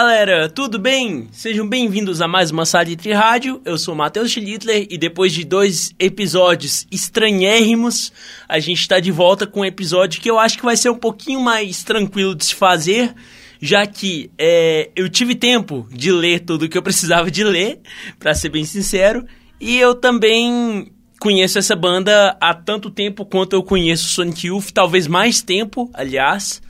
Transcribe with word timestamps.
Galera, 0.00 0.48
tudo 0.48 0.78
bem? 0.78 1.26
Sejam 1.32 1.68
bem-vindos 1.68 2.22
a 2.22 2.28
mais 2.28 2.52
uma 2.52 2.64
Salitre 2.64 3.12
Rádio. 3.12 3.60
Eu 3.64 3.76
sou 3.76 3.96
Matheus 3.96 4.30
Schlittler 4.30 4.86
e 4.88 4.96
depois 4.96 5.32
de 5.32 5.44
dois 5.44 5.92
episódios 5.98 6.86
estranhérrimos, 6.88 8.12
a 8.48 8.60
gente 8.60 8.80
está 8.80 9.00
de 9.00 9.10
volta 9.10 9.44
com 9.44 9.58
um 9.58 9.64
episódio 9.64 10.20
que 10.20 10.30
eu 10.30 10.38
acho 10.38 10.56
que 10.56 10.64
vai 10.64 10.76
ser 10.76 10.88
um 10.88 10.94
pouquinho 10.94 11.40
mais 11.40 11.82
tranquilo 11.82 12.32
de 12.36 12.44
se 12.44 12.54
fazer, 12.54 13.12
já 13.60 13.84
que 13.88 14.30
é, 14.38 14.88
eu 14.94 15.08
tive 15.08 15.34
tempo 15.34 15.88
de 15.90 16.12
ler 16.12 16.44
tudo 16.44 16.66
o 16.66 16.68
que 16.68 16.78
eu 16.78 16.82
precisava 16.82 17.28
de 17.28 17.42
ler, 17.42 17.80
para 18.20 18.34
ser 18.34 18.50
bem 18.50 18.64
sincero, 18.64 19.26
e 19.60 19.78
eu 19.78 19.96
também 19.96 20.92
conheço 21.18 21.58
essa 21.58 21.74
banda 21.74 22.36
há 22.40 22.54
tanto 22.54 22.88
tempo 22.88 23.26
quanto 23.26 23.54
eu 23.54 23.64
conheço 23.64 24.06
Sonic 24.10 24.46
Youth, 24.46 24.70
talvez 24.72 25.08
mais 25.08 25.42
tempo, 25.42 25.90
aliás. 25.92 26.62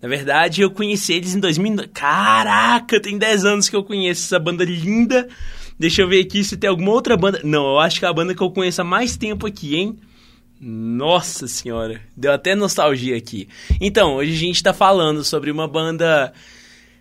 Na 0.00 0.08
verdade, 0.08 0.62
eu 0.62 0.70
conheci 0.70 1.14
eles 1.14 1.34
em 1.34 1.40
2000. 1.40 1.88
Caraca, 1.92 3.00
tem 3.00 3.18
10 3.18 3.44
anos 3.44 3.68
que 3.68 3.74
eu 3.74 3.82
conheço 3.82 4.24
essa 4.24 4.38
banda 4.38 4.64
linda. 4.64 5.28
Deixa 5.78 6.02
eu 6.02 6.08
ver 6.08 6.20
aqui 6.20 6.42
se 6.44 6.56
tem 6.56 6.70
alguma 6.70 6.92
outra 6.92 7.16
banda. 7.16 7.40
Não, 7.44 7.66
eu 7.66 7.78
acho 7.78 7.98
que 7.98 8.04
é 8.04 8.08
a 8.08 8.12
banda 8.12 8.34
que 8.34 8.42
eu 8.42 8.50
conheço 8.50 8.80
há 8.80 8.84
mais 8.84 9.16
tempo 9.16 9.46
aqui, 9.46 9.76
hein? 9.76 9.96
Nossa 10.60 11.46
senhora, 11.46 12.00
deu 12.16 12.32
até 12.32 12.54
nostalgia 12.54 13.16
aqui. 13.16 13.48
Então, 13.80 14.16
hoje 14.16 14.32
a 14.32 14.38
gente 14.38 14.62
tá 14.62 14.72
falando 14.72 15.22
sobre 15.22 15.50
uma 15.52 15.68
banda 15.68 16.32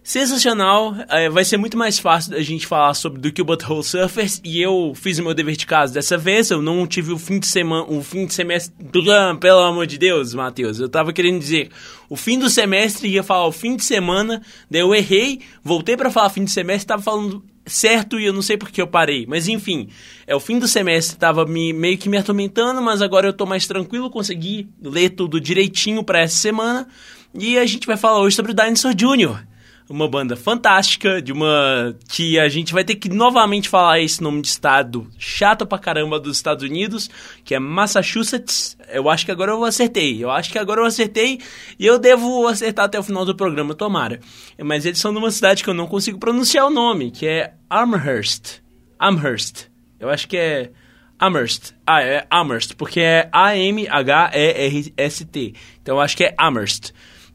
sensacional. 0.08 0.96
É, 1.10 1.30
vai 1.30 1.44
ser 1.44 1.58
muito 1.58 1.78
mais 1.78 2.00
fácil 2.00 2.34
a 2.34 2.42
gente 2.42 2.66
falar 2.66 2.94
sobre 2.94 3.20
do 3.20 3.30
que 3.30 3.42
o 3.42 3.46
Butthole 3.46 3.84
Surfers. 3.84 4.40
E 4.42 4.62
eu 4.62 4.94
fiz 4.96 5.20
o 5.20 5.24
meu 5.24 5.34
dever 5.34 5.58
de 5.58 5.66
casa 5.66 5.94
dessa 5.94 6.18
vez. 6.18 6.50
Eu 6.50 6.62
não 6.62 6.88
tive 6.88 7.12
o 7.12 7.18
fim 7.18 7.40
de 7.40 7.48
semana, 7.48 7.86
o 7.90 8.02
fim 8.02 8.26
de 8.26 8.34
semestre. 8.34 8.74
Pelo 9.42 9.60
amor 9.60 9.86
de 9.86 9.98
Deus, 9.98 10.34
Matheus. 10.34 10.80
Eu 10.80 10.88
tava 10.88 11.12
querendo 11.12 11.40
dizer 11.40 11.70
o 12.10 12.16
fim 12.16 12.40
do 12.40 12.50
semestre 12.50 13.10
ia 13.10 13.22
falar 13.22 13.48
o 13.48 13.52
fim 13.52 13.76
de 13.76 13.84
semana. 13.84 14.42
Daí 14.72 14.80
eu 14.80 14.96
errei, 14.96 15.42
voltei 15.62 15.98
para 15.98 16.10
falar 16.10 16.30
fim 16.30 16.46
de 16.46 16.52
semestre, 16.52 16.88
tava 16.88 17.02
falando 17.02 17.44
certo 17.66 18.18
e 18.18 18.24
eu 18.24 18.32
não 18.32 18.42
sei 18.42 18.56
porque 18.56 18.82
eu 18.82 18.88
parei. 18.88 19.26
Mas 19.28 19.50
enfim, 19.50 19.90
é 20.26 20.34
o 20.34 20.40
fim 20.40 20.58
do 20.58 20.70
semestre, 20.70 21.18
tava 21.18 21.46
me, 21.46 21.74
meio 21.74 21.98
que 21.98 22.08
me 22.08 22.16
atormentando, 22.16 22.82
mas 22.82 23.02
agora 23.02 23.28
eu 23.28 23.34
tô 23.34 23.46
mais 23.46 23.68
tranquilo, 23.68 24.10
consegui 24.10 24.70
ler 24.82 25.10
tudo 25.10 25.42
direitinho 25.42 26.02
para 26.02 26.22
essa 26.22 26.38
semana. 26.38 26.88
E 27.38 27.58
a 27.58 27.66
gente 27.66 27.86
vai 27.86 27.98
falar 27.98 28.22
hoje 28.22 28.38
sobre 28.38 28.54
o 28.54 28.56
Dinosaur 28.56 28.96
Jr 28.96 29.47
uma 29.90 30.08
banda 30.08 30.36
fantástica, 30.36 31.22
de 31.22 31.32
uma 31.32 31.96
que 32.10 32.38
a 32.38 32.50
gente 32.50 32.74
vai 32.74 32.84
ter 32.84 32.96
que 32.96 33.08
novamente 33.10 33.70
falar 33.70 34.00
esse 34.00 34.22
nome 34.22 34.42
de 34.42 34.50
estado 34.50 35.08
chato 35.18 35.66
pra 35.66 35.80
caramba 35.80 36.20
dos 36.20 36.36
Estados 36.36 36.64
Unidos, 36.64 37.10
que 37.44 37.56
é 37.56 37.60
Massachusetts. 37.60 38.78
Eu 38.90 39.10
acho 39.10 39.26
que 39.26 39.32
agora 39.32 39.52
eu 39.52 39.64
acertei. 39.64 40.24
Eu 40.24 40.30
acho 40.30 40.52
que 40.52 40.60
agora 40.60 40.82
eu 40.82 40.86
acertei 40.86 41.40
e 41.80 41.86
eu 41.86 41.98
devo 41.98 42.48
acertar 42.48 42.86
até 42.86 43.00
o 43.00 43.04
final 43.04 43.24
do 43.24 43.36
programa, 43.36 43.74
tomara. 43.74 44.20
Mas 44.62 44.86
eles 44.86 45.00
são 45.00 45.14
de 45.14 45.20
uma 45.20 45.32
cidade 45.32 45.64
que 45.64 45.70
eu 45.70 45.74
não 45.74 45.88
consigo 45.88 46.20
pronunciar 46.20 46.66
o 46.66 46.70
nome, 46.70 47.12
que 47.12 47.26
é 47.26 47.54
Amherst. 47.70 48.62
Amherst. 49.00 49.68
Eu 50.00 50.10
acho 50.10 50.28
que 50.28 50.38
é 50.38 50.72
Amherst. 51.18 51.74
Ah, 51.86 52.02
é 52.04 52.28
Amherst, 52.30 52.76
porque 52.76 53.00
é 53.00 53.30
A-M-H-E-R-S-T. 53.32 53.94
Então 55.82 55.96
eu 55.96 56.02
acho 56.02 56.18
que 56.18 56.26
é 56.26 56.36
Amherst. 56.38 56.94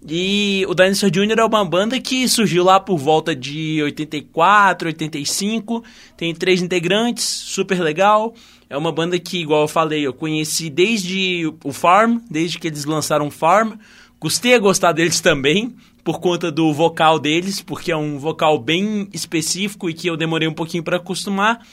E 0.08 0.64
o 0.69 0.75
Dinosaur 0.75 1.11
Jr. 1.11 1.39
é 1.39 1.45
uma 1.45 1.64
banda 1.64 2.00
que 2.00 2.27
surgiu 2.27 2.64
lá 2.64 2.81
por 2.81 2.98
volta 2.98 3.36
de 3.36 3.81
84, 3.83 4.89
85. 4.89 5.84
Tem 6.17 6.34
três 6.34 6.61
integrantes, 6.61 7.25
super 7.25 7.81
legal. 7.81 8.34
É 8.69 8.77
uma 8.77 8.91
banda 8.91 9.19
que, 9.19 9.39
igual 9.39 9.62
eu 9.62 9.69
falei, 9.69 10.05
eu 10.05 10.12
conheci 10.12 10.69
desde 10.69 11.52
o 11.62 11.73
Farm, 11.73 12.18
desde 12.29 12.58
que 12.58 12.67
eles 12.67 12.85
lançaram 12.85 13.29
o 13.29 13.30
Farm. 13.30 13.74
Gostei 14.18 14.55
a 14.55 14.58
gostar 14.58 14.92
deles 14.92 15.20
também, 15.20 15.74
por 16.02 16.20
conta 16.20 16.51
do 16.51 16.73
vocal 16.73 17.18
deles, 17.18 17.61
porque 17.61 17.92
é 17.92 17.96
um 17.96 18.18
vocal 18.18 18.58
bem 18.58 19.08
específico 19.12 19.89
e 19.89 19.95
que 19.95 20.08
eu 20.08 20.17
demorei 20.17 20.48
um 20.48 20.55
pouquinho 20.55 20.83
para 20.83 20.96
acostumar. 20.96 21.64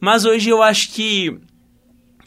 Mas 0.00 0.24
hoje 0.24 0.48
eu 0.48 0.62
acho 0.62 0.90
que 0.92 1.38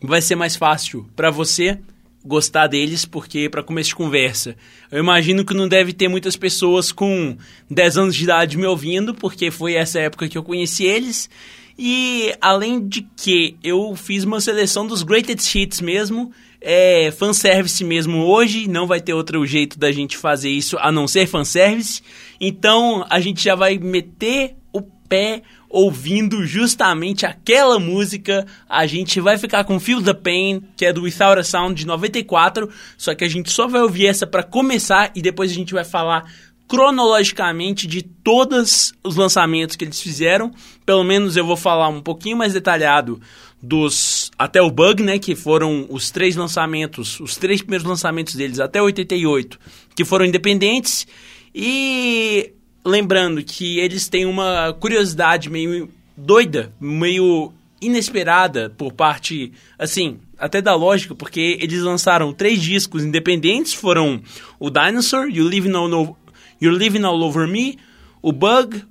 vai 0.01 0.21
ser 0.21 0.35
mais 0.35 0.55
fácil 0.55 1.09
para 1.15 1.29
você 1.29 1.79
gostar 2.23 2.67
deles, 2.67 3.05
porque 3.05 3.49
para 3.49 3.63
começo 3.63 3.89
de 3.89 3.95
conversa, 3.95 4.55
eu 4.91 4.99
imagino 4.99 5.43
que 5.43 5.53
não 5.53 5.67
deve 5.67 5.93
ter 5.93 6.07
muitas 6.07 6.35
pessoas 6.35 6.91
com 6.91 7.35
10 7.69 7.97
anos 7.97 8.15
de 8.15 8.23
idade 8.23 8.57
me 8.57 8.65
ouvindo, 8.65 9.13
porque 9.13 9.49
foi 9.49 9.73
essa 9.73 9.99
época 9.99 10.29
que 10.29 10.37
eu 10.37 10.43
conheci 10.43 10.85
eles. 10.85 11.29
E 11.77 12.33
além 12.39 12.87
de 12.87 13.07
que 13.15 13.55
eu 13.63 13.95
fiz 13.95 14.23
uma 14.23 14.39
seleção 14.39 14.85
dos 14.85 15.01
greatest 15.01 15.55
hits 15.55 15.81
mesmo, 15.81 16.31
é 16.61 17.11
fanservice 17.11 17.83
mesmo 17.83 18.23
hoje, 18.23 18.67
não 18.67 18.85
vai 18.85 19.01
ter 19.01 19.13
outro 19.13 19.43
jeito 19.47 19.79
da 19.79 19.91
gente 19.91 20.15
fazer 20.15 20.49
isso 20.51 20.77
a 20.79 20.91
não 20.91 21.07
ser 21.07 21.25
fanservice. 21.25 22.03
Então 22.39 23.05
a 23.09 23.19
gente 23.19 23.43
já 23.43 23.55
vai 23.55 23.79
meter 23.79 24.55
o 24.71 24.81
pé 24.81 25.41
ouvindo 25.71 26.45
justamente 26.45 27.25
aquela 27.25 27.79
música. 27.79 28.45
A 28.69 28.85
gente 28.85 29.19
vai 29.19 29.37
ficar 29.37 29.63
com 29.63 29.79
Feel 29.79 30.01
the 30.01 30.13
Pain, 30.13 30.61
que 30.75 30.85
é 30.85 30.93
do 30.93 31.03
Without 31.03 31.39
a 31.39 31.43
Sound 31.43 31.75
de 31.75 31.87
94, 31.87 32.69
só 32.97 33.15
que 33.15 33.23
a 33.23 33.29
gente 33.29 33.49
só 33.51 33.67
vai 33.67 33.81
ouvir 33.81 34.07
essa 34.07 34.27
para 34.27 34.43
começar 34.43 35.11
e 35.15 35.21
depois 35.21 35.51
a 35.51 35.55
gente 35.55 35.73
vai 35.73 35.85
falar 35.85 36.25
cronologicamente 36.67 37.85
de 37.85 38.01
todos 38.01 38.93
os 39.03 39.15
lançamentos 39.15 39.75
que 39.75 39.83
eles 39.83 39.99
fizeram. 39.99 40.51
Pelo 40.85 41.03
menos 41.03 41.35
eu 41.35 41.45
vou 41.45 41.57
falar 41.57 41.89
um 41.89 42.01
pouquinho 42.01 42.37
mais 42.37 42.53
detalhado 42.53 43.19
dos 43.61 44.31
até 44.37 44.61
o 44.61 44.71
Bug, 44.71 45.03
né, 45.03 45.19
que 45.19 45.35
foram 45.35 45.85
os 45.89 46.09
três 46.09 46.35
lançamentos, 46.35 47.19
os 47.19 47.35
três 47.35 47.61
primeiros 47.61 47.85
lançamentos 47.85 48.35
deles 48.35 48.59
até 48.59 48.81
88, 48.81 49.59
que 49.95 50.05
foram 50.05 50.25
independentes. 50.25 51.05
E 51.53 52.53
lembrando 52.85 53.43
que 53.43 53.79
eles 53.79 54.07
têm 54.07 54.25
uma 54.25 54.73
curiosidade 54.79 55.49
meio 55.49 55.89
doida, 56.15 56.73
meio 56.79 57.53
inesperada 57.81 58.69
por 58.77 58.93
parte, 58.93 59.51
assim, 59.77 60.19
até 60.37 60.61
da 60.61 60.75
lógica, 60.75 61.15
porque 61.15 61.57
eles 61.59 61.81
lançaram 61.81 62.31
três 62.31 62.61
discos 62.61 63.03
independentes, 63.03 63.73
foram 63.73 64.21
o 64.59 64.69
Dinosaur, 64.69 65.27
You 65.27 65.47
Living 65.47 65.73
All, 65.73 66.17
You're 66.61 66.77
Living 66.77 67.03
All 67.03 67.19
Over 67.21 67.47
Me, 67.47 67.77
o 68.21 68.31
Bug 68.31 68.83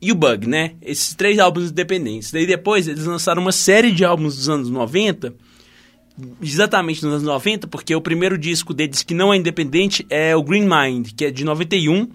e 0.00 0.10
o 0.10 0.14
Bug, 0.16 0.48
né? 0.48 0.74
Esses 0.82 1.14
três 1.14 1.38
álbuns 1.38 1.70
independentes. 1.70 2.32
Daí 2.32 2.44
depois 2.44 2.88
eles 2.88 3.04
lançaram 3.04 3.40
uma 3.40 3.52
série 3.52 3.92
de 3.92 4.04
álbuns 4.04 4.34
dos 4.34 4.48
anos 4.48 4.68
90, 4.68 5.32
exatamente 6.42 7.04
nos 7.04 7.12
anos 7.14 7.22
90, 7.22 7.68
porque 7.68 7.94
o 7.94 8.00
primeiro 8.00 8.36
disco 8.36 8.74
deles 8.74 9.04
que 9.04 9.14
não 9.14 9.32
é 9.32 9.36
independente 9.36 10.04
é 10.10 10.34
o 10.34 10.42
Green 10.42 10.68
Mind, 10.68 11.10
que 11.16 11.26
é 11.26 11.30
de 11.30 11.44
91, 11.44 12.08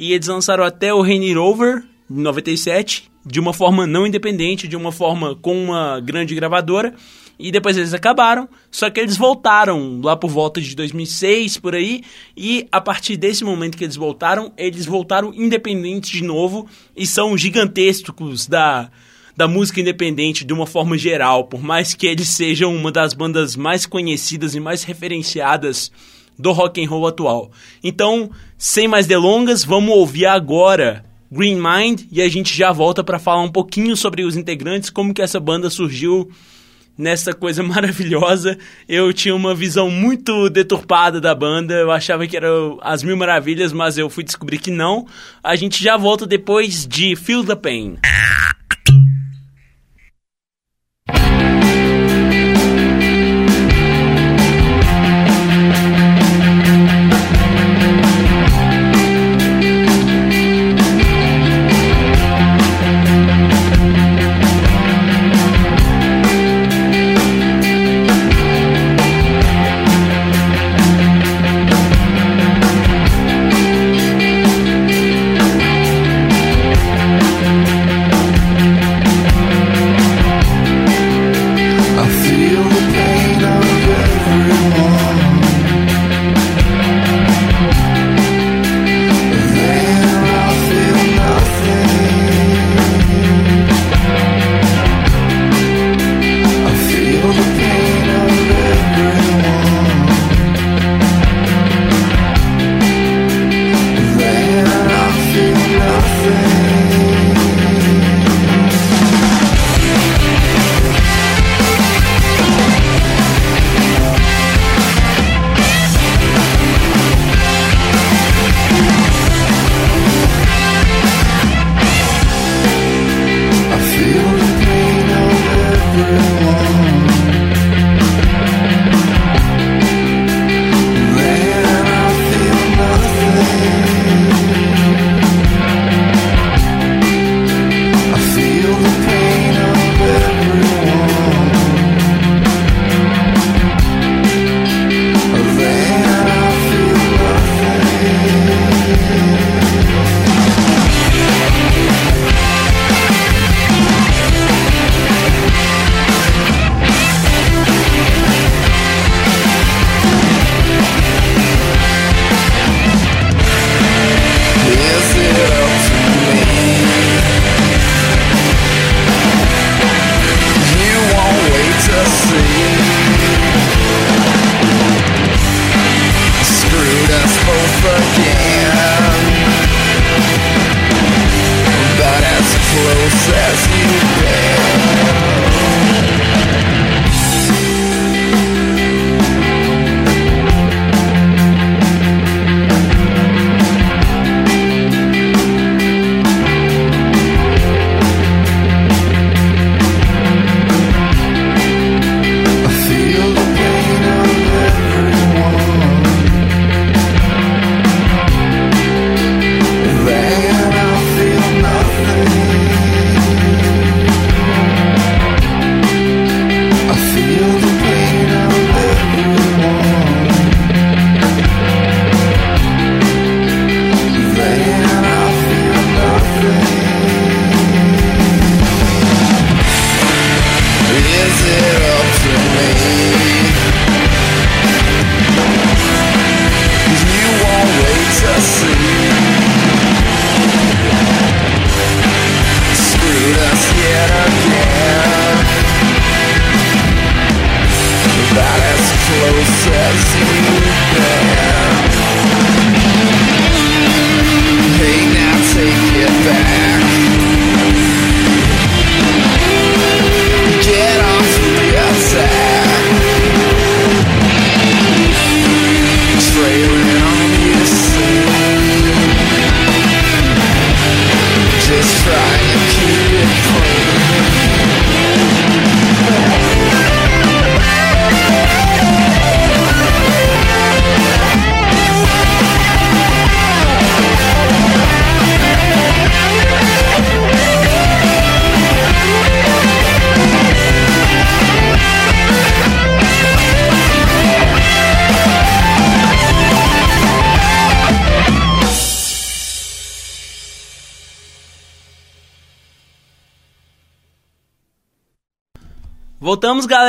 e 0.00 0.12
eles 0.12 0.28
lançaram 0.28 0.62
até 0.62 0.94
o 0.94 1.02
Rainy 1.02 1.32
Rover, 1.32 1.82
em 2.08 2.20
97, 2.20 3.10
de 3.26 3.40
uma 3.40 3.52
forma 3.52 3.84
não 3.84 4.06
independente, 4.06 4.68
de 4.68 4.76
uma 4.76 4.92
forma 4.92 5.34
com 5.34 5.60
uma 5.60 5.98
grande 5.98 6.36
gravadora. 6.36 6.94
E 7.36 7.50
depois 7.50 7.76
eles 7.76 7.92
acabaram, 7.92 8.48
só 8.70 8.88
que 8.90 9.00
eles 9.00 9.16
voltaram 9.16 10.00
lá 10.00 10.16
por 10.16 10.30
volta 10.30 10.60
de 10.60 10.76
2006, 10.76 11.58
por 11.58 11.74
aí. 11.74 12.02
E 12.36 12.68
a 12.70 12.80
partir 12.80 13.16
desse 13.16 13.42
momento 13.42 13.76
que 13.76 13.82
eles 13.82 13.96
voltaram, 13.96 14.52
eles 14.56 14.86
voltaram 14.86 15.34
independentes 15.34 16.10
de 16.10 16.22
novo 16.22 16.68
e 16.96 17.04
são 17.04 17.36
gigantescos 17.36 18.46
da, 18.46 18.92
da 19.36 19.48
música 19.48 19.80
independente 19.80 20.44
de 20.44 20.52
uma 20.52 20.66
forma 20.66 20.96
geral, 20.96 21.44
por 21.44 21.60
mais 21.60 21.92
que 21.92 22.06
eles 22.06 22.28
sejam 22.28 22.72
uma 22.72 22.92
das 22.92 23.14
bandas 23.14 23.56
mais 23.56 23.84
conhecidas 23.84 24.54
e 24.54 24.60
mais 24.60 24.84
referenciadas 24.84 25.90
do 26.38 26.52
rock 26.52 26.82
and 26.82 26.88
roll 26.88 27.06
atual. 27.06 27.50
Então, 27.82 28.30
sem 28.56 28.86
mais 28.86 29.06
delongas, 29.06 29.64
vamos 29.64 29.94
ouvir 29.94 30.26
agora 30.26 31.04
Green 31.30 31.56
Mind 31.56 32.02
e 32.10 32.22
a 32.22 32.28
gente 32.28 32.56
já 32.56 32.72
volta 32.72 33.04
para 33.04 33.18
falar 33.18 33.42
um 33.42 33.52
pouquinho 33.52 33.96
sobre 33.96 34.24
os 34.24 34.36
integrantes, 34.36 34.90
como 34.90 35.12
que 35.12 35.22
essa 35.22 35.38
banda 35.38 35.68
surgiu 35.68 36.30
nessa 36.96 37.32
coisa 37.32 37.62
maravilhosa. 37.64 38.58
Eu 38.88 39.12
tinha 39.12 39.34
uma 39.34 39.54
visão 39.54 39.90
muito 39.90 40.48
deturpada 40.48 41.20
da 41.20 41.34
banda, 41.34 41.74
eu 41.74 41.90
achava 41.90 42.26
que 42.26 42.36
era 42.36 42.48
as 42.80 43.02
mil 43.02 43.16
maravilhas, 43.16 43.72
mas 43.72 43.98
eu 43.98 44.08
fui 44.08 44.24
descobrir 44.24 44.58
que 44.58 44.70
não. 44.70 45.06
A 45.42 45.54
gente 45.54 45.82
já 45.82 45.96
volta 45.96 46.26
depois 46.26 46.86
de 46.86 47.14
Feel 47.14 47.44
the 47.44 47.54
Pain. 47.54 47.98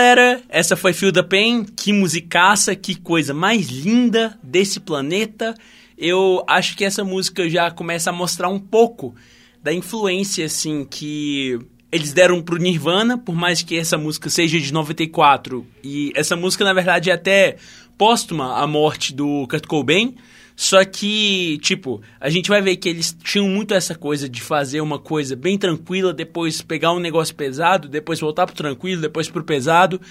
Galera. 0.09 0.41
Essa 0.49 0.75
foi 0.75 0.91
Feel 0.91 1.11
the 1.11 1.21
Pain. 1.21 1.63
Que 1.63 1.93
musicaça, 1.93 2.75
que 2.75 2.95
coisa 2.95 3.31
mais 3.33 3.67
linda 3.67 4.37
desse 4.41 4.79
planeta. 4.79 5.53
Eu 5.97 6.43
acho 6.47 6.75
que 6.75 6.83
essa 6.83 7.03
música 7.03 7.47
já 7.47 7.69
começa 7.69 8.09
a 8.09 8.13
mostrar 8.13 8.49
um 8.49 8.59
pouco 8.59 9.13
da 9.61 9.71
influência, 9.71 10.45
assim, 10.45 10.83
que 10.83 11.59
eles 11.91 12.11
deram 12.11 12.41
pro 12.41 12.57
Nirvana, 12.57 13.17
por 13.17 13.35
mais 13.35 13.61
que 13.61 13.77
essa 13.77 13.97
música 13.97 14.29
seja 14.29 14.59
de 14.59 14.73
94. 14.73 15.65
E 15.83 16.11
essa 16.15 16.35
música, 16.35 16.63
na 16.63 16.73
verdade, 16.73 17.11
é 17.11 17.13
até 17.13 17.57
póstuma 17.97 18.57
à 18.57 18.65
morte 18.65 19.13
do 19.13 19.45
Kurt 19.47 19.67
Cobain. 19.67 20.15
Só 20.61 20.83
que, 20.83 21.57
tipo, 21.61 22.01
a 22.19 22.29
gente 22.29 22.49
vai 22.49 22.61
ver 22.61 22.75
que 22.75 22.89
eles 22.89 23.15
tinham 23.23 23.47
muito 23.47 23.73
essa 23.73 23.95
coisa 23.95 24.27
de 24.27 24.41
fazer 24.41 24.81
uma 24.81 24.99
coisa 24.99 25.33
bem 25.33 25.57
tranquila, 25.57 26.13
depois 26.13 26.61
pegar 26.61 26.91
um 26.91 26.99
negócio 26.99 27.33
pesado, 27.33 27.87
depois 27.87 28.19
voltar 28.19 28.45
pro 28.45 28.53
tranquilo, 28.53 29.01
depois 29.01 29.29
pro 29.29 29.41
pesado. 29.41 30.01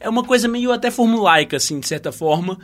É 0.00 0.08
uma 0.08 0.24
coisa 0.24 0.48
meio 0.48 0.72
até 0.72 0.90
formulaica, 0.90 1.56
assim, 1.56 1.78
de 1.78 1.86
certa 1.86 2.10
forma, 2.10 2.58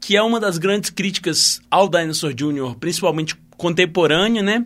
que 0.00 0.16
é 0.16 0.22
uma 0.22 0.38
das 0.38 0.56
grandes 0.56 0.88
críticas 0.88 1.60
ao 1.68 1.88
Dinosaur 1.88 2.32
Jr., 2.32 2.76
principalmente 2.78 3.34
contemporânea, 3.56 4.40
né? 4.40 4.64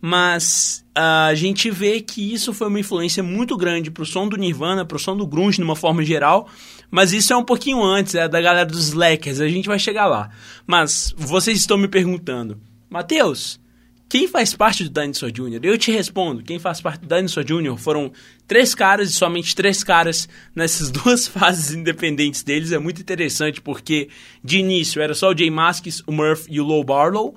Mas 0.00 0.82
a 0.94 1.34
gente 1.34 1.70
vê 1.70 2.00
que 2.00 2.32
isso 2.32 2.54
foi 2.54 2.68
uma 2.68 2.80
influência 2.80 3.22
muito 3.22 3.54
grande 3.54 3.90
pro 3.90 4.06
som 4.06 4.26
do 4.26 4.38
Nirvana, 4.38 4.86
pro 4.86 4.98
som 4.98 5.14
do 5.14 5.26
grunge 5.26 5.58
de 5.58 5.62
uma 5.62 5.76
forma 5.76 6.02
geral, 6.02 6.48
mas 6.96 7.12
isso 7.12 7.30
é 7.30 7.36
um 7.36 7.44
pouquinho 7.44 7.84
antes, 7.84 8.14
é 8.14 8.26
da 8.26 8.40
galera 8.40 8.64
dos 8.64 8.88
Slackers, 8.88 9.38
a 9.38 9.46
gente 9.46 9.68
vai 9.68 9.78
chegar 9.78 10.06
lá. 10.06 10.30
Mas 10.66 11.12
vocês 11.14 11.58
estão 11.58 11.76
me 11.76 11.88
perguntando, 11.88 12.58
Matheus, 12.88 13.60
quem 14.08 14.26
faz 14.26 14.54
parte 14.54 14.82
do 14.82 14.88
Dinosaur 14.88 15.30
Jr.? 15.30 15.60
Eu 15.62 15.76
te 15.76 15.92
respondo, 15.92 16.42
quem 16.42 16.58
faz 16.58 16.80
parte 16.80 17.02
do 17.02 17.14
Dinosaur 17.14 17.44
Jr. 17.44 17.76
foram 17.76 18.10
três 18.48 18.74
caras 18.74 19.10
e 19.10 19.12
somente 19.12 19.54
três 19.54 19.84
caras 19.84 20.26
nessas 20.54 20.88
duas 20.90 21.28
fases 21.28 21.76
independentes 21.76 22.42
deles. 22.42 22.72
É 22.72 22.78
muito 22.78 23.02
interessante 23.02 23.60
porque 23.60 24.08
de 24.42 24.56
início 24.56 25.02
era 25.02 25.12
só 25.12 25.32
o 25.32 25.36
Jay 25.36 25.50
Masks, 25.50 26.02
o 26.06 26.12
Murph 26.12 26.46
e 26.48 26.62
o 26.62 26.64
Low 26.64 26.82
Barlow. 26.82 27.34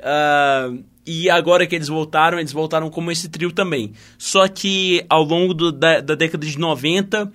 Uh, 0.00 0.82
e 1.04 1.28
agora 1.28 1.66
que 1.66 1.74
eles 1.74 1.88
voltaram, 1.88 2.38
eles 2.38 2.52
voltaram 2.52 2.88
como 2.88 3.10
esse 3.10 3.28
trio 3.28 3.52
também. 3.52 3.92
Só 4.16 4.48
que 4.48 5.04
ao 5.06 5.22
longo 5.22 5.52
do, 5.52 5.70
da, 5.70 6.00
da 6.00 6.14
década 6.14 6.46
de 6.46 6.58
90, 6.58 7.30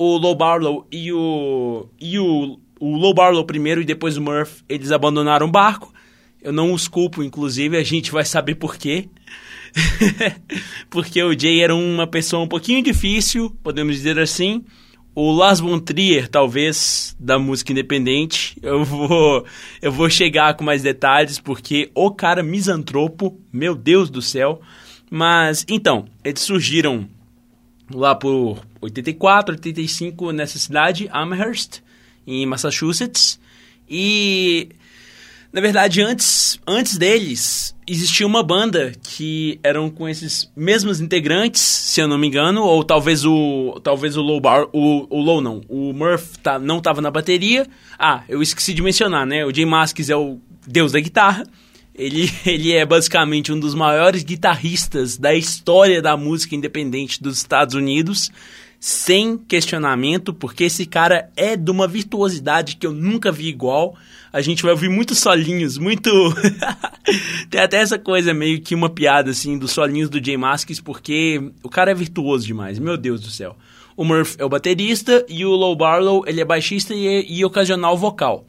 o 0.00 0.16
Low 0.16 0.36
Barlow 0.36 0.86
e 0.92 1.12
o. 1.12 1.88
e 2.00 2.20
o. 2.20 2.60
O 2.78 2.96
Low 2.96 3.12
Barlow 3.12 3.44
primeiro 3.44 3.80
e 3.80 3.84
depois 3.84 4.16
o 4.16 4.22
Murph, 4.22 4.60
eles 4.68 4.92
abandonaram 4.92 5.48
o 5.48 5.50
barco. 5.50 5.92
Eu 6.40 6.52
não 6.52 6.72
os 6.72 6.86
culpo, 6.86 7.24
inclusive, 7.24 7.76
a 7.76 7.82
gente 7.82 8.12
vai 8.12 8.24
saber 8.24 8.54
por 8.54 8.76
quê. 8.76 9.08
Porque 10.88 11.20
o 11.20 11.36
Jay 11.36 11.60
era 11.60 11.74
uma 11.74 12.06
pessoa 12.06 12.44
um 12.44 12.46
pouquinho 12.46 12.80
difícil, 12.80 13.50
podemos 13.60 13.96
dizer 13.96 14.20
assim. 14.20 14.64
O 15.12 15.32
Lars 15.32 15.58
von 15.58 15.80
Trier, 15.80 16.28
talvez, 16.28 17.16
da 17.18 17.36
música 17.36 17.72
independente. 17.72 18.56
Eu 18.62 18.84
vou, 18.84 19.44
eu 19.82 19.90
vou 19.90 20.08
chegar 20.08 20.54
com 20.54 20.62
mais 20.62 20.80
detalhes, 20.80 21.40
porque 21.40 21.90
o 21.92 22.12
cara 22.12 22.40
misantropo, 22.40 23.36
meu 23.52 23.74
Deus 23.74 24.08
do 24.08 24.22
céu. 24.22 24.60
Mas, 25.10 25.66
então, 25.68 26.04
eles 26.22 26.42
surgiram 26.42 27.08
lá 27.92 28.14
por 28.14 28.58
84, 28.80 29.54
85 29.54 30.32
nessa 30.32 30.58
cidade, 30.58 31.08
Amherst, 31.12 31.80
em 32.26 32.44
Massachusetts. 32.46 33.40
E 33.88 34.68
na 35.50 35.62
verdade, 35.62 36.02
antes, 36.02 36.60
antes 36.66 36.98
deles, 36.98 37.74
existia 37.86 38.26
uma 38.26 38.42
banda 38.42 38.92
que 39.02 39.58
eram 39.62 39.88
com 39.88 40.06
esses 40.06 40.50
mesmos 40.54 41.00
integrantes, 41.00 41.62
se 41.62 42.02
eu 42.02 42.06
não 42.06 42.18
me 42.18 42.26
engano, 42.26 42.62
ou 42.62 42.84
talvez 42.84 43.24
o 43.24 43.80
talvez 43.82 44.14
o 44.16 44.22
Low 44.22 44.40
Bar, 44.40 44.66
o, 44.74 45.06
o 45.08 45.22
Low 45.22 45.40
não, 45.40 45.62
o 45.66 45.94
Murph 45.94 46.36
tá, 46.42 46.58
não 46.58 46.78
estava 46.78 47.00
na 47.00 47.10
bateria. 47.10 47.66
Ah, 47.98 48.22
eu 48.28 48.42
esqueci 48.42 48.74
de 48.74 48.82
mencionar, 48.82 49.26
né? 49.26 49.44
O 49.46 49.54
Jay 49.54 49.64
Masks 49.64 50.10
é 50.10 50.16
o 50.16 50.38
deus 50.66 50.92
da 50.92 51.00
guitarra. 51.00 51.44
Ele, 51.98 52.30
ele 52.46 52.72
é 52.72 52.86
basicamente 52.86 53.52
um 53.52 53.58
dos 53.58 53.74
maiores 53.74 54.22
guitarristas 54.22 55.18
da 55.18 55.34
história 55.34 56.00
da 56.00 56.16
música 56.16 56.54
independente 56.54 57.20
dos 57.20 57.38
Estados 57.38 57.74
Unidos, 57.74 58.30
sem 58.78 59.36
questionamento, 59.36 60.32
porque 60.32 60.64
esse 60.64 60.86
cara 60.86 61.28
é 61.36 61.56
de 61.56 61.70
uma 61.70 61.88
virtuosidade 61.88 62.76
que 62.76 62.86
eu 62.86 62.92
nunca 62.92 63.32
vi 63.32 63.48
igual. 63.48 63.96
A 64.32 64.40
gente 64.40 64.62
vai 64.62 64.70
ouvir 64.70 64.88
muitos 64.88 65.18
solinhos, 65.18 65.76
muito. 65.76 66.10
Tem 67.50 67.60
até 67.60 67.78
essa 67.78 67.98
coisa 67.98 68.32
meio 68.32 68.60
que 68.60 68.76
uma 68.76 68.88
piada, 68.88 69.32
assim, 69.32 69.58
dos 69.58 69.72
solinhos 69.72 70.08
do 70.08 70.24
Jay 70.24 70.36
Masks, 70.36 70.80
porque 70.80 71.50
o 71.62 71.68
cara 71.68 71.90
é 71.90 71.94
virtuoso 71.94 72.46
demais, 72.46 72.78
meu 72.78 72.96
Deus 72.96 73.20
do 73.20 73.30
céu. 73.30 73.56
O 73.96 74.04
Murph 74.04 74.36
é 74.38 74.44
o 74.44 74.48
baterista 74.48 75.26
e 75.28 75.44
o 75.44 75.50
Low 75.50 75.74
Barlow 75.74 76.22
ele 76.24 76.40
é 76.40 76.44
baixista 76.44 76.94
e, 76.94 77.26
e 77.28 77.44
ocasional 77.44 77.98
vocal. 77.98 78.46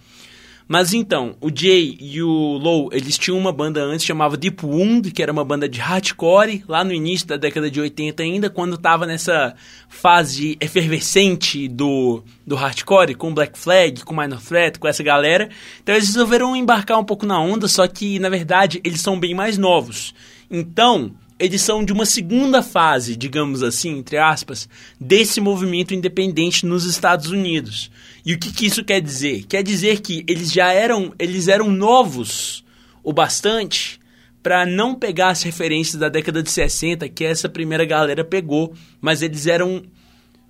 Mas 0.72 0.94
então, 0.94 1.36
o 1.42 1.50
Jay 1.50 1.98
e 2.00 2.22
o 2.22 2.30
Low, 2.30 2.92
eles 2.94 3.18
tinham 3.18 3.40
uma 3.40 3.52
banda 3.52 3.82
antes 3.82 4.06
chamava 4.06 4.38
Deep 4.38 4.64
Wound, 4.64 5.10
que 5.10 5.24
era 5.24 5.32
uma 5.32 5.44
banda 5.44 5.68
de 5.68 5.80
hardcore, 5.80 6.64
lá 6.68 6.84
no 6.84 6.94
início 6.94 7.26
da 7.26 7.38
década 7.38 7.72
de 7.72 7.82
80 7.82 8.22
ainda, 8.22 8.52
quando 8.52 8.78
tava 8.78 9.08
nessa 9.08 9.56
fase 9.88 10.60
efervescente 10.62 11.68
do, 11.68 12.24
do 12.46 12.56
hardcore, 12.56 13.16
com 13.16 13.34
Black 13.34 13.58
Flag, 13.58 14.06
com 14.06 14.14
Minor 14.14 14.40
Threat, 14.40 14.78
com 14.78 14.88
essa 14.88 15.02
galera. 15.02 15.50
Então 15.82 15.96
eles 15.96 16.10
resolveram 16.10 16.56
embarcar 16.56 17.00
um 17.00 17.04
pouco 17.04 17.26
na 17.26 17.42
onda, 17.42 17.68
só 17.68 17.88
que, 17.88 18.20
na 18.20 18.30
verdade, 18.30 18.80
eles 18.84 19.02
são 19.02 19.20
bem 19.20 19.34
mais 19.34 19.58
novos. 19.58 20.14
Então, 20.52 21.16
são 21.58 21.84
de 21.84 21.94
uma 21.94 22.06
segunda 22.06 22.62
fase, 22.62 23.16
digamos 23.16 23.64
assim, 23.64 23.98
entre 23.98 24.18
aspas, 24.18 24.68
desse 25.00 25.40
movimento 25.40 25.94
independente 25.94 26.66
nos 26.66 26.84
Estados 26.84 27.30
Unidos. 27.32 27.90
E 28.26 28.34
o 28.34 28.40
que, 28.40 28.52
que 28.52 28.66
isso 28.66 28.84
quer 28.84 29.02
dizer? 29.02 29.46
Quer 29.46 29.64
dizer 29.64 30.02
que 30.02 30.26
eles 30.28 30.52
já 30.52 30.74
eram, 30.74 31.14
eles 31.18 31.48
eram 31.48 31.70
novos 31.72 32.64
o 33.04 33.14
bastante 33.14 34.00
para 34.44 34.66
não 34.66 34.96
pegar 34.96 35.30
as 35.30 35.44
referências 35.44 35.96
da 35.96 36.10
década 36.10 36.44
de 36.44 36.52
60 36.52 37.08
que 37.10 37.24
essa 37.24 37.48
primeira 37.48 37.86
galera 37.86 38.24
pegou, 38.24 38.74
mas 39.02 39.22
eles 39.22 39.48
eram 39.48 39.84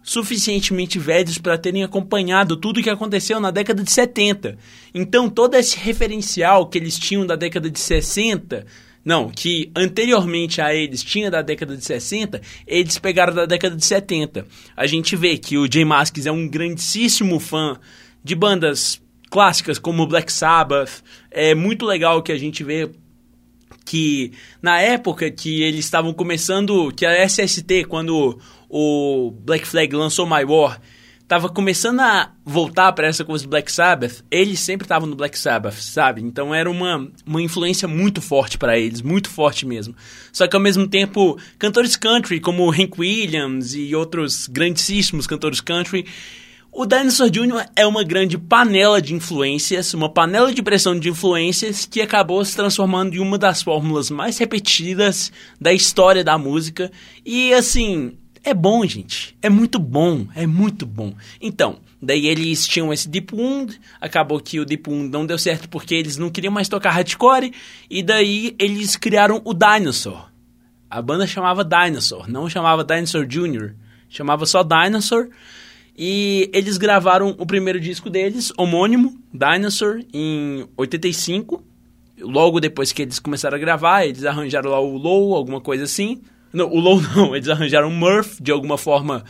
suficientemente 0.01 0.97
velhos 0.97 1.37
para 1.37 1.57
terem 1.57 1.83
acompanhado 1.83 2.57
tudo 2.57 2.79
o 2.79 2.83
que 2.83 2.89
aconteceu 2.89 3.39
na 3.39 3.51
década 3.51 3.83
de 3.83 3.91
70. 3.91 4.57
Então, 4.93 5.29
todo 5.29 5.55
esse 5.55 5.77
referencial 5.77 6.67
que 6.67 6.77
eles 6.77 6.97
tinham 6.97 7.25
da 7.25 7.35
década 7.35 7.69
de 7.69 7.79
60 7.79 8.65
não, 9.09 9.27
que 9.27 9.71
anteriormente 9.75 10.61
a 10.61 10.71
eles 10.71 11.03
tinha 11.03 11.31
da 11.31 11.41
década 11.41 11.75
de 11.75 11.83
60, 11.83 12.39
eles 12.67 12.99
pegaram 12.99 13.33
da 13.33 13.47
década 13.47 13.75
de 13.75 13.83
70. 13.83 14.45
A 14.77 14.85
gente 14.85 15.15
vê 15.15 15.35
que 15.35 15.57
o 15.57 15.67
Jay 15.67 15.83
Masks 15.83 16.27
é 16.27 16.31
um 16.31 16.47
grandíssimo 16.47 17.39
fã 17.39 17.79
de 18.23 18.35
bandas 18.35 19.01
clássicas 19.31 19.79
como 19.79 20.05
Black 20.05 20.31
Sabbath. 20.31 21.03
É 21.31 21.55
muito 21.55 21.87
legal 21.87 22.21
que 22.21 22.31
a 22.31 22.37
gente 22.37 22.63
vê 22.63 22.87
que 23.83 24.31
na 24.61 24.79
época 24.79 25.31
que 25.31 25.63
eles 25.63 25.85
estavam 25.85 26.13
começando, 26.13 26.93
que 26.95 27.03
a 27.03 27.27
SST, 27.27 27.85
quando 27.85 28.39
o 28.69 29.31
Black 29.43 29.65
Flag 29.65 29.91
lançou 29.95 30.27
My 30.27 30.45
War, 30.45 30.79
tava 31.29 31.47
começando 31.47 31.99
a 31.99 32.31
voltar 32.43 32.91
para 32.91 33.05
essa 33.05 33.23
coisa 33.23 33.43
do 33.43 33.51
Black 33.51 33.71
Sabbath, 33.71 34.23
eles 34.31 34.59
sempre 34.59 34.85
estavam 34.85 35.07
no 35.07 35.15
Black 35.15 35.37
Sabbath, 35.37 35.75
sabe? 35.75 36.23
Então 36.23 36.55
era 36.55 36.67
uma, 36.67 37.07
uma 37.23 37.39
influência 37.39 37.87
muito 37.87 38.19
forte 38.19 38.57
para 38.57 38.79
eles, 38.79 39.03
muito 39.03 39.29
forte 39.29 39.63
mesmo. 39.63 39.95
Só 40.33 40.47
que 40.47 40.55
ao 40.55 40.61
mesmo 40.61 40.87
tempo, 40.87 41.37
cantores 41.59 41.95
country 41.95 42.39
como 42.39 42.71
Hank 42.71 42.99
Williams 42.99 43.75
e 43.75 43.95
outros 43.95 44.47
grandíssimos 44.47 45.27
cantores 45.27 45.61
country, 45.61 46.03
o 46.71 46.83
Dinosaur 46.83 47.29
Jr. 47.29 47.65
é 47.75 47.85
uma 47.85 48.03
grande 48.03 48.35
panela 48.35 48.99
de 48.99 49.13
influências, 49.13 49.93
uma 49.93 50.09
panela 50.11 50.51
de 50.51 50.63
pressão 50.63 50.99
de 50.99 51.09
influências 51.09 51.85
que 51.85 52.01
acabou 52.01 52.43
se 52.43 52.55
transformando 52.55 53.13
em 53.13 53.19
uma 53.19 53.37
das 53.37 53.61
fórmulas 53.61 54.09
mais 54.09 54.39
repetidas 54.39 55.31
da 55.61 55.71
história 55.71 56.23
da 56.23 56.39
música. 56.39 56.91
E 57.23 57.53
assim, 57.53 58.17
é 58.43 58.53
bom, 58.53 58.85
gente. 58.85 59.35
É 59.41 59.49
muito 59.49 59.79
bom. 59.79 60.27
É 60.35 60.45
muito 60.45 60.85
bom. 60.85 61.13
Então, 61.41 61.79
daí 62.01 62.27
eles 62.27 62.67
tinham 62.67 62.93
esse 62.93 63.07
Deep 63.07 63.35
Wound. 63.35 63.79
Acabou 63.99 64.39
que 64.39 64.59
o 64.59 64.65
Deep 64.65 64.89
Wound 64.89 65.09
não 65.09 65.25
deu 65.25 65.37
certo 65.37 65.67
porque 65.69 65.95
eles 65.95 66.17
não 66.17 66.29
queriam 66.29 66.53
mais 66.53 66.69
tocar 66.69 66.91
hardcore. 66.91 67.53
E 67.89 68.01
daí 68.01 68.55
eles 68.57 68.95
criaram 68.95 69.41
o 69.43 69.53
Dinosaur. 69.53 70.29
A 70.89 71.01
banda 71.01 71.27
chamava 71.27 71.63
Dinosaur, 71.63 72.27
não 72.27 72.49
chamava 72.49 72.83
Dinosaur 72.83 73.25
Jr., 73.25 73.75
chamava 74.09 74.45
só 74.45 74.63
Dinosaur. 74.63 75.29
E 75.95 76.49
eles 76.53 76.77
gravaram 76.77 77.35
o 77.37 77.45
primeiro 77.45 77.79
disco 77.79 78.09
deles, 78.09 78.53
homônimo, 78.57 79.21
Dinosaur, 79.33 80.01
em 80.13 80.65
85. 80.77 81.63
Logo 82.21 82.59
depois 82.59 82.91
que 82.91 83.01
eles 83.01 83.19
começaram 83.19 83.57
a 83.57 83.59
gravar, 83.59 84.05
eles 84.05 84.25
arranjaram 84.25 84.71
lá 84.71 84.79
o 84.79 84.97
Low, 84.97 85.35
alguma 85.35 85.61
coisa 85.61 85.83
assim. 85.83 86.21
Não, 86.51 86.67
o 86.69 86.79
Low 86.79 87.01
não, 87.01 87.33
eles 87.35 87.49
arranjaram 87.49 87.89
o 87.89 87.91
Murph 87.91 88.39
de 88.41 88.51
alguma 88.51 88.77
forma. 88.77 89.23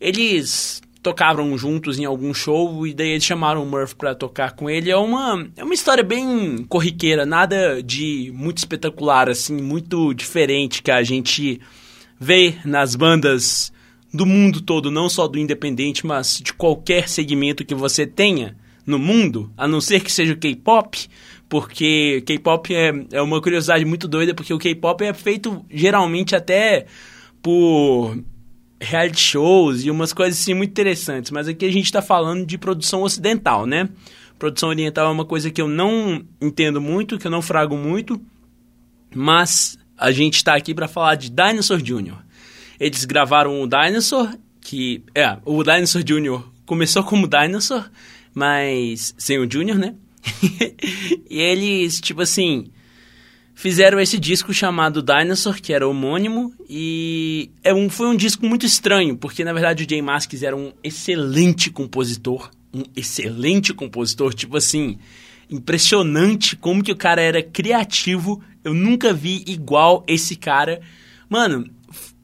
Eles 0.00 0.82
tocavam 1.02 1.56
juntos 1.56 2.00
em 2.00 2.04
algum 2.04 2.34
show 2.34 2.84
e 2.84 2.92
daí 2.92 3.10
eles 3.10 3.24
chamaram 3.24 3.62
o 3.62 3.66
Murph 3.66 3.94
para 3.94 4.14
tocar 4.14 4.52
com 4.52 4.68
ele. 4.68 4.90
É 4.90 4.96
uma, 4.96 5.48
é 5.56 5.62
uma 5.62 5.74
história 5.74 6.02
bem 6.02 6.64
corriqueira, 6.68 7.24
nada 7.24 7.80
de 7.80 8.32
muito 8.34 8.58
espetacular, 8.58 9.28
assim, 9.28 9.60
muito 9.62 10.12
diferente 10.12 10.82
que 10.82 10.90
a 10.90 11.04
gente 11.04 11.60
vê 12.18 12.56
nas 12.64 12.96
bandas 12.96 13.72
do 14.12 14.26
mundo 14.26 14.60
todo, 14.60 14.90
não 14.90 15.08
só 15.08 15.28
do 15.28 15.38
independente, 15.38 16.04
mas 16.04 16.40
de 16.42 16.52
qualquer 16.52 17.08
segmento 17.08 17.64
que 17.64 17.74
você 17.74 18.06
tenha 18.06 18.56
no 18.84 18.98
mundo, 18.98 19.52
a 19.56 19.68
não 19.68 19.80
ser 19.80 20.00
que 20.00 20.10
seja 20.10 20.32
o 20.32 20.36
K-pop, 20.36 21.08
porque 21.48 22.22
K-pop 22.26 22.74
é, 22.74 22.92
é 23.12 23.22
uma 23.22 23.40
curiosidade 23.40 23.84
muito 23.84 24.08
doida, 24.08 24.34
porque 24.34 24.52
o 24.52 24.58
K-pop 24.58 25.04
é 25.04 25.14
feito 25.14 25.64
geralmente 25.70 26.34
até 26.34 26.86
por 27.42 28.18
reality 28.80 29.20
shows 29.20 29.84
e 29.84 29.90
umas 29.90 30.12
coisas 30.12 30.38
assim 30.40 30.54
muito 30.54 30.70
interessantes, 30.70 31.30
mas 31.30 31.48
aqui 31.48 31.64
a 31.64 31.72
gente 31.72 31.84
está 31.86 32.02
falando 32.02 32.44
de 32.44 32.58
produção 32.58 33.02
ocidental, 33.02 33.66
né? 33.66 33.88
Produção 34.38 34.68
oriental 34.68 35.08
é 35.08 35.12
uma 35.12 35.24
coisa 35.24 35.50
que 35.50 35.62
eu 35.62 35.68
não 35.68 36.22
entendo 36.40 36.80
muito, 36.80 37.18
que 37.18 37.26
eu 37.26 37.30
não 37.30 37.40
frago 37.40 37.76
muito, 37.76 38.20
mas 39.14 39.78
a 39.96 40.10
gente 40.10 40.36
está 40.36 40.54
aqui 40.54 40.74
para 40.74 40.88
falar 40.88 41.14
de 41.14 41.30
Dinosaur 41.30 41.80
Jr. 41.80 42.18
Eles 42.78 43.04
gravaram 43.06 43.62
o 43.62 43.66
Dinosaur, 43.66 44.36
que 44.60 45.02
é, 45.14 45.38
o 45.44 45.62
Dinosaur 45.62 46.02
Jr. 46.02 46.42
começou 46.66 47.02
como 47.02 47.26
Dinosaur, 47.26 47.88
mas 48.34 49.14
sem 49.16 49.38
o 49.38 49.46
Jr., 49.46 49.78
né? 49.78 49.94
e 51.30 51.40
eles, 51.40 52.00
tipo 52.00 52.22
assim, 52.22 52.70
fizeram 53.54 53.98
esse 53.98 54.18
disco 54.18 54.52
chamado 54.52 55.02
Dinosaur, 55.02 55.60
que 55.60 55.72
era 55.72 55.88
homônimo, 55.88 56.52
e 56.68 57.50
é 57.64 57.72
um, 57.72 57.88
foi 57.88 58.06
um 58.06 58.16
disco 58.16 58.46
muito 58.46 58.66
estranho, 58.66 59.16
porque 59.16 59.42
na 59.44 59.52
verdade 59.52 59.84
o 59.84 59.88
Jay 59.88 60.02
Masks 60.02 60.42
era 60.42 60.56
um 60.56 60.72
excelente 60.84 61.70
compositor, 61.70 62.50
um 62.72 62.82
excelente 62.94 63.72
compositor, 63.72 64.34
tipo 64.34 64.56
assim, 64.56 64.98
impressionante 65.50 66.56
como 66.56 66.82
que 66.82 66.92
o 66.92 66.96
cara 66.96 67.22
era 67.22 67.42
criativo, 67.42 68.42
eu 68.62 68.74
nunca 68.74 69.12
vi 69.12 69.44
igual 69.46 70.04
esse 70.06 70.36
cara. 70.36 70.80
Mano, 71.28 71.70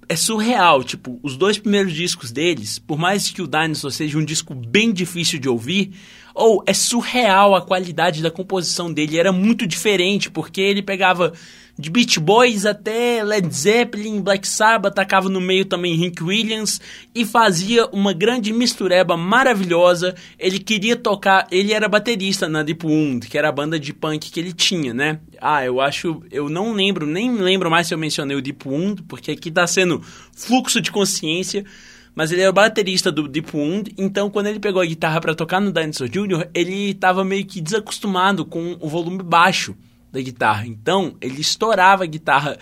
é 0.09 0.17
surreal, 0.17 0.85
tipo, 0.85 1.19
os 1.23 1.37
dois 1.37 1.59
primeiros 1.59 1.95
discos 1.95 2.31
deles, 2.31 2.79
por 2.79 2.99
mais 2.99 3.31
que 3.31 3.41
o 3.41 3.49
Dinosaur 3.49 3.91
seja 3.91 4.19
um 4.19 4.25
disco 4.25 4.55
bem 4.55 4.93
difícil 4.93 5.39
de 5.39 5.49
ouvir, 5.49 5.93
ou 6.35 6.63
é 6.67 6.73
surreal 6.73 7.55
a 7.55 7.63
qualidade 7.63 8.23
da 8.23 8.31
composição 8.31 8.93
dele, 8.93 9.19
era 9.19 9.33
muito 9.33 9.67
diferente, 9.67 10.31
porque 10.31 10.61
ele 10.61 10.83
pegava 10.83 11.33
de 11.79 11.91
Beach 11.91 12.21
Boys 12.21 12.67
até 12.67 13.25
Led 13.25 13.53
Zeppelin, 13.53 14.21
Black 14.21 14.47
Sabbath, 14.47 14.93
atacava 14.93 15.29
no 15.29 15.41
meio 15.41 15.65
também 15.65 16.07
Hank 16.07 16.23
Williams 16.23 16.81
e 17.15 17.25
fazia 17.25 17.87
uma 17.87 18.13
grande 18.13 18.53
mistureba 18.53 19.17
maravilhosa. 19.17 20.15
Ele 20.39 20.59
queria 20.59 20.97
tocar, 20.97 21.47
ele 21.51 21.73
era 21.73 21.89
baterista 21.89 22.49
na 22.49 22.63
Deep 22.63 22.87
Wound, 22.87 23.27
que 23.27 23.39
era 23.39 23.49
a 23.49 23.53
banda 23.53 23.81
de 23.81 23.93
punk 23.93 24.31
que 24.31 24.39
ele 24.39 24.53
tinha, 24.53 24.93
né? 24.93 25.19
Ah, 25.41 25.65
eu 25.65 25.81
acho, 25.81 26.23
eu 26.31 26.49
não 26.49 26.73
lembro, 26.73 27.07
nem 27.07 27.35
lembro 27.35 27.71
mais 27.71 27.87
se 27.87 27.95
eu 27.95 27.99
mencionei 27.99 28.37
o 28.37 28.43
Deep 28.43 28.69
Wound, 28.69 29.03
porque 29.05 29.31
aqui 29.31 29.51
tá 29.51 29.67
sendo 29.67 30.03
fluxo 30.35 30.81
de 30.81 30.93
consciência 30.93 31.65
mas 32.15 32.31
ele 32.31 32.43
era 32.43 32.51
o 32.51 32.55
baterista 32.55 33.11
do 33.11 33.27
Deep 33.27 33.57
Wound, 33.57 33.95
então 33.97 34.31
quando 34.31 34.47
ele 34.47 34.61
pegou 34.61 34.83
a 34.83 34.87
guitarra 34.87 35.21
para 35.21 35.35
tocar 35.35 35.61
no 35.61 35.73
Dinosaur 35.73 36.09
Jr., 36.09 36.49
ele 36.55 36.91
estava 36.91 37.25
meio 37.25 37.45
que 37.47 37.61
desacostumado 37.61 38.45
com 38.45 38.77
o 38.81 38.89
volume 38.89 39.23
baixo 39.23 39.75
da 40.13 40.21
guitarra. 40.21 40.67
Então, 40.67 41.17
ele 41.21 41.41
estourava 41.41 42.05
a 42.05 42.07
guitarra 42.07 42.59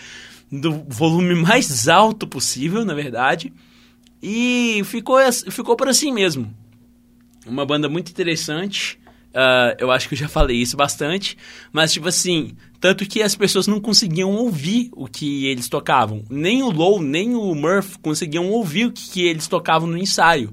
do 0.51 0.85
volume 0.89 1.35
mais 1.35 1.89
alto 1.89 2.27
possível, 2.27 2.85
na 2.85 2.95
verdade, 2.95 3.53
e 4.23 4.83
ficou, 4.85 5.19
ficou 5.51 5.77
por 5.77 5.89
assim 5.89 6.13
mesmo. 6.13 6.55
Uma 7.47 7.65
banda 7.65 7.89
muito 7.89 8.11
interessante. 8.11 9.01
Uh, 9.31 9.77
eu 9.79 9.91
acho 9.93 10.09
que 10.09 10.15
eu 10.15 10.19
já 10.19 10.29
falei 10.29 10.57
isso 10.57 10.77
bastante, 10.77 11.37
mas 11.73 11.93
tipo 11.93 12.09
assim, 12.09 12.57
tanto 12.81 13.07
que 13.07 13.23
as 13.23 13.37
pessoas 13.37 13.67
não 13.67 13.81
conseguiam 13.81 14.33
ouvir 14.33 14.91
o 14.93 15.07
que 15.07 15.47
eles 15.47 15.69
tocavam. 15.69 16.25
Nem 16.29 16.63
o 16.63 16.71
Low, 16.71 17.01
nem 17.01 17.35
o 17.35 17.55
Murph 17.55 17.97
conseguiam 18.03 18.51
ouvir 18.51 18.87
o 18.87 18.93
que, 18.93 19.11
que 19.11 19.27
eles 19.27 19.47
tocavam 19.47 19.89
no 19.89 19.99
ensaio. 19.99 20.53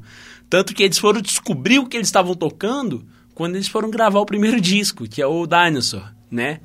Tanto 0.49 0.73
que 0.73 0.83
eles 0.83 0.97
foram 0.97 1.21
descobrir 1.21 1.79
o 1.79 1.87
que 1.87 1.97
eles 1.97 2.07
estavam 2.07 2.35
tocando 2.35 3.05
quando 3.33 3.55
eles 3.55 3.67
foram 3.67 3.89
gravar 3.89 4.19
o 4.19 4.25
primeiro 4.25 4.59
disco, 4.61 5.07
que 5.07 5.21
é 5.21 5.27
o 5.27 5.45
Dinosaur, 5.47 6.13
né? 6.29 6.59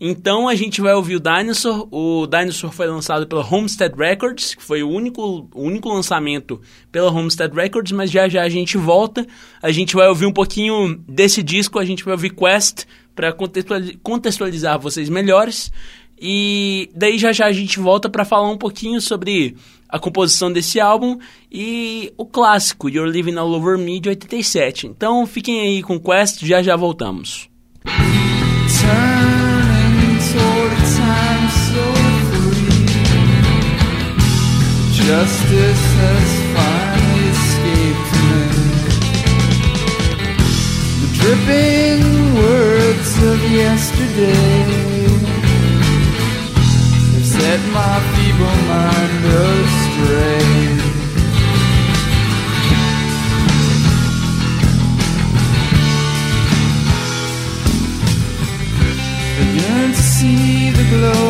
Então 0.00 0.48
a 0.48 0.54
gente 0.54 0.80
vai 0.80 0.94
ouvir 0.94 1.16
o 1.16 1.20
Dinosaur. 1.20 1.88
O 1.90 2.26
Dinosaur 2.26 2.72
foi 2.72 2.86
lançado 2.86 3.26
pela 3.26 3.46
Homestead 3.46 3.94
Records, 3.96 4.54
que 4.54 4.62
foi 4.62 4.82
o 4.82 4.88
único, 4.88 5.48
o 5.54 5.62
único 5.62 5.88
lançamento 5.88 6.60
pela 6.90 7.10
Homestead 7.10 7.54
Records, 7.54 7.92
mas 7.92 8.10
já 8.10 8.28
já 8.28 8.42
a 8.42 8.48
gente 8.48 8.76
volta. 8.76 9.26
A 9.62 9.70
gente 9.70 9.94
vai 9.94 10.08
ouvir 10.08 10.26
um 10.26 10.32
pouquinho 10.32 10.96
desse 11.08 11.42
disco, 11.42 11.78
a 11.78 11.84
gente 11.84 12.04
vai 12.04 12.14
ouvir 12.14 12.30
Quest 12.30 12.84
para 13.14 13.32
contextualizar 14.02 14.78
vocês 14.78 15.08
melhores. 15.08 15.70
E 16.20 16.90
daí 16.94 17.18
já 17.18 17.32
já 17.32 17.46
a 17.46 17.52
gente 17.52 17.78
volta 17.78 18.08
para 18.08 18.24
falar 18.24 18.48
um 18.48 18.56
pouquinho 18.56 19.00
sobre 19.00 19.56
a 19.88 19.98
composição 19.98 20.52
desse 20.52 20.80
álbum 20.80 21.18
e 21.50 22.12
o 22.16 22.24
clássico 22.24 22.88
You're 22.88 23.10
Living 23.10 23.36
All 23.36 23.52
Over 23.52 23.78
Me 23.78 24.00
de 24.00 24.08
87. 24.08 24.86
Então 24.86 25.26
fiquem 25.26 25.60
aí 25.60 25.82
com 25.82 26.00
Quest, 26.00 26.44
já 26.44 26.62
já 26.62 26.76
voltamos. 26.76 27.48
Justice 35.06 35.84
has 36.00 36.30
finally 36.56 37.24
escaped 37.36 38.10
me. 38.24 38.40
The 41.00 41.08
dripping 41.18 42.02
words 42.40 43.10
of 43.30 43.38
yesterday 43.52 44.64
have 47.12 47.26
set 47.36 47.60
my 47.78 47.96
feeble 48.12 48.58
mind 48.72 49.24
astray. 49.44 50.44
I 59.40 59.46
to 59.94 60.02
see 60.16 60.70
the 60.70 60.86
glow 60.88 61.23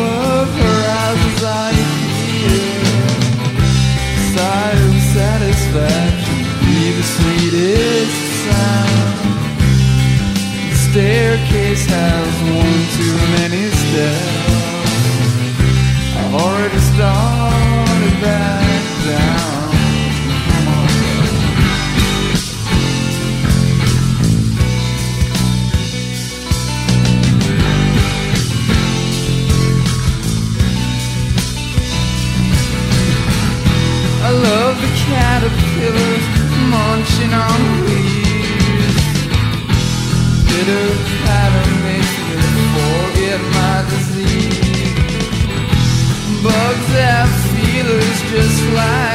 just 48.35 48.63
like 48.73 49.14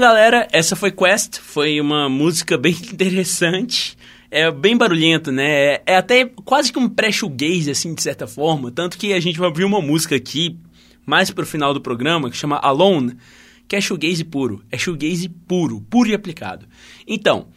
galera, 0.00 0.48
essa 0.50 0.74
foi 0.74 0.90
Quest. 0.90 1.38
Foi 1.38 1.80
uma 1.80 2.08
música 2.08 2.58
bem 2.58 2.72
interessante. 2.92 3.96
É 4.30 4.50
bem 4.50 4.76
barulhento, 4.76 5.30
né? 5.30 5.78
É, 5.86 5.96
até 5.96 6.24
quase 6.24 6.72
que 6.72 6.78
um 6.78 6.88
pré-shoegaze, 6.88 7.70
assim, 7.70 7.94
de 7.94 8.02
certa 8.02 8.26
forma. 8.26 8.70
Tanto 8.70 8.96
que 8.98 9.12
a 9.12 9.20
gente 9.20 9.38
vai 9.38 9.48
ouvir 9.48 9.64
uma 9.64 9.80
música 9.80 10.16
aqui, 10.16 10.58
mais 11.04 11.30
pro 11.30 11.46
final 11.46 11.74
do 11.74 11.80
programa, 11.80 12.30
que 12.30 12.36
chama 12.36 12.56
Alone, 12.56 13.16
que 13.68 13.76
é 13.76 13.80
shoegaze 13.80 14.24
puro. 14.24 14.64
É 14.70 14.78
shoegaze 14.78 15.28
puro, 15.28 15.80
puro 15.90 16.08
e 16.08 16.14
aplicado. 16.14 16.66
Então, 17.06 17.48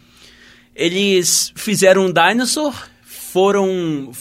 eles 0.75 1.53
fizeram 1.56 2.08
um 2.08 2.13
Dinosaur, 2.13 2.75
foram 3.03 4.12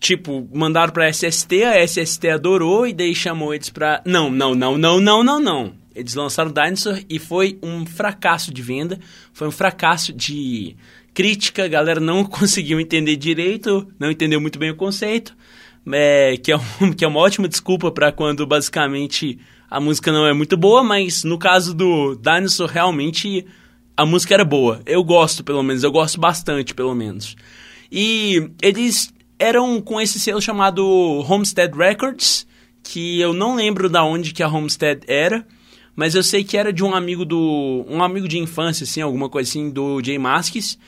tipo, 0.00 0.48
mandaram 0.52 0.92
pra 0.92 1.12
SST, 1.12 1.62
a 1.62 1.86
SST 1.86 2.28
adorou 2.28 2.86
e 2.86 2.92
daí 2.92 3.14
chamou 3.14 3.54
eles 3.54 3.68
pra. 3.68 4.02
Não, 4.06 4.30
não, 4.30 4.54
não, 4.54 4.78
não, 4.78 5.00
não, 5.00 5.22
não, 5.22 5.40
não. 5.40 5.79
Eles 6.00 6.14
lançaram 6.14 6.50
Dinosaur 6.50 7.00
e 7.08 7.18
foi 7.18 7.58
um 7.62 7.86
fracasso 7.86 8.52
de 8.52 8.62
venda, 8.62 8.98
foi 9.32 9.46
um 9.46 9.52
fracasso 9.52 10.12
de 10.12 10.76
crítica, 11.14 11.64
a 11.64 11.68
galera 11.68 12.00
não 12.00 12.24
conseguiu 12.26 12.80
entender 12.80 13.16
direito, 13.16 13.86
não 13.98 14.10
entendeu 14.10 14.40
muito 14.40 14.58
bem 14.58 14.70
o 14.70 14.76
conceito, 14.76 15.36
é, 15.92 16.36
que, 16.36 16.50
é 16.50 16.56
um, 16.56 16.92
que 16.96 17.04
é 17.04 17.08
uma 17.08 17.20
ótima 17.20 17.46
desculpa 17.46 17.90
para 17.90 18.10
quando 18.10 18.46
basicamente 18.46 19.38
a 19.70 19.78
música 19.80 20.10
não 20.10 20.26
é 20.26 20.32
muito 20.32 20.56
boa, 20.56 20.82
mas 20.82 21.22
no 21.22 21.38
caso 21.38 21.72
do 21.74 22.16
Dinosaur 22.16 22.68
realmente 22.68 23.46
a 23.96 24.06
música 24.06 24.32
era 24.32 24.44
boa. 24.44 24.80
Eu 24.86 25.04
gosto, 25.04 25.44
pelo 25.44 25.62
menos, 25.62 25.84
eu 25.84 25.92
gosto 25.92 26.18
bastante, 26.18 26.74
pelo 26.74 26.94
menos. 26.94 27.36
E 27.92 28.50
eles 28.62 29.12
eram 29.38 29.80
com 29.80 30.00
esse 30.00 30.18
selo 30.18 30.40
chamado 30.40 30.84
Homestead 31.28 31.76
Records, 31.76 32.46
que 32.82 33.20
eu 33.20 33.32
não 33.32 33.56
lembro 33.56 33.88
da 33.88 34.02
onde 34.02 34.32
que 34.32 34.42
a 34.42 34.48
Homestead 34.48 35.02
era, 35.06 35.46
mas 35.94 36.14
eu 36.14 36.22
sei 36.22 36.44
que 36.44 36.56
era 36.56 36.72
de 36.72 36.82
um 36.84 36.94
amigo 36.94 37.24
do. 37.24 37.84
um 37.88 38.02
amigo 38.02 38.28
de 38.28 38.38
infância, 38.38 38.84
assim, 38.84 39.00
alguma 39.00 39.28
coisa 39.28 39.50
assim, 39.50 39.70
do 39.70 40.02
Jay 40.02 40.18
Masks. 40.18 40.78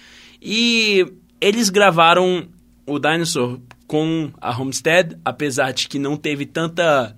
E 0.41 1.07
eles 1.41 1.69
gravaram 1.69 2.49
o 2.87 2.99
Dinosaur 2.99 3.61
com 3.87 4.31
a 4.41 4.59
Homestead, 4.59 5.17
apesar 5.25 5.73
de 5.73 5.89
que 5.89 5.99
não 5.99 6.17
teve 6.17 6.47
tanta 6.47 7.15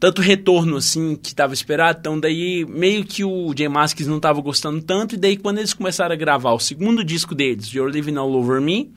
tanto 0.00 0.20
retorno 0.20 0.76
assim 0.76 1.16
que 1.16 1.28
estava 1.28 1.54
esperado. 1.54 1.98
Então 2.00 2.20
daí 2.20 2.66
meio 2.66 3.04
que 3.04 3.24
o 3.24 3.54
Jay 3.56 3.68
Masks 3.68 4.06
não 4.06 4.16
estava 4.16 4.40
gostando 4.40 4.82
tanto 4.82 5.14
e 5.14 5.18
daí 5.18 5.36
quando 5.36 5.58
eles 5.58 5.72
começaram 5.72 6.12
a 6.12 6.18
gravar 6.18 6.52
o 6.52 6.58
segundo 6.58 7.04
disco 7.04 7.34
deles, 7.34 7.72
You're 7.72 7.90
Living 7.90 8.16
All 8.16 8.32
Over 8.32 8.60
Me, 8.60 8.92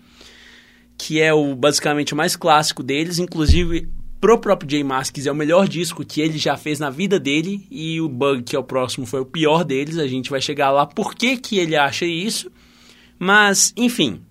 que 0.98 1.22
é 1.22 1.34
o 1.34 1.56
basicamente 1.56 2.14
o 2.14 2.18
mais 2.18 2.36
clássico 2.36 2.84
deles, 2.84 3.20
inclusive 3.20 3.88
pro 4.20 4.38
próprio 4.40 4.70
Jay 4.70 4.84
Masks 4.84 5.26
é 5.26 5.32
o 5.32 5.36
melhor 5.36 5.68
disco 5.68 6.06
que 6.06 6.22
ele 6.22 6.38
já 6.38 6.58
fez 6.58 6.80
na 6.80 6.90
vida 6.90 7.20
dele 7.20 7.68
e 7.70 8.02
o 8.02 8.10
Bug, 8.10 8.44
que 8.44 8.56
é 8.56 8.60
o 8.60 8.64
próximo, 8.64 9.06
foi 9.06 9.22
o 9.22 9.26
pior 9.26 9.64
deles. 9.64 9.98
A 9.98 10.08
gente 10.08 10.30
vai 10.30 10.42
chegar 10.42 10.72
lá 10.72 10.86
por 10.86 11.16
que, 11.16 11.38
que 11.38 11.58
ele 11.58 11.76
acha 11.76 12.06
isso. 12.06 12.52
Mas, 13.20 13.74
enfim, 13.76 14.22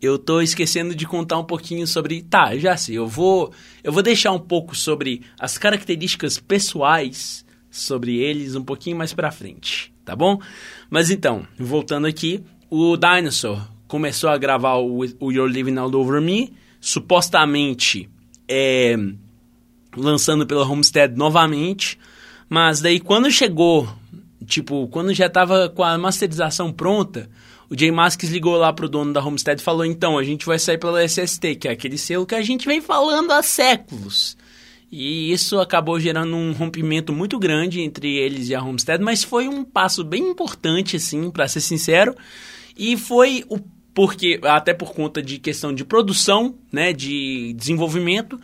eu 0.00 0.18
tô 0.18 0.40
esquecendo 0.40 0.94
de 0.94 1.06
contar 1.06 1.38
um 1.38 1.44
pouquinho 1.44 1.86
sobre. 1.86 2.22
Tá, 2.22 2.56
já 2.56 2.76
sei, 2.76 2.98
eu 2.98 3.06
vou, 3.06 3.52
eu 3.82 3.92
vou 3.92 4.02
deixar 4.02 4.32
um 4.32 4.38
pouco 4.38 4.74
sobre 4.74 5.22
as 5.38 5.58
características 5.58 6.38
pessoais 6.38 7.44
sobre 7.70 8.18
eles 8.18 8.54
um 8.54 8.62
pouquinho 8.62 8.96
mais 8.96 9.12
pra 9.12 9.32
frente, 9.32 9.92
tá 10.04 10.14
bom? 10.14 10.40
Mas 10.88 11.10
então, 11.10 11.46
voltando 11.58 12.06
aqui, 12.06 12.44
o 12.70 12.96
Dinosaur 12.96 13.60
começou 13.88 14.30
a 14.30 14.38
gravar 14.38 14.76
o, 14.76 15.00
o 15.18 15.32
You're 15.32 15.52
Living 15.52 15.76
All 15.76 15.92
Over 15.92 16.20
Me, 16.20 16.52
supostamente 16.80 18.08
é, 18.48 18.96
lançando 19.96 20.46
pela 20.46 20.66
Homestead 20.66 21.16
novamente. 21.16 21.98
Mas 22.48 22.80
daí 22.80 23.00
quando 23.00 23.30
chegou, 23.30 23.88
tipo, 24.46 24.88
quando 24.88 25.12
já 25.14 25.26
estava 25.26 25.68
com 25.68 25.82
a 25.82 25.96
masterização 25.98 26.72
pronta, 26.72 27.28
o 27.68 27.78
Jay 27.78 27.90
Masks 27.90 28.30
ligou 28.30 28.56
lá 28.56 28.72
pro 28.72 28.88
dono 28.88 29.12
da 29.12 29.24
Homestead 29.24 29.60
e 29.60 29.64
falou: 29.64 29.84
então, 29.84 30.18
a 30.18 30.22
gente 30.22 30.46
vai 30.46 30.58
sair 30.58 30.78
pela 30.78 31.02
SST, 31.02 31.56
que 31.56 31.68
é 31.68 31.72
aquele 31.72 31.98
selo 31.98 32.26
que 32.26 32.34
a 32.34 32.42
gente 32.42 32.66
vem 32.66 32.80
falando 32.80 33.32
há 33.32 33.42
séculos. 33.42 34.36
E 34.92 35.32
isso 35.32 35.58
acabou 35.58 35.98
gerando 35.98 36.36
um 36.36 36.52
rompimento 36.52 37.12
muito 37.12 37.36
grande 37.36 37.80
entre 37.80 38.16
eles 38.16 38.48
e 38.48 38.54
a 38.54 38.62
Homestead, 38.62 39.02
mas 39.02 39.24
foi 39.24 39.48
um 39.48 39.64
passo 39.64 40.04
bem 40.04 40.22
importante, 40.28 40.96
assim, 40.96 41.30
para 41.32 41.48
ser 41.48 41.60
sincero. 41.60 42.14
E 42.76 42.96
foi 42.96 43.44
o 43.48 43.58
porque 43.94 44.40
até 44.42 44.74
por 44.74 44.92
conta 44.92 45.22
de 45.22 45.38
questão 45.38 45.72
de 45.72 45.84
produção, 45.84 46.56
né, 46.72 46.92
de 46.92 47.54
desenvolvimento. 47.56 48.38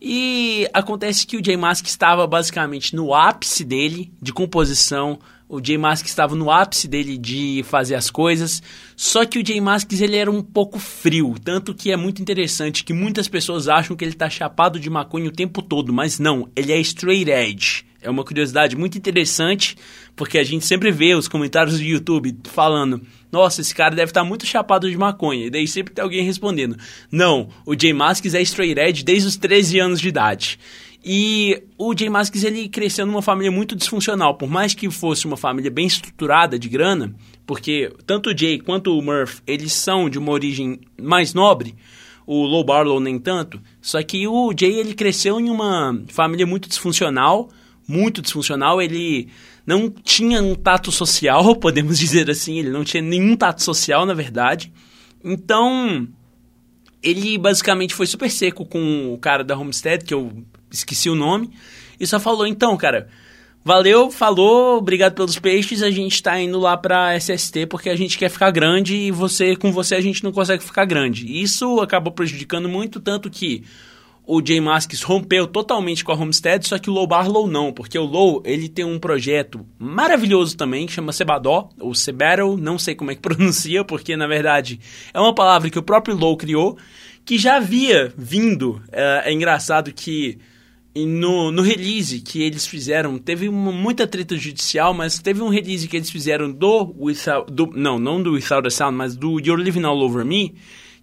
E 0.00 0.68
acontece 0.72 1.26
que 1.26 1.36
o 1.36 1.42
J 1.42 1.56
Mask 1.56 1.86
estava 1.86 2.26
basicamente 2.26 2.94
no 2.96 3.14
ápice 3.14 3.64
dele 3.64 4.12
de 4.20 4.32
composição, 4.32 5.18
o 5.48 5.60
J 5.60 5.78
Mask 5.78 6.04
estava 6.06 6.34
no 6.34 6.50
ápice 6.50 6.88
dele 6.88 7.16
de 7.16 7.62
fazer 7.64 7.94
as 7.94 8.10
coisas, 8.10 8.62
só 8.96 9.24
que 9.24 9.38
o 9.38 9.42
J 9.42 9.60
Masks 9.60 10.00
ele 10.00 10.16
era 10.16 10.30
um 10.30 10.42
pouco 10.42 10.78
frio, 10.78 11.36
tanto 11.42 11.74
que 11.74 11.92
é 11.92 11.96
muito 11.96 12.20
interessante 12.20 12.84
que 12.84 12.92
muitas 12.92 13.28
pessoas 13.28 13.68
acham 13.68 13.96
que 13.96 14.04
ele 14.04 14.12
está 14.12 14.28
chapado 14.28 14.80
de 14.80 14.90
maconha 14.90 15.28
o 15.28 15.32
tempo 15.32 15.62
todo, 15.62 15.92
mas 15.92 16.18
não, 16.18 16.48
ele 16.56 16.72
é 16.72 16.80
straight 16.80 17.30
edge. 17.30 17.84
É 18.04 18.10
uma 18.10 18.22
curiosidade 18.22 18.76
muito 18.76 18.98
interessante, 18.98 19.76
porque 20.14 20.36
a 20.38 20.44
gente 20.44 20.66
sempre 20.66 20.90
vê 20.90 21.14
os 21.14 21.26
comentários 21.26 21.78
do 21.78 21.82
YouTube 21.82 22.36
falando: 22.44 23.00
Nossa, 23.32 23.62
esse 23.62 23.74
cara 23.74 23.96
deve 23.96 24.10
estar 24.10 24.22
muito 24.22 24.44
chapado 24.44 24.90
de 24.90 24.96
maconha. 24.96 25.46
E 25.46 25.50
daí 25.50 25.66
sempre 25.66 25.94
tem 25.94 26.02
alguém 26.02 26.22
respondendo: 26.22 26.76
Não, 27.10 27.48
o 27.64 27.74
Jay 27.74 27.94
Masks 27.94 28.34
é 28.34 28.42
straight 28.42 28.78
edge 28.78 29.02
desde 29.02 29.26
os 29.26 29.36
13 29.38 29.78
anos 29.78 30.00
de 30.00 30.08
idade. 30.08 30.58
E 31.02 31.62
o 31.78 31.96
Jay 31.96 32.10
Masks 32.10 32.44
ele 32.44 32.68
cresceu 32.68 33.06
numa 33.06 33.22
família 33.22 33.50
muito 33.50 33.74
disfuncional, 33.74 34.36
por 34.36 34.48
mais 34.48 34.74
que 34.74 34.90
fosse 34.90 35.26
uma 35.26 35.36
família 35.36 35.70
bem 35.70 35.86
estruturada 35.86 36.58
de 36.58 36.68
grana, 36.68 37.14
porque 37.46 37.90
tanto 38.06 38.30
o 38.30 38.36
Jay 38.36 38.58
quanto 38.58 38.98
o 38.98 39.02
Murph, 39.02 39.40
eles 39.46 39.72
são 39.74 40.08
de 40.08 40.18
uma 40.18 40.32
origem 40.32 40.80
mais 41.00 41.34
nobre, 41.34 41.74
o 42.26 42.44
Low 42.44 42.64
Barlow 42.64 43.00
nem 43.00 43.18
tanto, 43.18 43.60
só 43.82 44.02
que 44.02 44.26
o 44.26 44.50
Jay 44.58 44.80
ele 44.80 44.94
cresceu 44.94 45.38
em 45.38 45.50
uma 45.50 46.02
família 46.08 46.46
muito 46.46 46.70
disfuncional, 46.70 47.50
muito 47.86 48.22
disfuncional, 48.22 48.80
ele 48.80 49.28
não 49.66 49.90
tinha 49.90 50.42
um 50.42 50.54
tato 50.54 50.90
social, 50.90 51.54
podemos 51.56 51.98
dizer 51.98 52.30
assim, 52.30 52.58
ele 52.58 52.70
não 52.70 52.84
tinha 52.84 53.02
nenhum 53.02 53.36
tato 53.36 53.62
social, 53.62 54.04
na 54.06 54.14
verdade. 54.14 54.72
Então, 55.22 56.08
ele 57.02 57.38
basicamente 57.38 57.94
foi 57.94 58.06
super 58.06 58.30
seco 58.30 58.64
com 58.64 59.12
o 59.12 59.18
cara 59.18 59.44
da 59.44 59.56
Homestead, 59.56 60.04
que 60.04 60.14
eu 60.14 60.44
esqueci 60.70 61.08
o 61.08 61.14
nome, 61.14 61.50
e 62.00 62.06
só 62.06 62.18
falou: 62.18 62.46
então, 62.46 62.76
cara, 62.76 63.08
valeu, 63.64 64.10
falou, 64.10 64.78
obrigado 64.78 65.14
pelos 65.14 65.38
peixes, 65.38 65.82
a 65.82 65.90
gente 65.90 66.22
tá 66.22 66.38
indo 66.40 66.58
lá 66.58 66.76
pra 66.76 67.16
SST 67.16 67.66
porque 67.66 67.88
a 67.88 67.96
gente 67.96 68.18
quer 68.18 68.28
ficar 68.28 68.50
grande 68.50 68.94
e 68.94 69.10
você 69.10 69.56
com 69.56 69.72
você 69.72 69.94
a 69.94 70.00
gente 70.00 70.24
não 70.24 70.32
consegue 70.32 70.62
ficar 70.62 70.84
grande. 70.84 71.40
Isso 71.40 71.80
acabou 71.80 72.12
prejudicando 72.12 72.68
muito, 72.68 73.00
tanto 73.00 73.30
que 73.30 73.64
o 74.26 74.40
Jay 74.44 74.60
Masks 74.60 75.02
rompeu 75.02 75.46
totalmente 75.46 76.04
com 76.04 76.12
a 76.12 76.14
Homestead, 76.14 76.66
só 76.66 76.78
que 76.78 76.88
o 76.88 76.92
Low 76.92 77.06
Barlow 77.06 77.46
não, 77.46 77.72
porque 77.72 77.98
o 77.98 78.04
Low 78.04 78.42
ele 78.44 78.68
tem 78.68 78.84
um 78.84 78.98
projeto 78.98 79.66
maravilhoso 79.78 80.56
também, 80.56 80.86
que 80.86 80.92
chama 80.92 81.12
Sebadó, 81.12 81.68
ou 81.78 81.94
Sebattle, 81.94 82.56
não 82.56 82.78
sei 82.78 82.94
como 82.94 83.10
é 83.10 83.14
que 83.14 83.20
pronuncia, 83.22 83.84
porque 83.84 84.16
na 84.16 84.26
verdade 84.26 84.80
é 85.12 85.20
uma 85.20 85.34
palavra 85.34 85.68
que 85.68 85.78
o 85.78 85.82
próprio 85.82 86.16
Low 86.16 86.36
criou, 86.36 86.78
que 87.24 87.38
já 87.38 87.56
havia 87.56 88.12
vindo, 88.16 88.82
é, 88.90 89.24
é 89.26 89.32
engraçado 89.32 89.92
que 89.92 90.38
no, 90.96 91.50
no 91.50 91.60
release 91.60 92.20
que 92.20 92.40
eles 92.40 92.66
fizeram, 92.66 93.18
teve 93.18 93.48
uma, 93.48 93.72
muita 93.72 94.06
treta 94.06 94.36
judicial, 94.36 94.94
mas 94.94 95.18
teve 95.18 95.42
um 95.42 95.48
release 95.48 95.88
que 95.88 95.96
eles 95.96 96.08
fizeram 96.08 96.50
do, 96.50 96.94
without, 96.96 97.52
do 97.52 97.66
não, 97.74 97.98
não 97.98 98.22
do 98.22 98.32
Without 98.32 98.66
a 98.66 98.70
Sound, 98.70 98.96
mas 98.96 99.16
do 99.16 99.40
You're 99.40 99.62
Living 99.62 99.84
All 99.84 100.00
Over 100.00 100.24
Me, 100.24 100.54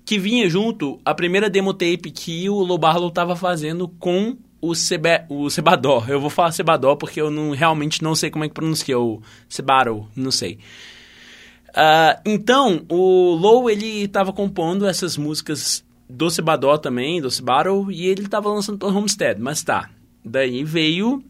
que 0.06 0.18
vinha 0.18 0.50
junto 0.50 1.00
a 1.06 1.14
primeira 1.14 1.50
demo 1.50 1.74
tape 1.74 2.12
que 2.12 2.50
o 2.50 2.56
Lobarlo 2.64 3.08
estava 3.08 3.36
fazendo 3.36 3.88
com 3.88 4.38
o, 4.62 4.76
Sebe, 4.76 5.26
o 5.30 5.50
Sebador. 5.50 6.10
Eu 6.10 6.20
vou 6.20 6.30
falar 6.30 6.52
Sebador 6.52 6.96
porque 6.98 7.20
eu 7.20 7.32
não, 7.32 7.52
realmente 7.52 8.04
não 8.04 8.14
sei 8.14 8.30
como 8.30 8.46
é 8.46 8.48
que 8.48 8.54
pronuncia 8.54 9.00
o 9.00 9.22
Sebaro, 9.50 10.08
não 10.16 10.32
sei. 10.32 10.60
Uh, 11.70 12.20
então, 12.26 12.86
o 12.90 13.34
Low, 13.34 13.70
ele 13.70 14.04
estava 14.04 14.34
compondo 14.34 14.86
essas 14.86 15.18
músicas 15.18 15.84
do 16.10 16.30
Sebador 16.30 16.78
também, 16.78 17.22
do 17.22 17.32
Sebaro, 17.32 17.90
e 17.90 18.06
ele 18.08 18.24
estava 18.24 18.50
lançando 18.50 18.78
pelo 18.78 18.96
Homestead, 18.96 19.40
mas 19.40 19.64
tá. 19.64 19.90
Daí 20.24 20.64
veio 20.64 21.24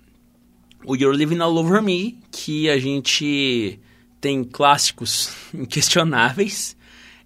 o 0.83 0.95
You're 0.95 1.15
Living 1.15 1.39
All 1.39 1.55
Over 1.55 1.81
Me, 1.81 2.17
que 2.31 2.69
a 2.69 2.79
gente 2.79 3.79
tem 4.19 4.43
clássicos 4.43 5.33
inquestionáveis. 5.53 6.75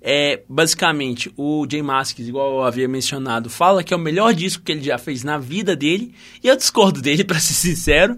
É, 0.08 0.44
basicamente, 0.48 1.34
o 1.36 1.66
Jay 1.68 1.82
Masks, 1.82 2.28
igual 2.28 2.58
eu 2.58 2.62
havia 2.62 2.88
mencionado, 2.88 3.50
fala 3.50 3.84
que 3.84 3.92
é 3.92 3.98
o 3.98 4.00
melhor 4.00 4.36
disco 4.36 4.62
que 4.62 4.72
ele 4.72 4.84
já 4.84 5.00
fez 5.00 5.24
na 5.24 5.40
vida 5.40 5.76
dele, 5.76 6.14
e 6.44 6.48
eu 6.48 6.56
discordo 6.56 7.02
dele, 7.02 7.24
para 7.26 7.40
ser 7.40 7.56
sincero, 7.56 8.16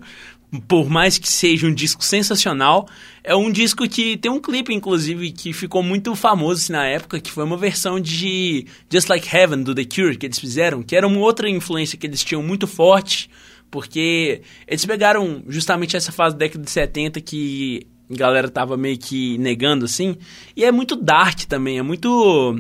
por 0.68 0.90
mais 0.90 1.18
que 1.18 1.30
seja 1.30 1.66
um 1.66 1.74
disco 1.74 2.04
sensacional, 2.04 2.90
é 3.24 3.34
um 3.34 3.50
disco 3.50 3.88
que 3.88 4.18
tem 4.18 4.30
um 4.30 4.42
clipe, 4.42 4.74
inclusive, 4.74 5.32
que 5.32 5.54
ficou 5.54 5.82
muito 5.82 6.14
famoso 6.14 6.62
assim, 6.62 6.74
na 6.74 6.86
época, 6.86 7.22
que 7.22 7.32
foi 7.32 7.46
uma 7.46 7.56
versão 7.56 8.02
de 8.02 8.66
Just 8.92 9.08
Like 9.08 9.34
Heaven, 9.34 9.64
do 9.64 9.74
The 9.74 9.86
Cure, 9.86 10.18
que 10.18 10.26
eles 10.26 10.40
fizeram, 10.40 10.84
que 10.84 10.94
era 10.94 11.08
uma 11.08 11.20
outra 11.20 11.50
influência 11.50 11.98
que 11.98 12.06
eles 12.06 12.22
tinham 12.22 12.44
muito 12.44 12.68
forte, 12.68 13.30
porque 13.72 14.42
eles 14.68 14.86
pegaram 14.86 15.42
justamente 15.48 15.96
essa 15.96 16.12
fase 16.12 16.36
da 16.36 16.40
década 16.40 16.66
de 16.66 16.72
70 16.72 17.22
que 17.22 17.88
galera 18.10 18.50
tava 18.50 18.78
meio 18.78 18.98
que 18.98 19.38
negando, 19.38 19.86
assim, 19.86 20.18
e 20.56 20.64
é 20.64 20.72
muito 20.72 20.96
dark 20.96 21.42
também, 21.42 21.80
é 21.80 21.82
muito... 21.82 22.60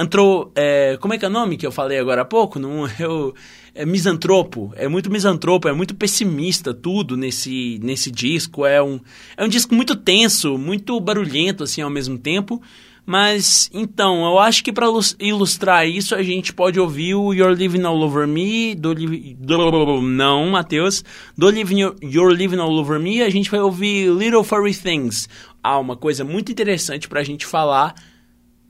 Antro, 0.00 0.52
é, 0.54 0.96
como 1.00 1.12
é 1.12 1.18
que 1.18 1.24
é 1.24 1.28
o 1.28 1.30
nome 1.30 1.56
que 1.56 1.66
eu 1.66 1.72
falei 1.72 1.98
agora 1.98 2.22
há 2.22 2.24
pouco? 2.24 2.58
Não, 2.58 2.88
eu 3.00 3.34
é 3.78 3.86
misantropo, 3.86 4.72
é 4.74 4.88
muito 4.88 5.08
misantropo, 5.08 5.68
é 5.68 5.72
muito 5.72 5.94
pessimista 5.94 6.74
tudo 6.74 7.16
nesse, 7.16 7.78
nesse 7.80 8.10
disco. 8.10 8.66
É 8.66 8.82
um, 8.82 8.98
é 9.36 9.44
um 9.44 9.48
disco 9.48 9.72
muito 9.72 9.94
tenso, 9.94 10.58
muito 10.58 10.98
barulhento 11.00 11.62
assim 11.62 11.80
ao 11.80 11.88
mesmo 11.88 12.18
tempo. 12.18 12.60
Mas 13.08 13.70
então, 13.72 14.22
eu 14.26 14.38
acho 14.38 14.62
que 14.62 14.70
para 14.70 14.84
ilustrar 15.18 15.88
isso 15.88 16.14
a 16.14 16.22
gente 16.22 16.52
pode 16.52 16.78
ouvir 16.78 17.14
o 17.14 17.32
You're 17.32 17.54
Living 17.54 17.82
All 17.84 17.98
Over 17.98 18.28
Me 18.28 18.74
do, 18.74 18.94
do 18.94 20.02
não, 20.02 20.50
Matheus, 20.50 21.02
do 21.34 21.48
Living, 21.48 21.90
You're 22.02 22.36
Living 22.36 22.58
All 22.58 22.70
Over 22.70 23.00
Me, 23.00 23.22
a 23.22 23.30
gente 23.30 23.50
vai 23.50 23.60
ouvir 23.60 24.10
Little 24.10 24.44
Furry 24.44 24.74
Things. 24.74 25.26
Ah, 25.62 25.78
uma 25.78 25.96
coisa 25.96 26.22
muito 26.22 26.52
interessante 26.52 27.08
para 27.08 27.20
a 27.20 27.24
gente 27.24 27.46
falar, 27.46 27.94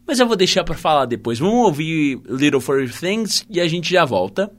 mas 0.07 0.21
eu 0.21 0.27
vou 0.29 0.37
deixar 0.37 0.63
para 0.63 0.77
falar 0.77 1.07
depois. 1.07 1.41
Vamos 1.41 1.67
ouvir 1.67 2.21
Little 2.29 2.61
Furry 2.61 2.89
Things 2.89 3.45
e 3.51 3.61
a 3.61 3.67
gente 3.67 3.91
já 3.91 4.05
volta. 4.05 4.53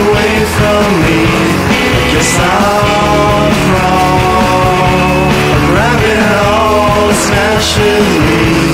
away 0.00 0.34
from 0.56 0.86
me. 1.04 1.20
Yes, 2.14 2.32
I'll 2.40 3.52
crawl. 3.66 5.30
A 5.56 5.60
rabbit 5.76 6.20
hole 6.30 7.12
smashes 7.26 8.06
me. 8.26 8.71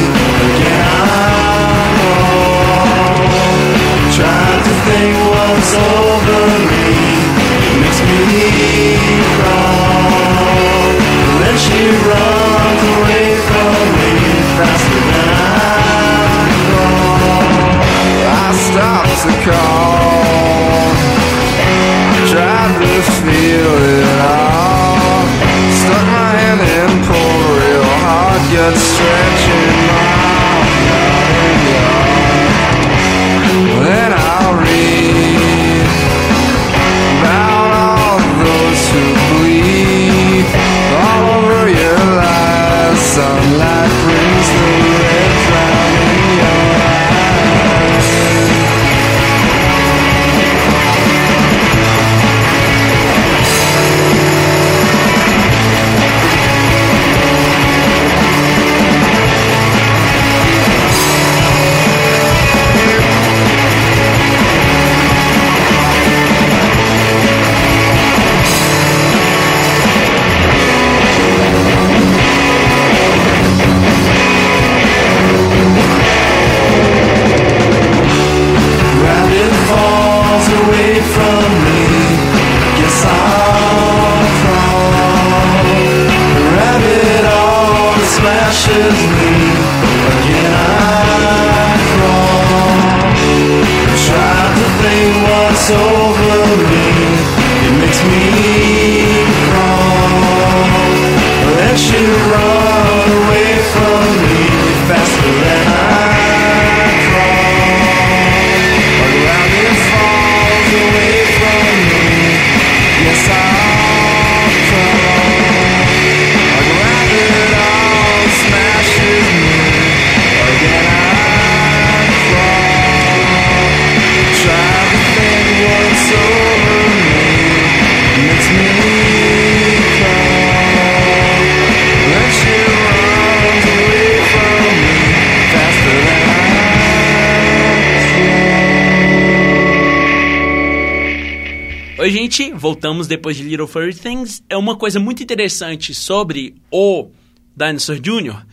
Depois 143.09 143.37
de 143.37 143.42
Little 143.42 143.66
Furry 143.66 143.94
Things. 143.94 144.42
É 144.49 144.57
uma 144.57 144.77
coisa 144.77 145.01
muito 145.01 145.23
interessante 145.23 145.94
sobre 145.94 146.55
o 146.71 147.11
Dinosaur 147.57 147.99
Jr. 147.99 148.47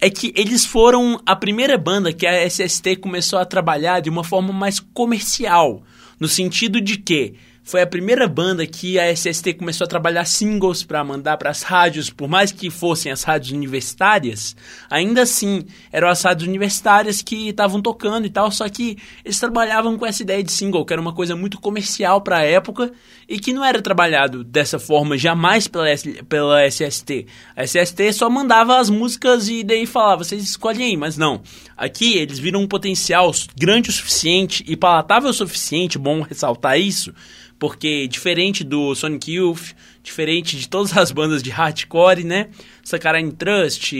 é 0.00 0.10
que 0.10 0.32
eles 0.36 0.66
foram 0.66 1.20
a 1.24 1.34
primeira 1.34 1.78
banda 1.78 2.12
que 2.12 2.26
a 2.26 2.46
SST 2.48 2.96
começou 2.96 3.38
a 3.38 3.44
trabalhar 3.44 4.00
de 4.00 4.10
uma 4.10 4.24
forma 4.24 4.52
mais 4.52 4.80
comercial, 4.80 5.82
no 6.18 6.28
sentido 6.28 6.80
de 6.80 6.98
que 6.98 7.34
foi 7.70 7.82
a 7.82 7.86
primeira 7.86 8.26
banda 8.26 8.66
que 8.66 8.98
a 8.98 9.14
SST 9.14 9.54
começou 9.54 9.84
a 9.84 9.88
trabalhar 9.88 10.24
singles 10.24 10.82
para 10.82 11.04
mandar 11.04 11.36
para 11.36 11.50
as 11.50 11.62
rádios, 11.62 12.10
por 12.10 12.28
mais 12.28 12.50
que 12.50 12.68
fossem 12.68 13.12
as 13.12 13.22
rádios 13.22 13.52
universitárias, 13.52 14.56
ainda 14.90 15.22
assim 15.22 15.64
eram 15.92 16.08
as 16.08 16.20
rádios 16.20 16.48
universitárias 16.48 17.22
que 17.22 17.50
estavam 17.50 17.80
tocando 17.80 18.26
e 18.26 18.30
tal, 18.30 18.50
só 18.50 18.68
que 18.68 18.98
eles 19.24 19.38
trabalhavam 19.38 19.96
com 19.96 20.04
essa 20.04 20.20
ideia 20.20 20.42
de 20.42 20.50
single, 20.50 20.84
que 20.84 20.92
era 20.92 21.00
uma 21.00 21.14
coisa 21.14 21.36
muito 21.36 21.60
comercial 21.60 22.20
para 22.20 22.38
a 22.38 22.44
época 22.44 22.90
e 23.28 23.38
que 23.38 23.52
não 23.52 23.64
era 23.64 23.80
trabalhado 23.80 24.42
dessa 24.42 24.80
forma 24.80 25.16
jamais 25.16 25.68
pela, 25.68 25.86
pela 26.28 26.66
SST. 26.66 27.26
A 27.54 27.62
SST 27.62 28.12
só 28.14 28.28
mandava 28.28 28.80
as 28.80 28.90
músicas 28.90 29.48
e 29.48 29.62
daí 29.62 29.86
falava, 29.86 30.24
vocês 30.24 30.42
escolhem 30.42 30.86
aí, 30.86 30.96
mas 30.96 31.16
não. 31.16 31.40
Aqui 31.76 32.18
eles 32.18 32.40
viram 32.40 32.62
um 32.62 32.66
potencial 32.66 33.30
grande 33.56 33.90
o 33.90 33.92
suficiente 33.92 34.64
e 34.66 34.76
palatável 34.76 35.30
o 35.30 35.32
suficiente, 35.32 35.98
bom 35.98 36.20
ressaltar 36.22 36.76
isso, 36.80 37.14
porque 37.60 38.08
diferente 38.08 38.64
do 38.64 38.94
Sonic 38.94 39.32
Youth, 39.32 39.74
diferente 40.02 40.58
de 40.58 40.66
todas 40.66 40.96
as 40.96 41.12
bandas 41.12 41.42
de 41.42 41.50
hardcore, 41.50 42.24
né? 42.24 42.48
Saccharine 42.82 43.32
Trust, 43.32 43.94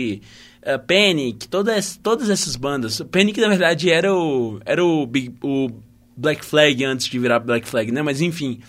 uh, 0.63 0.79
Panic, 0.85 1.47
todas, 1.47 1.95
todas 2.01 2.29
essas 2.31 2.55
bandas. 2.55 3.01
Panic, 3.11 3.39
na 3.39 3.47
verdade, 3.47 3.91
era 3.91 4.11
o, 4.11 4.59
era 4.65 4.83
o, 4.83 5.05
Big, 5.05 5.35
o 5.43 5.69
Black 6.17 6.43
Flag 6.43 6.83
antes 6.83 7.07
de 7.07 7.19
virar 7.19 7.39
Black 7.39 7.67
Flag, 7.67 7.91
né? 7.91 8.01
Mas 8.01 8.19
enfim, 8.19 8.59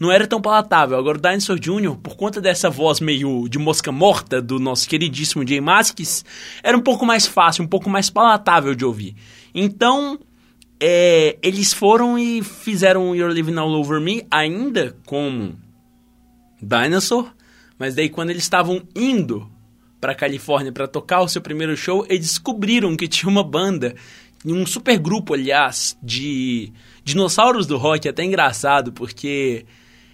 não 0.00 0.10
era 0.10 0.26
tão 0.26 0.42
palatável. 0.42 0.98
Agora 0.98 1.16
o 1.16 1.20
Dinosaur 1.20 1.56
Jr., 1.56 1.96
por 2.02 2.16
conta 2.16 2.40
dessa 2.40 2.68
voz 2.68 2.98
meio 2.98 3.48
de 3.48 3.56
mosca 3.56 3.92
morta 3.92 4.42
do 4.42 4.58
nosso 4.58 4.88
queridíssimo 4.88 5.46
Jay 5.46 5.60
Masks, 5.60 6.24
era 6.60 6.76
um 6.76 6.82
pouco 6.82 7.06
mais 7.06 7.24
fácil, 7.24 7.62
um 7.62 7.68
pouco 7.68 7.88
mais 7.88 8.10
palatável 8.10 8.74
de 8.74 8.84
ouvir. 8.84 9.14
Então, 9.54 10.18
é, 10.80 11.36
eles 11.42 11.74
foram 11.74 12.18
e 12.18 12.42
fizeram 12.42 13.14
You're 13.14 13.34
Living 13.34 13.56
All 13.58 13.70
Over 13.70 14.00
Me 14.00 14.26
ainda 14.30 14.96
como 15.04 15.54
Dinosaur, 16.60 17.32
mas 17.78 17.94
daí 17.94 18.08
quando 18.08 18.30
eles 18.30 18.42
estavam 18.42 18.82
indo 18.96 19.50
para 20.00 20.14
Califórnia 20.14 20.72
para 20.72 20.88
tocar 20.88 21.20
o 21.20 21.28
seu 21.28 21.42
primeiro 21.42 21.76
show, 21.76 22.06
eles 22.08 22.28
descobriram 22.28 22.96
que 22.96 23.06
tinha 23.06 23.30
uma 23.30 23.44
banda, 23.44 23.94
um 24.44 24.64
super 24.64 24.98
grupo, 24.98 25.34
aliás, 25.34 25.98
de 26.02 26.72
dinossauros 27.04 27.66
do 27.66 27.76
rock, 27.76 28.08
até 28.08 28.24
engraçado, 28.24 28.92
porque 28.92 29.66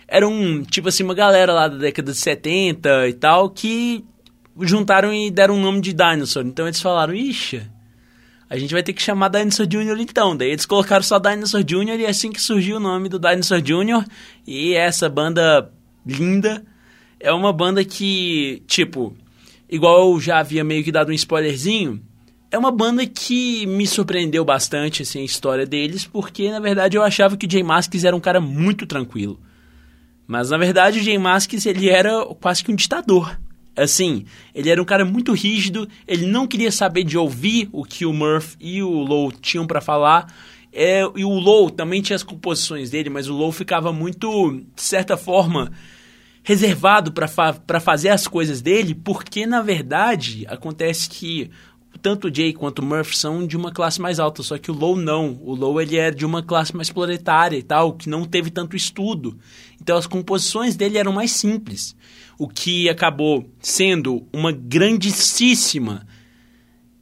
era 0.09 0.27
um, 0.27 0.63
tipo 0.63 0.89
assim, 0.89 1.05
uma 1.05 1.15
galera 1.15 1.53
lá 1.53 1.69
da 1.69 1.77
década 1.77 2.11
de 2.11 2.19
70 2.19 3.09
e 3.09 3.13
tal, 3.13 3.51
que 3.51 4.05
juntaram 4.63 5.15
e 5.15 5.31
deram 5.31 5.57
o 5.57 5.61
nome 5.61 5.81
de 5.81 5.93
Dinosaur. 5.93 6.45
Então 6.45 6.67
eles 6.67 6.81
falaram, 6.81 7.15
ixi, 7.15 7.63
a 8.49 8.57
gente 8.57 8.73
vai 8.73 8.83
ter 8.83 8.93
que 8.93 9.03
chamar 9.03 9.29
Dinosaur 9.29 9.67
Jr. 9.67 9.99
então. 10.01 10.37
Daí 10.37 10.51
eles 10.51 10.67
colocaram 10.67 11.03
só 11.03 11.19
Dinosaur 11.19 11.65
Jr. 11.65 12.01
e 12.01 12.05
é 12.05 12.09
assim 12.09 12.31
que 12.31 12.41
surgiu 12.41 12.77
o 12.77 12.81
nome 12.81 13.09
do 13.09 13.19
Dinosaur 13.19 13.61
Jr. 13.61 14.05
E 14.47 14.75
essa 14.75 15.09
banda 15.09 15.71
linda 16.07 16.65
é 17.19 17.33
uma 17.33 17.53
banda 17.53 17.85
que, 17.85 18.63
tipo, 18.67 19.17
igual 19.69 20.13
eu 20.13 20.21
já 20.21 20.39
havia 20.39 20.63
meio 20.63 20.85
que 20.85 20.93
dado 20.93 21.11
um 21.11 21.15
spoilerzinho, 21.15 22.01
é 22.51 22.57
uma 22.57 22.71
banda 22.71 23.05
que 23.05 23.67
me 23.67 23.87
surpreendeu 23.87 24.45
bastante, 24.45 25.03
assim, 25.03 25.21
a 25.21 25.25
história 25.25 25.67
deles, 25.67 26.07
porque, 26.07 26.51
na 26.51 26.61
verdade, 26.61 26.97
eu 26.97 27.03
achava 27.03 27.37
que 27.37 27.47
o 27.47 27.51
Jay 27.51 27.63
Masks 27.63 28.05
era 28.05 28.15
um 28.15 28.21
cara 28.21 28.41
muito 28.41 28.87
tranquilo. 28.87 29.41
Mas, 30.27 30.51
na 30.51 30.59
verdade, 30.59 31.01
o 31.01 31.03
Jay 31.03 31.19
Masks, 31.19 31.67
ele 31.67 31.89
era 31.89 32.25
quase 32.41 32.63
que 32.63 32.71
um 32.71 32.77
ditador. 32.77 33.39
Assim, 33.77 34.25
ele 34.55 34.71
era 34.71 34.81
um 34.81 34.87
cara 34.87 35.05
muito 35.05 35.35
rígido, 35.35 35.87
ele 36.09 36.27
não 36.27 36.47
queria 36.47 36.73
saber 36.73 37.05
de 37.05 37.19
ouvir 37.19 37.69
o 37.73 37.85
que 37.85 38.07
o 38.07 38.13
Murph 38.13 38.55
e 38.59 38.83
o 38.83 38.91
Low 38.91 39.31
tinham 39.31 39.67
para 39.67 39.83
falar. 39.83 40.33
É, 40.73 41.03
e 41.15 41.25
o 41.25 41.39
Low 41.39 41.71
também 41.71 42.01
tinha 42.01 42.17
as 42.17 42.23
composições 42.23 42.91
dele, 42.91 43.11
mas 43.11 43.29
o 43.29 43.35
Low 43.35 43.53
ficava 43.53 43.93
muito, 43.93 44.63
de 44.75 44.83
certa 44.83 45.17
forma, 45.17 45.71
reservado 46.43 47.13
para 47.13 47.29
fa 47.29 47.55
fazer 47.81 48.09
as 48.09 48.27
coisas 48.27 48.63
dele, 48.63 48.95
porque 48.95 49.45
na 49.45 49.61
verdade 49.61 50.47
acontece 50.49 51.09
que 51.09 51.51
tanto 52.01 52.29
o 52.29 52.35
Jay 52.35 52.53
quanto 52.53 52.81
o 52.81 52.85
Murph 52.85 53.15
são 53.15 53.47
de 53.47 53.57
uma 53.57 53.73
classe 53.73 54.01
mais 54.01 54.21
alta, 54.21 54.43
só 54.43 54.57
que 54.57 54.71
o 54.71 54.75
Low 54.75 54.97
não. 54.97 55.39
O 55.43 55.55
Low 55.55 55.81
ele 55.81 55.97
é 55.97 56.11
de 56.11 56.25
uma 56.25 56.43
classe 56.43 56.75
mais 56.75 56.91
proletária 56.91 57.57
e 57.57 57.63
tal, 57.63 57.95
que 57.95 58.09
não 58.09 58.25
teve 58.25 58.51
tanto 58.51 58.77
estudo. 58.77 59.39
Então 59.81 59.97
as 59.97 60.07
composições 60.07 60.77
dele 60.77 60.99
eram 60.99 61.13
mais 61.13 61.33
simples 61.33 61.97
o 62.39 62.49
que 62.49 62.89
acabou 62.89 63.49
sendo 63.61 64.27
uma 64.33 64.53
grandíssima 64.53 66.07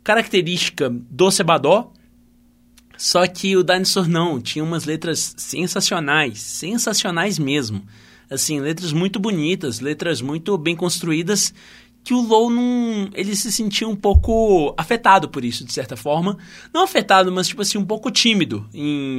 característica 0.02 0.90
do 0.90 1.30
Sebadó. 1.30 1.92
Só 2.96 3.26
que 3.26 3.56
o 3.56 3.64
Dinosaur 3.64 4.08
não, 4.08 4.40
tinha 4.40 4.64
umas 4.64 4.84
letras 4.84 5.34
sensacionais, 5.36 6.40
sensacionais 6.40 7.38
mesmo. 7.38 7.84
Assim, 8.30 8.60
letras 8.60 8.92
muito 8.92 9.18
bonitas, 9.18 9.80
letras 9.80 10.20
muito 10.20 10.56
bem 10.56 10.76
construídas, 10.76 11.52
que 12.04 12.14
o 12.14 12.20
Low 12.20 12.50
não. 12.50 13.10
Ele 13.14 13.34
se 13.34 13.50
sentia 13.50 13.88
um 13.88 13.96
pouco 13.96 14.72
afetado 14.76 15.28
por 15.28 15.44
isso, 15.44 15.64
de 15.64 15.72
certa 15.72 15.96
forma. 15.96 16.38
Não 16.72 16.84
afetado, 16.84 17.32
mas 17.32 17.48
tipo 17.48 17.62
assim, 17.62 17.78
um 17.78 17.84
pouco 17.84 18.10
tímido 18.10 18.68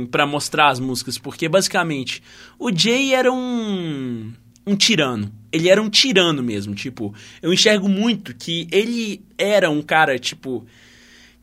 para 0.10 0.26
mostrar 0.26 0.70
as 0.70 0.80
músicas, 0.80 1.18
porque 1.18 1.50
basicamente 1.50 2.24
o 2.58 2.72
Jay 2.72 3.14
era 3.14 3.32
um 3.32 4.32
um 4.66 4.76
tirano. 4.76 5.32
Ele 5.52 5.70
era 5.70 5.82
um 5.82 5.90
tirano 5.90 6.44
mesmo, 6.44 6.76
tipo, 6.76 7.14
eu 7.42 7.54
enxergo 7.54 7.88
muito 7.88 8.36
que 8.36 8.68
ele 8.72 9.24
era 9.38 9.70
um 9.70 9.82
cara, 9.82 10.20
tipo, 10.20 10.66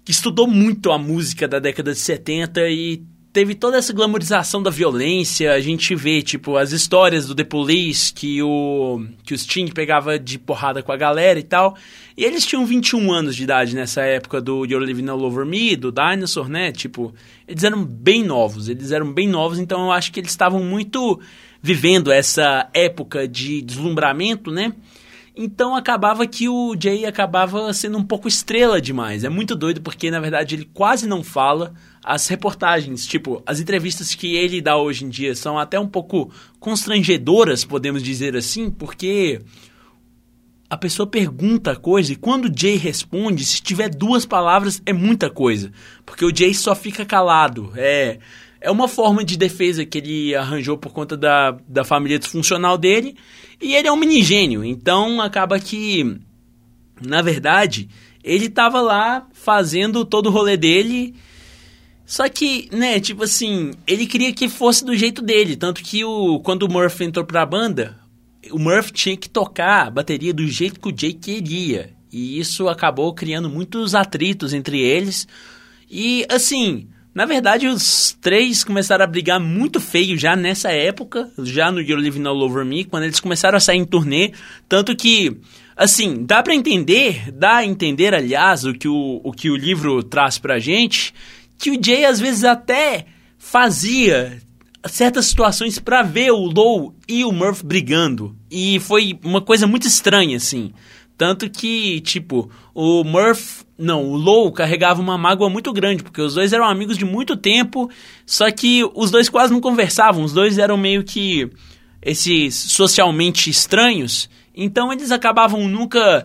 que 0.05 0.11
estudou 0.11 0.47
muito 0.47 0.91
a 0.93 0.99
música 0.99 1.49
da 1.49 1.59
década 1.59 1.93
de 1.93 1.99
70 1.99 2.69
e 2.69 3.03
teve 3.33 3.55
toda 3.55 3.79
essa 3.79 3.93
glamorização 3.93 4.63
da 4.63 4.71
violência. 4.71 5.53
A 5.53 5.61
gente 5.61 5.95
vê, 5.95 6.21
tipo, 6.21 6.57
as 6.57 6.73
histórias 6.73 7.27
do 7.27 7.35
The 7.35 7.45
Police, 7.45 8.13
que 8.13 8.43
o, 8.43 9.03
que 9.25 9.33
o 9.33 9.39
Sting 9.39 9.69
pegava 9.69 10.19
de 10.19 10.39
porrada 10.39 10.83
com 10.83 10.93
a 10.93 10.97
galera 10.97 11.39
e 11.39 11.43
tal. 11.43 11.77
E 12.17 12.25
eles 12.25 12.45
tinham 12.45 12.67
21 12.67 13.11
anos 13.11 13.35
de 13.35 13.45
idade 13.45 13.75
nessa 13.75 14.03
época 14.03 14.41
do 14.41 14.67
You're 14.67 14.85
Living 14.85 15.09
All 15.09 15.23
Over 15.23 15.47
Me, 15.47 15.75
do 15.75 15.91
Dinosaur, 15.91 16.49
né? 16.49 16.71
Tipo, 16.71 17.15
eles 17.49 17.65
eram 17.65 17.85
bem 17.85 18.23
novos, 18.23 18.69
eles 18.69 18.93
eram 18.93 19.11
bem 19.11 19.27
novos, 19.27 19.59
então 19.59 19.87
eu 19.87 19.93
acho 19.93 20.13
que 20.13 20.21
eles 20.21 20.31
estavam 20.31 20.63
muito 20.63 21.19
vivendo 21.63 22.11
essa 22.11 22.69
época 22.75 23.29
de 23.29 23.63
deslumbramento, 23.63 24.51
né? 24.51 24.73
Então 25.35 25.75
acabava 25.75 26.27
que 26.27 26.47
o 26.47 26.77
Jay 26.79 27.07
acabava 27.07 27.73
sendo 27.73 27.97
um 27.97 28.05
pouco 28.05 28.29
estrela 28.29 28.81
demais. 28.81 29.25
É 29.25 29.31
muito 29.31 29.57
doido 29.57 29.81
porque 29.81 30.11
na 30.11 30.21
verdade 30.21 30.55
ele 30.55 30.69
quase 30.75 31.07
não 31.07 31.23
fala. 31.25 31.73
As 32.05 32.27
reportagens, 32.27 33.07
tipo, 33.07 33.43
as 33.47 33.61
entrevistas 33.61 34.15
que 34.15 34.35
ele 34.35 34.61
dá 34.61 34.77
hoje 34.77 35.05
em 35.05 35.09
dia 35.09 35.35
são 35.35 35.59
até 35.59 35.79
um 35.79 35.87
pouco 35.87 36.31
constrangedoras, 36.61 37.65
podemos 37.65 38.03
dizer 38.03 38.37
assim, 38.37 38.71
porque 38.71 39.41
a 40.69 40.77
pessoa 40.77 41.07
pergunta 41.07 41.73
a 41.73 41.77
coisa 41.77 42.13
e 42.13 42.17
quando 42.17 42.47
o 42.47 42.53
Jay 42.55 42.77
responde, 42.77 43.45
se 43.45 43.63
tiver 43.63 43.89
duas 43.89 44.27
palavras 44.27 44.83
é 44.85 44.93
muita 44.93 45.31
coisa, 45.31 45.71
porque 46.05 46.25
o 46.25 46.35
Jay 46.35 46.53
só 46.53 46.75
fica 46.75 47.07
calado. 47.07 47.73
É, 47.77 48.19
é 48.63 48.71
uma 48.71 48.87
forma 48.87 49.25
de 49.25 49.37
defesa 49.37 49.85
que 49.85 49.99
ele 49.99 50.35
arranjou 50.35 50.79
por 50.79 50.93
conta 50.93 51.17
da, 51.17 51.51
da 51.69 51.85
família 51.85 52.19
disfuncional 52.19 52.79
dele. 52.79 53.17
E 53.61 53.75
ele 53.75 53.89
é 53.89 53.93
um 53.93 53.97
mini 53.97 54.23
gênio. 54.23 54.65
Então 54.65 55.21
acaba 55.21 55.59
que, 55.59 56.19
na 57.05 57.21
verdade, 57.23 57.89
ele 58.23 58.47
estava 58.47 58.81
lá 58.81 59.27
fazendo 59.33 60.05
todo 60.05 60.27
o 60.27 60.31
rolê 60.31 60.57
dele. 60.57 61.15
Só 62.07 62.29
que, 62.29 62.69
né, 62.73 63.01
tipo 63.01 63.25
assim, 63.25 63.73
ele 63.87 64.07
queria 64.07 64.33
que 64.33 64.49
fosse 64.49 64.85
do 64.85 64.97
jeito 64.97 65.21
dele. 65.21 65.57
Tanto 65.57 65.83
que 65.83 66.05
o, 66.05 66.39
quando 66.41 66.63
o 66.63 66.71
Murphy 66.71 67.05
entrou 67.05 67.25
pra 67.25 67.45
banda, 67.45 67.99
o 68.53 68.59
Murphy 68.61 68.93
tinha 68.93 69.17
que 69.17 69.29
tocar 69.29 69.89
a 69.89 69.91
bateria 69.91 70.33
do 70.33 70.47
jeito 70.47 70.79
que 70.79 70.89
o 70.89 70.97
Jay 70.97 71.13
queria. 71.13 71.95
E 72.13 72.39
isso 72.39 72.69
acabou 72.69 73.13
criando 73.13 73.51
muitos 73.51 73.95
atritos 73.95 74.53
entre 74.53 74.81
eles. 74.81 75.27
E, 75.91 76.25
assim, 76.29 76.89
na 77.15 77.27
verdade, 77.27 77.67
os 77.67 78.17
três 78.21 78.65
começaram 78.65 79.05
a 79.05 79.09
brigar 79.09 79.39
muito 79.39 79.81
feio 79.81 80.17
já 80.17 80.35
nessa 80.35 80.71
época, 80.71 81.31
já 81.39 81.71
no 81.71 81.81
You're 81.81 82.03
Living 82.03 82.27
All 82.27 82.41
Over 82.41 82.65
Me, 82.65 82.85
quando 82.85 83.05
eles 83.05 83.21
começaram 83.21 83.57
a 83.57 83.61
sair 83.61 83.79
em 83.79 83.85
turnê. 83.85 84.33
Tanto 84.67 84.97
que, 84.97 85.37
assim, 85.77 86.25
dá 86.25 86.43
para 86.43 86.55
entender, 86.55 87.31
dá 87.31 87.57
a 87.57 87.67
entender, 87.67 88.15
aliás, 88.15 88.65
o 88.65 88.73
que 88.73 88.89
o, 88.89 89.21
o 89.23 89.31
que 89.31 89.51
o 89.51 89.57
livro 89.57 90.03
traz 90.03 90.39
pra 90.39 90.59
gente, 90.59 91.13
que 91.59 91.71
o 91.71 91.79
Jay 91.83 92.07
às 92.07 92.19
vezes 92.19 92.45
até 92.45 93.07
fazia 93.39 94.41
certas 94.87 95.27
situações 95.27 95.79
para 95.79 96.03
ver 96.03 96.33
o 96.33 96.47
Low 96.47 96.95
e 97.07 97.25
o 97.25 97.33
Murph 97.33 97.63
brigando. 97.63 98.35
E 98.51 98.81
foi 98.81 99.19
uma 99.23 99.41
coisa 99.41 99.67
muito 99.67 99.87
estranha, 99.87 100.37
assim. 100.37 100.73
Tanto 101.17 101.49
que, 101.51 102.01
tipo, 102.01 102.51
o 102.75 103.05
Murph. 103.05 103.63
Não, 103.83 104.05
o 104.05 104.17
Low 104.17 104.53
carregava 104.53 105.01
uma 105.01 105.19
mágoa 105.19 105.51
muito 105.51 105.73
grande, 105.73 106.05
porque 106.05 106.23
os 106.23 106.35
dois 106.35 106.53
eram 106.53 106.65
amigos 106.67 106.97
de 106.97 107.05
muito 107.05 107.37
tempo, 107.37 107.91
só 108.25 108.49
que 108.49 108.89
os 108.95 109.11
dois 109.11 109.29
quase 109.29 109.53
não 109.53 109.61
conversavam, 109.61 110.23
os 110.23 110.33
dois 110.33 110.57
eram 110.57 110.77
meio 110.77 111.03
que 111.03 111.51
esses 112.01 112.55
socialmente 112.55 113.51
estranhos, 113.51 114.31
então 114.55 114.93
eles 114.93 115.11
acabavam 115.11 115.69
nunca 115.69 116.25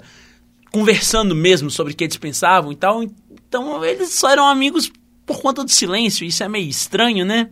conversando 0.71 1.33
mesmo 1.33 1.71
sobre 1.71 1.93
o 1.93 1.95
que 1.95 2.03
eles 2.03 2.17
pensavam 2.17 2.71
e 2.71 2.75
tal. 2.75 3.01
Então 3.01 3.83
eles 3.83 4.13
só 4.13 4.29
eram 4.29 4.45
amigos 4.47 4.91
por 5.25 5.41
conta 5.41 5.63
do 5.63 5.71
silêncio, 5.71 6.27
isso 6.27 6.43
é 6.43 6.47
meio 6.47 6.69
estranho, 6.69 7.25
né? 7.25 7.49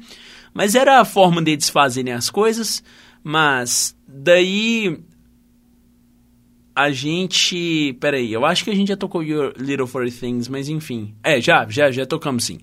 Mas 0.54 0.76
era 0.76 1.00
a 1.00 1.06
forma 1.06 1.42
deles 1.42 1.68
fazerem 1.68 2.14
as 2.14 2.30
coisas. 2.30 2.84
Mas 3.24 3.96
daí 4.08 5.00
a 6.76 6.92
gente. 6.92 7.96
Peraí, 8.00 8.34
eu 8.34 8.46
acho 8.46 8.64
que 8.64 8.70
a 8.70 8.76
gente 8.76 8.90
já 8.90 8.98
tocou 8.98 9.24
Your 9.24 9.54
Little 9.58 9.88
For 9.88 10.10
Things, 10.12 10.48
mas 10.50 10.68
enfim. 10.68 11.16
É, 11.24 11.40
já, 11.40 11.66
já, 11.70 11.90
já 11.90 12.06
tocamos 12.06 12.44
sim. 12.44 12.60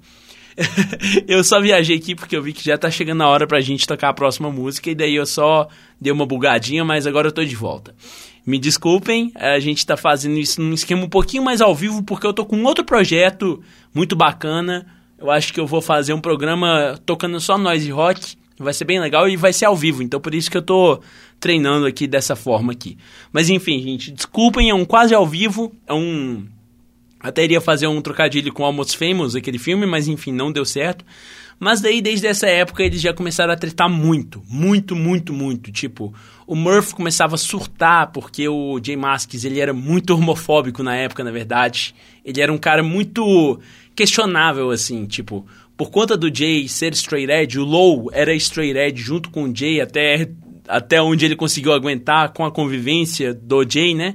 eu 1.26 1.42
só 1.42 1.60
viajei 1.60 1.96
aqui 1.96 2.14
porque 2.14 2.36
eu 2.36 2.42
vi 2.42 2.52
que 2.52 2.62
já 2.62 2.76
tá 2.76 2.90
chegando 2.90 3.22
a 3.22 3.28
hora 3.28 3.46
pra 3.46 3.60
gente 3.60 3.86
tocar 3.86 4.10
a 4.10 4.14
próxima 4.14 4.50
música 4.50 4.90
e 4.90 4.94
daí 4.94 5.14
eu 5.14 5.24
só 5.24 5.66
dei 5.98 6.12
uma 6.12 6.26
bugadinha, 6.26 6.84
mas 6.84 7.06
agora 7.06 7.28
eu 7.28 7.32
tô 7.32 7.42
de 7.42 7.56
volta. 7.56 7.94
Me 8.44 8.58
desculpem, 8.58 9.32
a 9.36 9.58
gente 9.60 9.86
tá 9.86 9.96
fazendo 9.96 10.38
isso 10.38 10.60
num 10.60 10.74
esquema 10.74 11.04
um 11.04 11.08
pouquinho 11.08 11.44
mais 11.44 11.60
ao 11.60 11.74
vivo 11.74 12.02
porque 12.02 12.26
eu 12.26 12.32
tô 12.32 12.44
com 12.44 12.62
outro 12.64 12.84
projeto 12.84 13.62
muito 13.94 14.14
bacana. 14.16 14.86
Eu 15.16 15.30
acho 15.30 15.52
que 15.52 15.60
eu 15.60 15.66
vou 15.66 15.80
fazer 15.80 16.12
um 16.12 16.20
programa 16.20 16.98
tocando 17.06 17.40
só 17.40 17.56
noise 17.56 17.90
rock. 17.90 18.36
Vai 18.58 18.74
ser 18.74 18.84
bem 18.84 19.00
legal 19.00 19.28
e 19.28 19.36
vai 19.36 19.52
ser 19.52 19.64
ao 19.64 19.76
vivo, 19.76 20.02
então 20.02 20.20
por 20.20 20.34
isso 20.34 20.50
que 20.50 20.56
eu 20.56 20.62
tô 20.62 21.00
treinando 21.42 21.86
aqui 21.86 22.06
dessa 22.06 22.36
forma 22.36 22.72
aqui. 22.72 22.96
Mas 23.32 23.50
enfim, 23.50 23.82
gente, 23.82 24.12
desculpem, 24.12 24.70
é 24.70 24.74
um 24.74 24.84
quase 24.84 25.12
ao 25.12 25.26
vivo, 25.26 25.72
é 25.88 25.92
um 25.92 26.46
até 27.20 27.44
iria 27.44 27.60
fazer 27.60 27.86
um 27.86 28.00
trocadilho 28.00 28.52
com 28.52 28.64
Almost 28.64 28.96
Famous, 28.96 29.36
aquele 29.36 29.58
filme, 29.58 29.84
mas 29.84 30.08
enfim, 30.08 30.32
não 30.32 30.50
deu 30.50 30.64
certo. 30.64 31.04
Mas 31.58 31.80
daí, 31.80 32.00
desde 32.00 32.26
essa 32.26 32.48
época, 32.48 32.82
eles 32.82 33.00
já 33.00 33.12
começaram 33.12 33.52
a 33.52 33.56
tretar 33.56 33.88
muito. 33.88 34.42
Muito, 34.48 34.96
muito, 34.96 35.32
muito. 35.32 35.70
Tipo, 35.70 36.12
o 36.46 36.56
Murph 36.56 36.92
começava 36.92 37.36
a 37.36 37.38
surtar, 37.38 38.10
porque 38.10 38.48
o 38.48 38.80
Jay 38.82 38.96
Masks, 38.96 39.44
ele 39.44 39.60
era 39.60 39.72
muito 39.72 40.14
homofóbico 40.14 40.82
na 40.82 40.96
época, 40.96 41.22
na 41.22 41.30
verdade. 41.30 41.94
Ele 42.24 42.40
era 42.40 42.52
um 42.52 42.58
cara 42.58 42.82
muito 42.82 43.60
questionável, 43.94 44.70
assim, 44.70 45.06
tipo... 45.06 45.46
Por 45.74 45.90
conta 45.90 46.16
do 46.16 46.32
Jay 46.32 46.68
ser 46.68 46.92
straight 46.92 47.32
edge, 47.32 47.58
o 47.58 47.64
Low 47.64 48.10
era 48.12 48.34
straight 48.34 48.78
edge 48.78 49.02
junto 49.02 49.30
com 49.30 49.44
o 49.44 49.56
Jay 49.56 49.80
até, 49.80 50.28
até 50.76 51.00
onde 51.00 51.24
ele 51.24 51.36
conseguiu 51.36 51.72
aguentar 51.72 52.32
com 52.32 52.44
a 52.44 52.50
convivência 52.50 53.32
do 53.32 53.64
Jay, 53.68 53.94
né? 53.94 54.14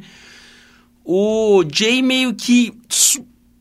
o 1.07 1.63
Jay 1.73 2.01
meio 2.01 2.33
que 2.35 2.73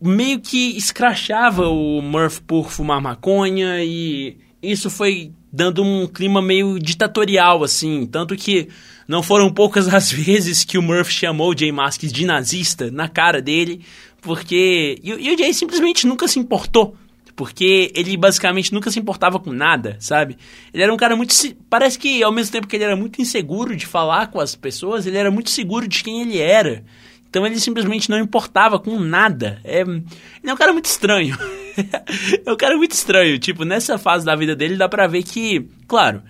meio 0.03 0.41
que 0.41 0.77
escrachava 0.77 1.69
o 1.69 2.03
Murph 2.03 2.41
por 2.41 2.73
fumar 2.73 3.01
maconha 3.01 3.85
e 3.85 4.37
isso 4.61 4.91
foi 4.91 5.31
dando 5.53 5.83
um 5.83 6.09
clima 6.09 6.43
meio 6.43 6.77
ditatorial 6.79 7.63
assim, 7.63 8.05
tanto 8.05 8.35
que 8.35 8.69
não 9.07 9.23
foram 9.23 9.49
poucas 9.51 9.87
as 9.95 10.11
vezes 10.11 10.65
que 10.65 10.77
o 10.77 10.83
Murph 10.83 11.09
chamou 11.09 11.53
o 11.53 11.57
Jay 11.57 11.71
Masks 11.71 12.13
de 12.13 12.27
nazista 12.27 12.91
na 12.91 13.09
cara 13.09 13.41
dele, 13.41 13.81
porque 14.21 14.99
e, 15.01 15.11
e 15.11 15.33
o 15.33 15.39
Jay 15.39 15.55
simplesmente 15.55 16.05
nunca 16.05 16.27
se 16.27 16.41
importou 16.41 16.97
porque 17.37 17.93
ele 17.95 18.17
basicamente 18.17 18.73
nunca 18.73 18.91
se 18.91 18.99
importava 18.99 19.39
com 19.39 19.53
nada, 19.53 19.99
sabe? 20.01 20.39
Ele 20.73 20.83
era 20.83 20.93
um 20.93 20.97
cara 20.97 21.15
muito. 21.15 21.35
Parece 21.69 21.99
que 21.99 22.23
ao 22.23 22.33
mesmo 22.33 22.51
tempo 22.51 22.67
que 22.67 22.75
ele 22.75 22.85
era 22.85 22.97
muito 22.97 23.21
inseguro 23.21 23.77
de 23.77 23.87
falar 23.87 24.29
com 24.29 24.41
as 24.41 24.57
pessoas, 24.57 25.07
ele 25.07 25.19
era 25.19 25.31
muito 25.31 25.51
seguro 25.51 25.87
de 25.87 26.03
quem 26.03 26.23
ele 26.23 26.39
era. 26.39 26.83
Então 27.29 27.45
ele 27.47 27.61
simplesmente 27.61 28.09
não 28.09 28.19
importava 28.19 28.79
com 28.79 28.99
nada. 28.99 29.61
É, 29.63 29.83
ele 29.83 30.05
é 30.47 30.53
um 30.53 30.57
cara 30.57 30.73
muito 30.73 30.87
estranho. 30.87 31.37
é 32.47 32.51
um 32.51 32.57
cara 32.57 32.79
muito 32.79 32.93
estranho. 32.93 33.39
Tipo, 33.39 33.65
nessa 33.65 33.99
fase 33.99 34.25
da 34.25 34.35
vida 34.35 34.57
dele 34.57 34.77
dá 34.77 34.89
pra 34.89 35.07
ver 35.07 35.23
que, 35.23 35.69
claro, 35.87 36.23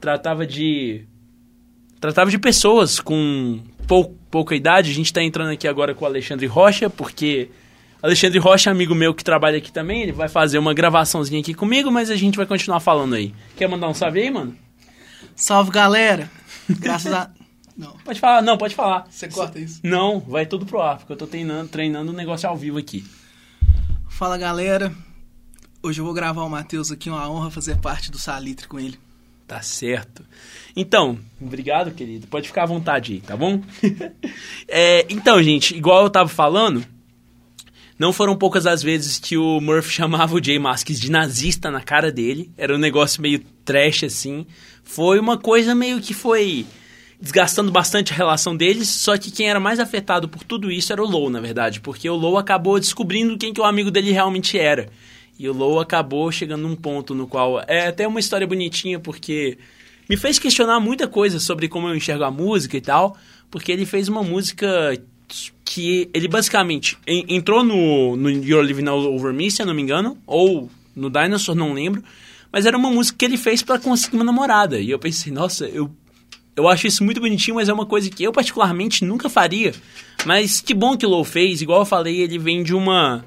tratava 0.00 0.46
de. 0.46 1.04
Tratava 2.00 2.30
de 2.30 2.38
pessoas 2.38 2.98
com 2.98 3.60
pou, 3.86 4.16
pouca 4.30 4.56
idade. 4.56 4.90
A 4.90 4.94
gente 4.94 5.12
tá 5.12 5.22
entrando 5.22 5.50
aqui 5.50 5.68
agora 5.68 5.94
com 5.94 6.06
o 6.06 6.08
Alexandre 6.08 6.46
Rocha, 6.46 6.88
porque. 6.88 7.50
Alexandre 8.02 8.38
Rocha, 8.38 8.70
amigo 8.70 8.94
meu 8.94 9.12
que 9.12 9.22
trabalha 9.22 9.58
aqui 9.58 9.70
também, 9.70 10.02
ele 10.02 10.12
vai 10.12 10.28
fazer 10.28 10.58
uma 10.58 10.72
gravaçãozinha 10.72 11.40
aqui 11.40 11.52
comigo, 11.52 11.90
mas 11.90 12.10
a 12.10 12.16
gente 12.16 12.36
vai 12.36 12.46
continuar 12.46 12.80
falando 12.80 13.14
aí. 13.14 13.34
Quer 13.56 13.68
mandar 13.68 13.88
um 13.88 13.94
salve 13.94 14.20
aí, 14.20 14.30
mano? 14.30 14.56
Salve, 15.36 15.70
galera! 15.70 16.30
Graças 16.68 17.12
a. 17.12 17.30
Não. 17.76 17.92
Pode 18.04 18.20
falar, 18.20 18.42
não, 18.42 18.58
pode 18.58 18.74
falar. 18.74 19.06
Você 19.08 19.26
corta 19.26 19.58
isso? 19.58 19.80
Não, 19.82 20.20
vai 20.20 20.44
tudo 20.44 20.66
pro 20.66 20.82
ar, 20.82 20.98
porque 20.98 21.14
eu 21.14 21.16
tô 21.16 21.26
treinando, 21.26 21.66
treinando 21.66 22.12
um 22.12 22.14
negócio 22.14 22.46
ao 22.46 22.54
vivo 22.54 22.76
aqui. 22.76 23.06
Fala 24.06 24.36
galera, 24.36 24.92
hoje 25.82 25.98
eu 25.98 26.04
vou 26.04 26.12
gravar 26.12 26.42
o 26.42 26.50
Matheus 26.50 26.92
aqui, 26.92 27.08
uma 27.08 27.30
honra 27.30 27.50
fazer 27.50 27.78
parte 27.78 28.10
do 28.10 28.18
Salitre 28.18 28.68
com 28.68 28.78
ele. 28.78 28.98
Tá 29.46 29.62
certo. 29.62 30.26
Então, 30.76 31.18
obrigado, 31.40 31.90
querido. 31.92 32.26
Pode 32.26 32.48
ficar 32.48 32.64
à 32.64 32.66
vontade 32.66 33.14
aí, 33.14 33.20
tá 33.22 33.34
bom? 33.34 33.62
é, 34.68 35.06
então, 35.08 35.42
gente, 35.42 35.74
igual 35.74 36.02
eu 36.02 36.10
tava 36.10 36.28
falando, 36.28 36.84
não 38.00 38.14
foram 38.14 38.34
poucas 38.34 38.66
as 38.66 38.82
vezes 38.82 39.18
que 39.18 39.36
o 39.36 39.60
Murphy 39.60 39.92
chamava 39.92 40.34
o 40.34 40.42
Jay 40.42 40.58
Masks 40.58 40.98
de 40.98 41.10
nazista 41.10 41.70
na 41.70 41.82
cara 41.82 42.10
dele. 42.10 42.50
Era 42.56 42.74
um 42.74 42.78
negócio 42.78 43.20
meio 43.20 43.44
trash, 43.62 44.04
assim. 44.04 44.46
Foi 44.82 45.20
uma 45.20 45.36
coisa 45.36 45.74
meio 45.74 46.00
que 46.00 46.14
foi 46.14 46.64
desgastando 47.20 47.70
bastante 47.70 48.14
a 48.14 48.16
relação 48.16 48.56
deles, 48.56 48.88
só 48.88 49.18
que 49.18 49.30
quem 49.30 49.50
era 49.50 49.60
mais 49.60 49.78
afetado 49.78 50.26
por 50.26 50.42
tudo 50.42 50.72
isso 50.72 50.90
era 50.90 51.02
o 51.02 51.06
Low, 51.06 51.28
na 51.28 51.38
verdade, 51.38 51.78
porque 51.78 52.08
o 52.08 52.16
Low 52.16 52.38
acabou 52.38 52.80
descobrindo 52.80 53.36
quem 53.36 53.52
que 53.52 53.60
o 53.60 53.64
amigo 53.64 53.90
dele 53.90 54.10
realmente 54.10 54.58
era. 54.58 54.88
E 55.38 55.46
o 55.46 55.52
Low 55.52 55.78
acabou 55.78 56.32
chegando 56.32 56.62
num 56.62 56.74
ponto 56.74 57.14
no 57.14 57.26
qual 57.26 57.62
é 57.66 57.88
até 57.88 58.08
uma 58.08 58.18
história 58.18 58.46
bonitinha, 58.46 58.98
porque 58.98 59.58
me 60.08 60.16
fez 60.16 60.38
questionar 60.38 60.80
muita 60.80 61.06
coisa 61.06 61.38
sobre 61.38 61.68
como 61.68 61.88
eu 61.88 61.94
enxergo 61.94 62.24
a 62.24 62.30
música 62.30 62.78
e 62.78 62.80
tal, 62.80 63.14
porque 63.50 63.70
ele 63.70 63.84
fez 63.84 64.08
uma 64.08 64.22
música 64.22 64.98
que 65.70 66.10
ele 66.12 66.26
basicamente 66.26 66.98
entrou 67.06 67.62
no, 67.62 68.16
no 68.16 68.28
You're 68.28 68.66
Living 68.66 68.88
All 68.88 69.04
Over 69.14 69.32
Me, 69.32 69.48
se 69.52 69.62
eu 69.62 69.66
não 69.66 69.72
me 69.72 69.80
engano, 69.80 70.18
ou 70.26 70.68
no 70.96 71.08
Dinosaur, 71.08 71.56
não 71.56 71.72
lembro, 71.72 72.02
mas 72.50 72.66
era 72.66 72.76
uma 72.76 72.90
música 72.90 73.16
que 73.16 73.24
ele 73.24 73.36
fez 73.36 73.62
para 73.62 73.78
conseguir 73.78 74.16
uma 74.16 74.24
namorada. 74.24 74.80
E 74.80 74.90
eu 74.90 74.98
pensei, 74.98 75.32
nossa, 75.32 75.66
eu 75.66 75.88
eu 76.56 76.68
acho 76.68 76.88
isso 76.88 77.04
muito 77.04 77.20
bonitinho, 77.20 77.54
mas 77.54 77.68
é 77.68 77.72
uma 77.72 77.86
coisa 77.86 78.10
que 78.10 78.24
eu 78.24 78.32
particularmente 78.32 79.04
nunca 79.04 79.28
faria. 79.28 79.72
Mas 80.26 80.60
que 80.60 80.74
bom 80.74 80.96
que 80.96 81.06
o 81.06 81.08
Low 81.08 81.22
fez. 81.22 81.62
Igual 81.62 81.82
eu 81.82 81.86
falei, 81.86 82.20
ele 82.20 82.36
vem 82.36 82.64
de 82.64 82.74
uma 82.74 83.24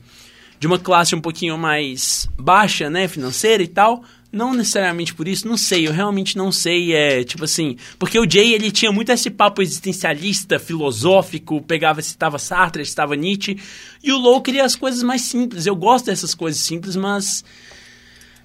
de 0.59 0.67
uma 0.67 0.77
classe 0.77 1.15
um 1.15 1.21
pouquinho 1.21 1.57
mais 1.57 2.27
baixa, 2.37 2.89
né, 2.89 3.07
financeira 3.07 3.63
e 3.63 3.67
tal. 3.67 4.03
Não 4.33 4.51
necessariamente 4.51 5.13
por 5.13 5.27
isso, 5.27 5.47
não 5.47 5.55
sei, 5.55 5.87
eu 5.87 5.91
realmente 5.91 6.35
não 6.35 6.51
sei, 6.51 6.91
é, 6.91 7.23
tipo 7.23 7.43
assim, 7.43 7.77
porque 7.99 8.17
o 8.17 8.27
Jay, 8.27 8.51
ele 8.51 8.71
tinha 8.71 8.91
muito 8.91 9.11
esse 9.11 9.29
papo 9.29 9.61
existencialista, 9.61 10.57
filosófico, 10.57 11.61
pegava, 11.61 12.01
citava 12.01 12.39
Sartre, 12.39 12.83
citava 12.83 13.15
Nietzsche, 13.15 13.59
e 14.03 14.11
o 14.11 14.17
Low 14.17 14.41
queria 14.41 14.65
as 14.65 14.75
coisas 14.75 15.03
mais 15.03 15.21
simples, 15.21 15.67
eu 15.67 15.75
gosto 15.75 16.07
dessas 16.07 16.33
coisas 16.33 16.59
simples, 16.59 16.95
mas 16.95 17.45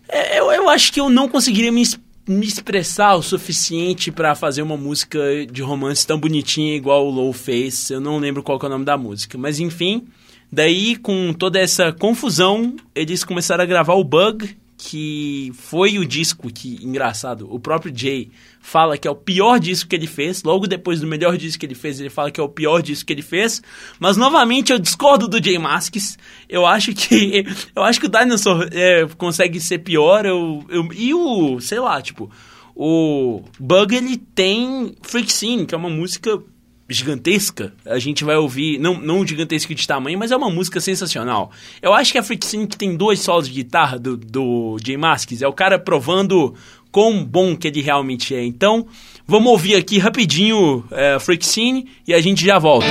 é, 0.07 0.39
eu, 0.39 0.53
eu 0.53 0.69
acho 0.69 0.93
que 0.93 1.01
eu 1.01 1.09
não 1.09 1.27
conseguiria 1.27 1.73
me 1.73 1.83
me 2.29 2.47
expressar 2.47 3.15
o 3.15 3.23
suficiente 3.23 4.13
para 4.13 4.35
fazer 4.35 4.61
uma 4.61 4.77
música 4.77 5.19
de 5.51 5.63
romance 5.63 6.07
tão 6.07 6.21
bonitinha 6.21 6.77
igual 6.77 7.07
o 7.07 7.11
Low 7.11 7.33
fez. 7.33 7.89
Eu 7.89 8.01
não 8.03 8.19
lembro 8.19 8.43
qual 8.43 8.59
é 8.63 8.67
o 8.67 8.69
nome 8.69 8.85
da 8.85 8.99
música, 8.99 9.39
mas 9.39 9.59
enfim. 9.59 10.07
Daí, 10.53 10.95
com 10.97 11.33
toda 11.33 11.59
essa 11.59 11.91
confusão, 11.91 12.77
eles 12.95 13.25
começaram 13.25 13.65
a 13.65 13.67
gravar 13.67 13.95
o 13.95 14.05
Bug, 14.05 14.55
que 14.79 15.51
foi 15.55 15.99
o 15.99 16.07
disco 16.07 16.53
que, 16.53 16.79
engraçado, 16.81 17.53
o 17.53 17.59
próprio 17.59 17.93
Jay 17.95 18.31
fala 18.61 18.97
que 18.97 19.09
é 19.09 19.11
o 19.11 19.17
pior 19.17 19.59
disco 19.59 19.91
que 19.91 19.97
ele 19.97 20.07
fez. 20.07 20.45
Logo 20.45 20.69
depois 20.69 21.01
do 21.01 21.07
melhor 21.07 21.37
disco 21.37 21.59
que 21.59 21.67
ele 21.67 21.75
fez, 21.75 21.99
ele 21.99 22.09
fala 22.09 22.31
que 22.31 22.41
é 22.41 22.43
o 22.43 22.49
pior 22.49 22.81
disco 22.81 23.05
que 23.05 23.13
ele 23.13 23.23
fez. 23.23 23.61
Mas 23.99 24.17
novamente 24.17 24.73
eu 24.73 24.79
discordo 24.79 25.27
do 25.27 25.43
Jay 25.43 25.59
Masks. 25.59 26.17
Eu 26.49 26.65
acho 26.65 26.95
que 26.95 27.45
eu 27.75 27.83
acho 27.83 27.99
que 27.99 28.07
o 28.07 28.09
Dinosaur 28.09 28.69
é, 28.71 29.05
consegue 29.19 29.61
ser 29.61 29.79
pior. 29.79 30.25
Eu, 30.25 30.65
eu, 30.69 30.89
e 30.95 31.13
o, 31.13 31.61
sei 31.61 31.81
lá, 31.81 32.01
tipo, 32.01 32.31
o 32.77 33.43
Bug 33.59 33.97
ele 33.97 34.17
tem 34.17 34.95
Freak 35.03 35.33
Scene, 35.33 35.67
que 35.67 35.75
é 35.75 35.79
uma 35.79 35.91
música 35.91 36.41
gigantesca. 36.89 37.73
A 37.85 37.99
gente 37.99 38.25
vai 38.25 38.37
ouvir, 38.37 38.79
não, 38.79 38.99
não 38.99 39.27
gigantesca 39.27 39.75
de 39.75 39.87
tamanho, 39.87 40.19
mas 40.19 40.31
é 40.33 40.37
uma 40.37 40.51
música 40.51 40.81
sensacional. 40.81 41.51
Eu 41.83 41.93
acho 41.93 42.13
que 42.13 42.19
a 42.19 42.23
Scene 42.23 42.67
que 42.67 42.79
tem 42.79 42.97
dois 42.97 43.21
solos 43.21 43.47
de 43.49 43.55
guitarra 43.55 43.99
do, 43.99 44.17
do 44.17 44.77
Jay 44.85 44.97
Masks 44.97 45.43
é 45.43 45.49
o 45.49 45.53
cara 45.53 45.79
provando 45.79 46.55
quão 46.91 47.23
bom 47.23 47.55
que 47.55 47.69
ele 47.69 47.83
realmente 47.83 48.35
é. 48.35 48.43
Então, 48.45 48.87
vamos 49.27 49.51
ouvir 49.51 49.77
aqui 49.77 49.99
rapidinho 49.99 50.85
é, 50.91 51.19
Scene 51.41 51.87
e 52.07 52.15
a 52.15 52.21
gente 52.21 52.45
já 52.45 52.59
volta. 52.59 52.87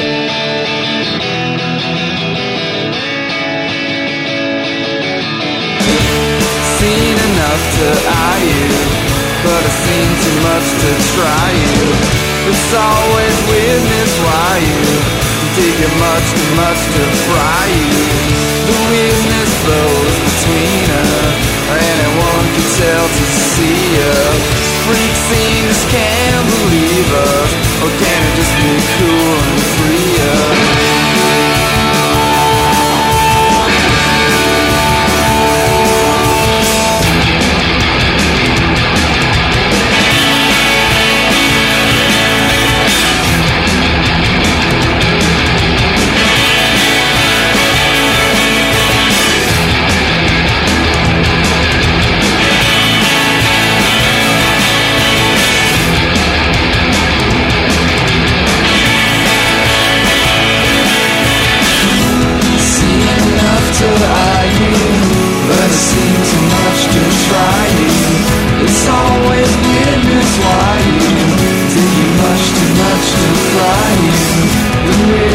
Seen 6.78 7.18
It's 12.48 12.74
always 12.74 13.36
weirdness 13.52 14.12
why 14.24 14.64
you 14.64 14.88
dig 15.60 15.84
it 15.84 15.94
much 16.00 16.28
too 16.32 16.52
much 16.56 16.80
to 16.96 17.04
fry 17.28 17.68
you. 17.76 18.08
The 18.72 18.78
weirdness 18.88 19.52
flows 19.68 20.16
between 20.16 20.88
us. 20.96 21.36
Anyone 21.76 22.46
can 22.56 22.68
tell 22.80 23.04
to 23.04 23.26
see 23.52 24.00
us. 24.00 24.40
Freak 24.88 25.16
scenes 25.28 25.80
can't 25.92 26.48
believe 26.48 27.10
us. 27.20 27.52
Or 27.84 27.92
can 28.00 28.20
it 28.24 28.34
just 28.40 28.56
be 28.64 28.76
cool 28.96 29.36
and 29.44 29.60
free 29.76 30.16
us? 30.24 30.67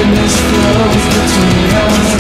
Weirdness 0.03 0.35
flows 0.51 1.05
between 1.15 1.71
us. 1.71 2.11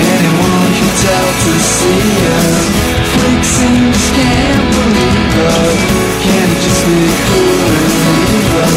Anyone 0.00 0.70
can 0.72 0.90
tell 1.04 1.28
to 1.44 1.52
see 1.60 2.08
us. 2.32 2.64
Freaks 3.12 3.60
and 3.60 3.92
just 3.92 4.12
can't 4.16 4.64
believe 4.72 5.36
us. 5.44 5.76
Can't 6.24 6.56
just 6.64 6.80
be 6.86 7.00
cool 7.28 7.68
and 7.76 7.92
leave 8.16 8.52
us? 8.64 8.76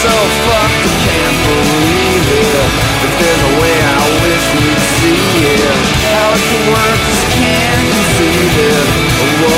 So 0.00 0.14
fuck, 0.48 0.72
I 0.72 0.96
can't 1.04 1.38
believe 1.48 2.26
it. 2.32 2.64
If 3.04 3.12
there's 3.20 3.42
a 3.44 3.52
way 3.60 3.76
I 3.76 4.04
wish 4.24 4.44
we'd 4.56 4.82
see 5.00 5.20
it. 5.52 5.76
How 6.08 6.32
it 6.32 6.44
can 6.48 6.64
work, 6.72 6.98
just 7.12 7.26
can't 7.36 7.84
conceive 7.92 8.56
it. 8.72 9.57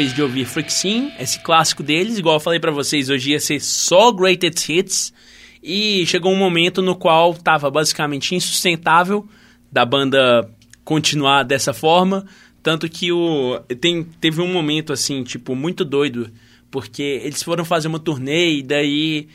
Depois 0.00 0.14
de 0.14 0.22
ouvir 0.22 0.46
Freak 0.46 0.72
Sim, 0.72 1.12
esse 1.18 1.38
clássico 1.40 1.82
deles, 1.82 2.16
igual 2.16 2.36
eu 2.36 2.40
falei 2.40 2.58
pra 2.58 2.70
vocês, 2.70 3.10
hoje 3.10 3.32
ia 3.32 3.40
ser 3.40 3.60
só 3.60 4.10
Greatest 4.10 4.66
Hits, 4.66 5.12
e 5.62 6.06
chegou 6.06 6.32
um 6.32 6.36
momento 6.36 6.80
no 6.80 6.96
qual 6.96 7.34
tava 7.34 7.70
basicamente 7.70 8.34
insustentável 8.34 9.28
da 9.70 9.84
banda 9.84 10.50
continuar 10.84 11.42
dessa 11.42 11.74
forma, 11.74 12.24
tanto 12.62 12.88
que 12.88 13.12
o 13.12 13.60
tem, 13.78 14.02
teve 14.02 14.40
um 14.40 14.50
momento 14.50 14.90
assim, 14.90 15.22
tipo, 15.22 15.54
muito 15.54 15.84
doido, 15.84 16.30
porque 16.70 17.20
eles 17.22 17.42
foram 17.42 17.62
fazer 17.62 17.88
uma 17.88 17.98
turnê 17.98 18.54
e 18.54 18.62
daí 18.62 19.28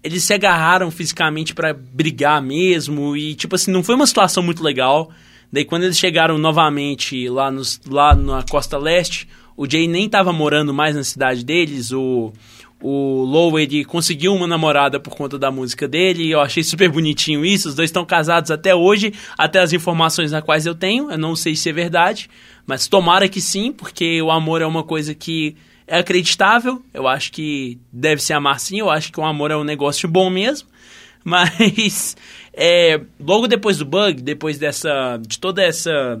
eles 0.00 0.22
se 0.22 0.32
agarraram 0.32 0.92
fisicamente 0.92 1.52
pra 1.54 1.74
brigar 1.74 2.40
mesmo. 2.40 3.16
E 3.16 3.34
tipo 3.34 3.56
assim, 3.56 3.72
não 3.72 3.82
foi 3.82 3.96
uma 3.96 4.06
situação 4.06 4.44
muito 4.44 4.62
legal. 4.62 5.10
Daí 5.50 5.64
quando 5.64 5.84
eles 5.84 5.98
chegaram 5.98 6.38
novamente 6.38 7.28
lá, 7.28 7.50
nos, 7.50 7.80
lá 7.88 8.14
na 8.14 8.44
costa 8.44 8.76
leste, 8.76 9.26
o 9.56 9.68
Jay 9.68 9.86
nem 9.86 10.08
tava 10.08 10.32
morando 10.32 10.74
mais 10.74 10.96
na 10.96 11.04
cidade 11.04 11.44
deles, 11.44 11.92
o, 11.92 12.32
o 12.80 13.22
Low 13.24 13.58
ele 13.58 13.84
conseguiu 13.84 14.34
uma 14.34 14.46
namorada 14.46 15.00
por 15.00 15.14
conta 15.14 15.38
da 15.38 15.50
música 15.50 15.88
dele, 15.88 16.30
eu 16.30 16.40
achei 16.40 16.62
super 16.62 16.90
bonitinho 16.90 17.44
isso, 17.44 17.68
os 17.68 17.74
dois 17.74 17.88
estão 17.88 18.04
casados 18.04 18.50
até 18.50 18.74
hoje, 18.74 19.12
até 19.38 19.60
as 19.60 19.72
informações 19.72 20.32
na 20.32 20.42
quais 20.42 20.66
eu 20.66 20.74
tenho, 20.74 21.10
eu 21.10 21.18
não 21.18 21.34
sei 21.34 21.56
se 21.56 21.68
é 21.70 21.72
verdade, 21.72 22.28
mas 22.66 22.86
tomara 22.88 23.28
que 23.28 23.40
sim, 23.40 23.72
porque 23.72 24.20
o 24.20 24.30
amor 24.30 24.60
é 24.60 24.66
uma 24.66 24.82
coisa 24.82 25.14
que 25.14 25.56
é 25.86 25.98
acreditável, 25.98 26.82
eu 26.92 27.06
acho 27.06 27.30
que 27.32 27.78
deve 27.92 28.22
se 28.22 28.32
amar 28.32 28.58
sim, 28.58 28.80
eu 28.80 28.90
acho 28.90 29.12
que 29.12 29.20
o 29.20 29.24
amor 29.24 29.50
é 29.50 29.56
um 29.56 29.64
negócio 29.64 30.08
bom 30.08 30.28
mesmo, 30.28 30.68
mas 31.24 32.16
é, 32.52 33.00
logo 33.18 33.46
depois 33.46 33.78
do 33.78 33.84
bug, 33.84 34.20
depois 34.20 34.58
dessa 34.58 35.18
de 35.26 35.38
toda 35.38 35.62
essa 35.62 36.20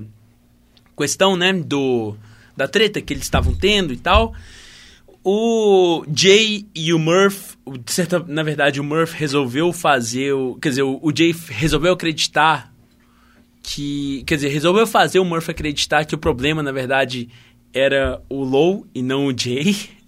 questão, 0.96 1.36
né, 1.36 1.52
do 1.52 2.16
da 2.56 2.68
treta 2.68 3.00
que 3.00 3.12
eles 3.12 3.24
estavam 3.24 3.54
tendo 3.54 3.92
e 3.92 3.96
tal, 3.96 4.34
o 5.24 6.04
Jay 6.14 6.66
e 6.74 6.92
o 6.92 6.98
Murph, 6.98 7.54
certa, 7.86 8.18
na 8.28 8.42
verdade 8.42 8.78
o 8.80 8.84
Murph 8.84 9.14
resolveu 9.14 9.72
fazer, 9.72 10.32
o, 10.34 10.56
quer 10.56 10.68
dizer, 10.68 10.82
o, 10.82 11.00
o 11.02 11.16
Jay 11.16 11.34
resolveu 11.48 11.94
acreditar 11.94 12.72
que, 13.62 14.22
quer 14.26 14.34
dizer, 14.34 14.48
resolveu 14.48 14.86
fazer 14.86 15.18
o 15.18 15.24
Murph 15.24 15.48
acreditar 15.48 16.04
que 16.04 16.14
o 16.14 16.18
problema, 16.18 16.62
na 16.62 16.70
verdade, 16.70 17.30
era 17.72 18.20
o 18.28 18.44
Low 18.44 18.86
e 18.94 19.02
não 19.02 19.26
o 19.26 19.36
Jay. 19.36 19.74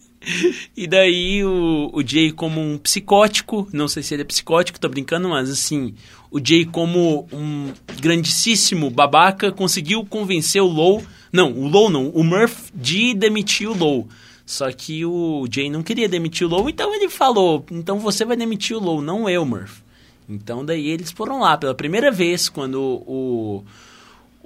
E 0.77 0.89
daí 0.89 1.45
o, 1.45 1.89
o 1.93 2.03
Jay 2.05 2.33
como 2.33 2.61
um 2.61 2.79
psicótico, 2.79 3.69
não 3.73 3.87
sei 3.87 4.03
se 4.03 4.13
ele 4.13 4.23
é 4.23 4.25
psicótico, 4.25 4.81
tô 4.81 4.89
brincando, 4.89 5.29
mas 5.29 5.49
assim, 5.49 5.95
o 6.33 6.45
Jay 6.45 6.65
como 6.65 7.29
um 7.33 7.73
grandíssimo 8.01 8.91
babaca 8.91 9.53
conseguiu 9.53 10.05
convencer 10.05 10.61
o 10.61 10.67
Low, 10.67 11.01
não, 11.33 11.53
o 11.53 11.69
Low 11.69 11.91
não, 11.91 12.09
o 12.09 12.23
Murph 12.25 12.71
de 12.75 13.15
demitir 13.15 13.69
o 13.69 13.77
Low. 13.77 14.09
Só 14.45 14.71
que 14.71 15.05
o 15.05 15.47
Jay 15.51 15.69
não 15.69 15.83
queria 15.83 16.09
demitir 16.09 16.47
o 16.47 16.51
Low, 16.51 16.69
então 16.71 16.95
ele 16.95 17.09
falou, 17.09 17.65
então 17.71 17.99
você 17.99 18.25
vai 18.25 18.37
demitir 18.37 18.77
o 18.77 18.81
Low, 18.81 19.03
não 19.03 19.29
eu, 19.29 19.45
Murph. 19.45 19.81
Então 20.29 20.65
daí 20.65 20.89
eles 20.89 21.11
foram 21.11 21.41
lá 21.41 21.57
pela 21.57 21.75
primeira 21.75 22.11
vez 22.11 22.49
quando 22.49 22.81
o 22.81 23.65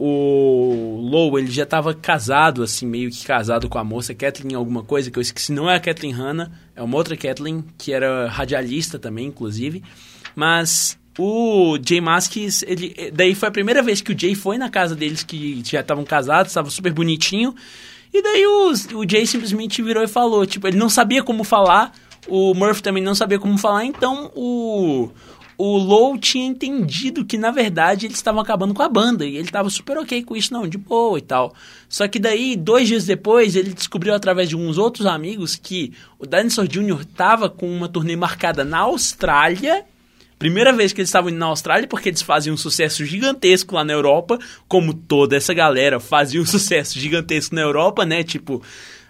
o 0.03 0.99
Low, 1.03 1.39
ele 1.39 1.51
já 1.51 1.65
estava 1.65 1.93
casado, 1.93 2.63
assim, 2.63 2.87
meio 2.87 3.11
que 3.11 3.23
casado 3.23 3.69
com 3.69 3.77
a 3.77 3.85
moça, 3.85 4.15
Kathleen 4.15 4.55
alguma 4.55 4.83
coisa, 4.83 5.11
que 5.11 5.19
eu 5.19 5.21
esqueci, 5.21 5.53
não 5.53 5.69
é 5.69 5.77
a 5.77 5.81
Kathleen 5.81 6.15
Hanna, 6.15 6.51
é 6.75 6.83
uma 6.83 6.97
outra 6.97 7.15
Kathleen, 7.19 7.63
que 7.77 7.93
era 7.93 8.27
radialista 8.27 8.99
também, 8.99 9.27
inclusive. 9.27 9.85
Mas 10.35 10.99
o 11.21 11.79
Jay 11.87 12.01
Maskis, 12.01 12.63
ele, 12.63 13.11
daí 13.13 13.35
foi 13.35 13.49
a 13.49 13.53
primeira 13.53 13.83
vez 13.83 14.01
que 14.01 14.13
o 14.13 14.19
Jay 14.19 14.35
foi 14.35 14.57
na 14.57 14.71
casa 14.71 14.97
deles, 14.97 15.23
que 15.23 15.63
já 15.65 15.81
estavam 15.81 16.05
casados, 16.05 16.51
estava 16.51 16.71
super 16.71 16.93
bonitinho. 16.93 17.55
E 18.13 18.23
daí 18.23 18.47
o, 18.47 18.73
o 18.99 19.09
Jay 19.09 19.27
simplesmente 19.27 19.83
virou 19.83 20.03
e 20.03 20.09
falou, 20.09 20.47
tipo, 20.47 20.67
ele 20.67 20.79
não 20.79 20.89
sabia 20.89 21.23
como 21.23 21.45
falar, 21.45 21.93
o 22.27 22.55
Murphy 22.55 22.83
também 22.83 23.03
não 23.03 23.15
sabia 23.15 23.39
como 23.39 23.59
falar, 23.59 23.85
então 23.85 24.33
o 24.35 25.11
o 25.63 25.77
Low 25.77 26.17
tinha 26.17 26.47
entendido 26.47 27.23
que, 27.23 27.37
na 27.37 27.51
verdade, 27.51 28.07
eles 28.07 28.17
estavam 28.17 28.41
acabando 28.41 28.73
com 28.73 28.83
a 28.83 28.89
banda. 28.89 29.27
E 29.27 29.37
ele 29.37 29.45
estava 29.45 29.69
super 29.69 29.99
ok 29.99 30.23
com 30.23 30.35
isso, 30.35 30.55
não, 30.55 30.67
de 30.67 30.79
boa 30.79 31.19
e 31.19 31.21
tal. 31.21 31.53
Só 31.87 32.09
que 32.09 32.19
daí, 32.19 32.57
dois 32.57 32.89
dias 32.89 33.05
depois, 33.05 33.55
ele 33.55 33.75
descobriu 33.75 34.15
através 34.15 34.49
de 34.49 34.57
uns 34.57 34.79
outros 34.79 35.05
amigos 35.05 35.57
que 35.57 35.93
o 36.19 36.25
Dinosaur 36.25 36.67
Jr. 36.67 37.03
estava 37.03 37.51
com 37.51 37.71
uma 37.71 37.91
turnê 37.91 38.17
marcada 38.17 38.65
na 38.65 38.79
Austrália. 38.79 39.85
Primeira 40.41 40.73
vez 40.73 40.91
que 40.91 41.03
eles 41.03 41.11
estavam 41.11 41.29
indo 41.29 41.39
na 41.39 41.45
Austrália, 41.45 41.87
porque 41.87 42.09
eles 42.09 42.23
faziam 42.23 42.55
um 42.55 42.57
sucesso 42.57 43.05
gigantesco 43.05 43.75
lá 43.75 43.85
na 43.85 43.93
Europa, 43.93 44.39
como 44.67 44.95
toda 44.95 45.37
essa 45.37 45.53
galera 45.53 46.01
fazia 46.01 46.41
um 46.41 46.47
sucesso 46.49 46.99
gigantesco 46.99 47.55
na 47.55 47.61
Europa, 47.61 48.07
né? 48.07 48.25
Tipo, 48.25 48.63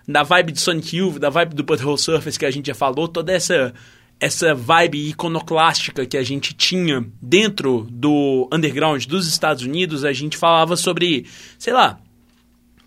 da 0.08 0.24
vibe 0.24 0.50
de 0.50 0.60
Sonic 0.60 0.96
Youth, 0.96 1.20
da 1.20 1.30
vibe 1.30 1.54
do 1.54 1.62
Butthole 1.62 1.96
Surface 1.96 2.36
que 2.36 2.44
a 2.44 2.50
gente 2.50 2.66
já 2.66 2.74
falou, 2.74 3.06
toda 3.06 3.32
essa 3.32 3.72
essa 4.18 4.56
vibe 4.56 5.08
iconoclástica 5.08 6.04
que 6.04 6.16
a 6.16 6.22
gente 6.24 6.52
tinha 6.52 7.06
dentro 7.22 7.86
do 7.88 8.48
underground 8.52 9.06
dos 9.06 9.28
Estados 9.28 9.62
Unidos, 9.62 10.04
a 10.04 10.12
gente 10.12 10.36
falava 10.36 10.76
sobre, 10.76 11.26
sei 11.56 11.72
lá, 11.72 12.00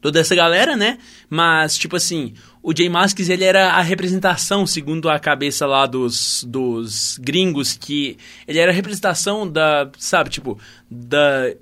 toda 0.01 0.19
essa 0.19 0.35
galera, 0.35 0.75
né? 0.75 0.97
Mas, 1.29 1.77
tipo 1.77 1.95
assim, 1.95 2.33
o 2.63 2.73
Jay 2.75 2.87
Masks, 2.87 3.27
ele 3.27 3.43
era 3.43 3.71
a 3.71 3.81
representação, 3.81 4.65
segundo 4.65 5.09
a 5.09 5.19
cabeça 5.19 5.67
lá 5.67 5.85
dos, 5.85 6.45
dos 6.47 7.19
gringos, 7.21 7.73
que 7.73 8.17
ele 8.47 8.57
era 8.57 8.71
a 8.71 8.73
representação 8.73 9.45
da, 9.45 9.91
sabe, 9.97 10.29
tipo, 10.29 10.57
da 10.89 11.53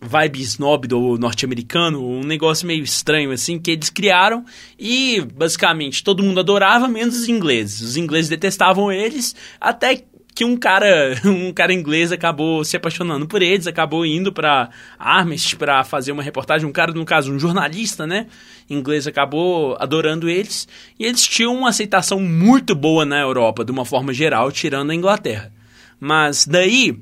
vibe 0.00 0.40
snob 0.40 0.88
do 0.88 1.18
norte-americano, 1.18 2.02
um 2.02 2.24
negócio 2.24 2.66
meio 2.66 2.82
estranho, 2.82 3.32
assim, 3.32 3.58
que 3.58 3.70
eles 3.70 3.90
criaram 3.90 4.46
e, 4.78 5.20
basicamente, 5.20 6.02
todo 6.02 6.22
mundo 6.22 6.40
adorava, 6.40 6.88
menos 6.88 7.16
os 7.18 7.28
ingleses. 7.28 7.82
Os 7.82 7.96
ingleses 7.98 8.30
detestavam 8.30 8.90
eles, 8.90 9.36
até 9.60 10.04
que 10.36 10.44
um 10.44 10.54
cara, 10.54 11.18
um 11.24 11.50
cara 11.50 11.72
inglês 11.72 12.12
acabou 12.12 12.62
se 12.62 12.76
apaixonando 12.76 13.26
por 13.26 13.40
eles, 13.40 13.66
acabou 13.66 14.04
indo 14.04 14.30
para 14.30 14.68
Armist 14.98 15.56
para 15.56 15.82
fazer 15.82 16.12
uma 16.12 16.22
reportagem, 16.22 16.68
um 16.68 16.72
cara, 16.72 16.92
no 16.92 17.06
caso, 17.06 17.32
um 17.32 17.38
jornalista, 17.38 18.06
né, 18.06 18.26
inglês 18.68 19.06
acabou 19.06 19.74
adorando 19.80 20.28
eles, 20.28 20.68
e 20.98 21.06
eles 21.06 21.26
tinham 21.26 21.56
uma 21.56 21.70
aceitação 21.70 22.20
muito 22.20 22.74
boa 22.74 23.06
na 23.06 23.18
Europa, 23.18 23.64
de 23.64 23.72
uma 23.72 23.86
forma 23.86 24.12
geral, 24.12 24.52
tirando 24.52 24.90
a 24.90 24.94
Inglaterra. 24.94 25.50
Mas 25.98 26.46
daí 26.46 26.94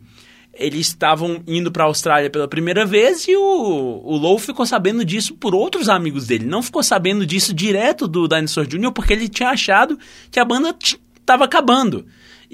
eles 0.56 0.86
estavam 0.86 1.42
indo 1.48 1.72
para 1.72 1.82
a 1.82 1.86
Austrália 1.88 2.30
pela 2.30 2.46
primeira 2.46 2.86
vez 2.86 3.26
e 3.26 3.34
o, 3.34 4.00
o 4.04 4.38
ficou 4.38 4.64
sabendo 4.64 5.04
disso 5.04 5.34
por 5.34 5.52
outros 5.52 5.88
amigos 5.88 6.28
dele. 6.28 6.44
Não 6.44 6.62
ficou 6.62 6.84
sabendo 6.84 7.26
disso 7.26 7.52
direto 7.52 8.06
do 8.06 8.28
Dinosaur 8.28 8.64
Jr. 8.64 8.92
porque 8.92 9.12
ele 9.12 9.28
tinha 9.28 9.48
achado 9.48 9.98
que 10.30 10.38
a 10.38 10.44
banda 10.44 10.72
estava 10.80 11.44
acabando. 11.44 12.06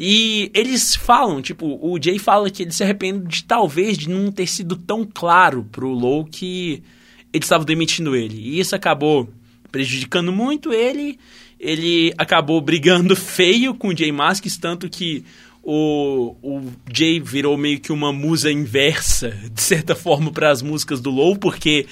E 0.02 0.50
eles 0.54 0.96
falam, 0.96 1.42
tipo, 1.42 1.78
o 1.78 2.02
Jay 2.02 2.18
fala 2.18 2.48
que 2.48 2.62
ele 2.62 2.72
se 2.72 2.82
arrepende 2.82 3.26
de 3.28 3.44
talvez 3.44 3.98
de 3.98 4.08
não 4.08 4.32
ter 4.32 4.46
sido 4.46 4.74
tão 4.74 5.04
claro 5.04 5.62
pro 5.70 5.90
Low 5.90 6.24
que 6.24 6.82
eles 7.30 7.44
estavam 7.44 7.66
demitindo 7.66 8.16
ele. 8.16 8.34
E 8.34 8.58
isso 8.58 8.74
acabou 8.74 9.28
prejudicando 9.70 10.32
muito 10.32 10.72
ele. 10.72 11.18
Ele 11.60 12.14
acabou 12.16 12.62
brigando 12.62 13.12
feio 13.14 13.74
com 13.74 13.88
o 13.88 13.94
Jay 13.94 14.10
Masks, 14.10 14.56
tanto 14.56 14.88
que 14.88 15.22
o, 15.62 16.34
o 16.42 16.62
Jay 16.90 17.20
virou 17.20 17.58
meio 17.58 17.78
que 17.78 17.92
uma 17.92 18.10
musa 18.10 18.50
inversa, 18.50 19.28
de 19.52 19.60
certa 19.60 19.94
forma, 19.94 20.32
para 20.32 20.50
as 20.50 20.62
músicas 20.62 21.02
do 21.02 21.10
Low, 21.10 21.36
porque 21.36 21.84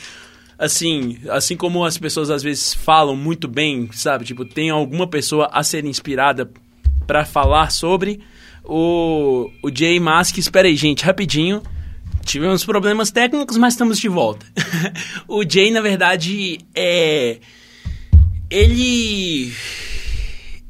assim, 0.59 1.19
assim 1.29 1.59
como 1.59 1.85
as 1.85 1.99
pessoas 1.99 2.31
às 2.31 2.43
vezes 2.43 2.73
falam 2.73 3.15
muito 3.15 3.47
bem, 3.47 3.87
sabe? 3.93 4.25
Tipo, 4.25 4.47
tem 4.47 4.71
alguma 4.71 5.07
pessoa 5.07 5.51
a 5.53 5.63
ser 5.63 5.85
inspirada 5.85 6.51
para 7.09 7.25
falar 7.25 7.73
sobre 7.73 8.21
o, 8.63 9.51
o 9.63 9.75
Jay 9.75 9.99
Mask. 9.99 10.37
Espera 10.37 10.69
aí, 10.69 10.77
gente, 10.77 11.03
rapidinho. 11.05 11.63
Tivemos 12.23 12.67
problemas 12.67 13.11
técnicos, 13.11 13.57
mas 13.57 13.73
estamos 13.73 13.99
de 13.99 14.09
volta. 14.09 14.45
o 15.27 15.43
Jay, 15.43 15.71
na 15.71 15.81
verdade, 15.81 16.59
é. 16.75 17.39
Ele 18.51 19.51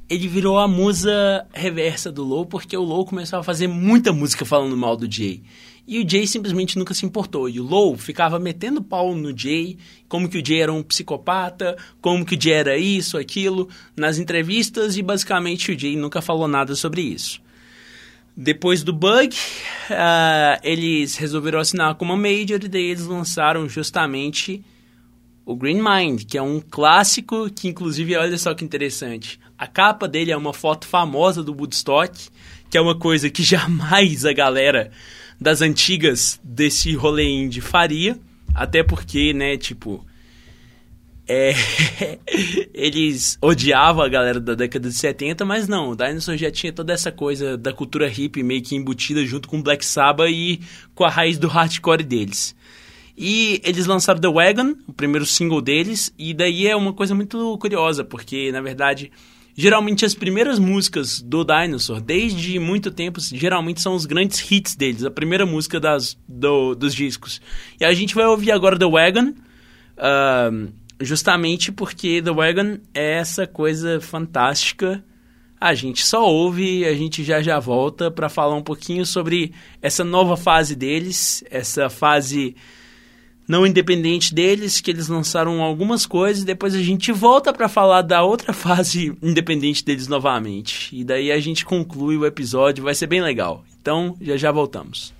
ele 0.08 0.28
virou 0.28 0.58
a 0.58 0.68
musa 0.68 1.44
reversa 1.52 2.10
do 2.10 2.24
Low, 2.24 2.46
porque 2.46 2.76
o 2.76 2.82
Low 2.82 3.04
começou 3.04 3.40
a 3.40 3.42
fazer 3.42 3.66
muita 3.66 4.12
música 4.12 4.44
falando 4.44 4.76
mal 4.76 4.96
do 4.96 5.10
Jay. 5.10 5.42
E 5.88 5.98
o 5.98 6.08
Jay 6.08 6.26
simplesmente 6.26 6.78
nunca 6.78 6.92
se 6.92 7.06
importou. 7.06 7.48
E 7.48 7.58
o 7.58 7.64
Low 7.64 7.96
ficava 7.96 8.38
metendo 8.38 8.82
pau 8.82 9.14
no 9.14 9.36
Jay, 9.36 9.78
como 10.06 10.28
que 10.28 10.38
o 10.38 10.44
Jay 10.44 10.60
era 10.60 10.72
um 10.72 10.82
psicopata, 10.82 11.78
como 11.98 12.26
que 12.26 12.34
o 12.34 12.40
Jay 12.40 12.52
era 12.52 12.76
isso, 12.76 13.16
aquilo, 13.16 13.70
nas 13.96 14.18
entrevistas, 14.18 14.98
e 14.98 15.02
basicamente 15.02 15.72
o 15.72 15.78
Jay 15.78 15.96
nunca 15.96 16.20
falou 16.20 16.46
nada 16.46 16.74
sobre 16.74 17.00
isso. 17.00 17.40
Depois 18.36 18.82
do 18.82 18.92
bug, 18.92 19.34
uh, 19.34 20.60
eles 20.62 21.16
resolveram 21.16 21.58
assinar 21.58 21.94
com 21.94 22.04
uma 22.04 22.18
major 22.18 22.62
e 22.62 22.68
daí 22.68 22.90
eles 22.90 23.06
lançaram 23.06 23.66
justamente 23.66 24.62
o 25.46 25.56
Green 25.56 25.82
Mind, 25.82 26.24
que 26.24 26.36
é 26.36 26.42
um 26.42 26.60
clássico 26.60 27.48
que, 27.48 27.66
inclusive, 27.66 28.14
olha 28.14 28.36
só 28.36 28.52
que 28.52 28.62
interessante. 28.62 29.40
A 29.56 29.66
capa 29.66 30.06
dele 30.06 30.32
é 30.32 30.36
uma 30.36 30.52
foto 30.52 30.86
famosa 30.86 31.42
do 31.42 31.54
Woodstock, 31.54 32.28
que 32.68 32.76
é 32.76 32.80
uma 32.80 32.94
coisa 32.94 33.30
que 33.30 33.42
jamais 33.42 34.26
a 34.26 34.34
galera 34.34 34.92
das 35.40 35.62
antigas 35.62 36.40
desse 36.42 36.94
rolê 36.94 37.24
indie 37.24 37.60
faria. 37.60 38.18
Até 38.54 38.82
porque, 38.82 39.32
né, 39.32 39.56
tipo. 39.56 40.04
É, 41.30 41.52
eles 42.72 43.36
odiavam 43.42 44.02
a 44.02 44.08
galera 44.08 44.40
da 44.40 44.54
década 44.54 44.88
de 44.88 44.94
70, 44.94 45.44
mas 45.44 45.68
não, 45.68 45.90
o 45.90 45.94
Dinosaur 45.94 46.38
já 46.38 46.50
tinha 46.50 46.72
toda 46.72 46.90
essa 46.90 47.12
coisa 47.12 47.54
da 47.54 47.70
cultura 47.70 48.08
hippie 48.08 48.42
meio 48.42 48.62
que 48.62 48.74
embutida 48.74 49.22
junto 49.26 49.46
com 49.46 49.60
Black 49.60 49.84
Sabbath 49.84 50.30
e 50.30 50.60
com 50.94 51.04
a 51.04 51.10
raiz 51.10 51.36
do 51.36 51.46
hardcore 51.46 52.02
deles. 52.02 52.56
E 53.14 53.60
eles 53.62 53.84
lançaram 53.84 54.18
The 54.18 54.28
Wagon, 54.28 54.74
o 54.86 54.92
primeiro 54.92 55.26
single 55.26 55.60
deles, 55.60 56.10
e 56.16 56.32
daí 56.32 56.66
é 56.66 56.74
uma 56.74 56.94
coisa 56.94 57.14
muito 57.14 57.58
curiosa, 57.58 58.02
porque 58.02 58.50
na 58.50 58.62
verdade, 58.62 59.12
geralmente 59.58 60.04
as 60.04 60.14
primeiras 60.14 60.56
músicas 60.56 61.20
do 61.20 61.44
Dinosaur, 61.44 62.00
desde 62.00 62.60
muito 62.60 62.92
tempo, 62.92 63.18
geralmente 63.20 63.80
são 63.80 63.96
os 63.96 64.06
grandes 64.06 64.48
hits 64.48 64.76
deles, 64.76 65.04
a 65.04 65.10
primeira 65.10 65.44
música 65.44 65.80
das, 65.80 66.16
do, 66.28 66.76
dos 66.76 66.94
discos. 66.94 67.40
E 67.80 67.84
a 67.84 67.92
gente 67.92 68.14
vai 68.14 68.24
ouvir 68.24 68.52
agora 68.52 68.78
The 68.78 68.86
Wagon, 68.86 69.34
uh, 69.98 70.72
justamente 71.00 71.72
porque 71.72 72.22
The 72.22 72.30
Wagon 72.30 72.78
é 72.94 73.14
essa 73.14 73.48
coisa 73.48 74.00
fantástica. 74.00 75.04
A 75.60 75.74
gente 75.74 76.06
só 76.06 76.24
ouve, 76.24 76.84
a 76.84 76.94
gente 76.94 77.24
já 77.24 77.42
já 77.42 77.58
volta 77.58 78.12
para 78.12 78.28
falar 78.28 78.54
um 78.54 78.62
pouquinho 78.62 79.04
sobre 79.04 79.52
essa 79.82 80.04
nova 80.04 80.36
fase 80.36 80.76
deles, 80.76 81.42
essa 81.50 81.90
fase 81.90 82.54
não 83.48 83.66
independente 83.66 84.34
deles, 84.34 84.80
que 84.80 84.90
eles 84.90 85.08
lançaram 85.08 85.62
algumas 85.62 86.04
coisas, 86.04 86.42
e 86.42 86.46
depois 86.46 86.74
a 86.74 86.82
gente 86.82 87.10
volta 87.10 87.52
para 87.52 87.68
falar 87.68 88.02
da 88.02 88.22
outra 88.22 88.52
fase 88.54 89.16
independente 89.22 89.82
deles 89.82 90.06
novamente. 90.06 90.94
E 90.94 91.02
daí 91.02 91.32
a 91.32 91.40
gente 91.40 91.64
conclui 91.64 92.18
o 92.18 92.26
episódio, 92.26 92.84
vai 92.84 92.94
ser 92.94 93.06
bem 93.06 93.22
legal. 93.22 93.64
Então, 93.80 94.14
já 94.20 94.36
já 94.36 94.52
voltamos. 94.52 95.14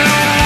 There's 0.00 0.37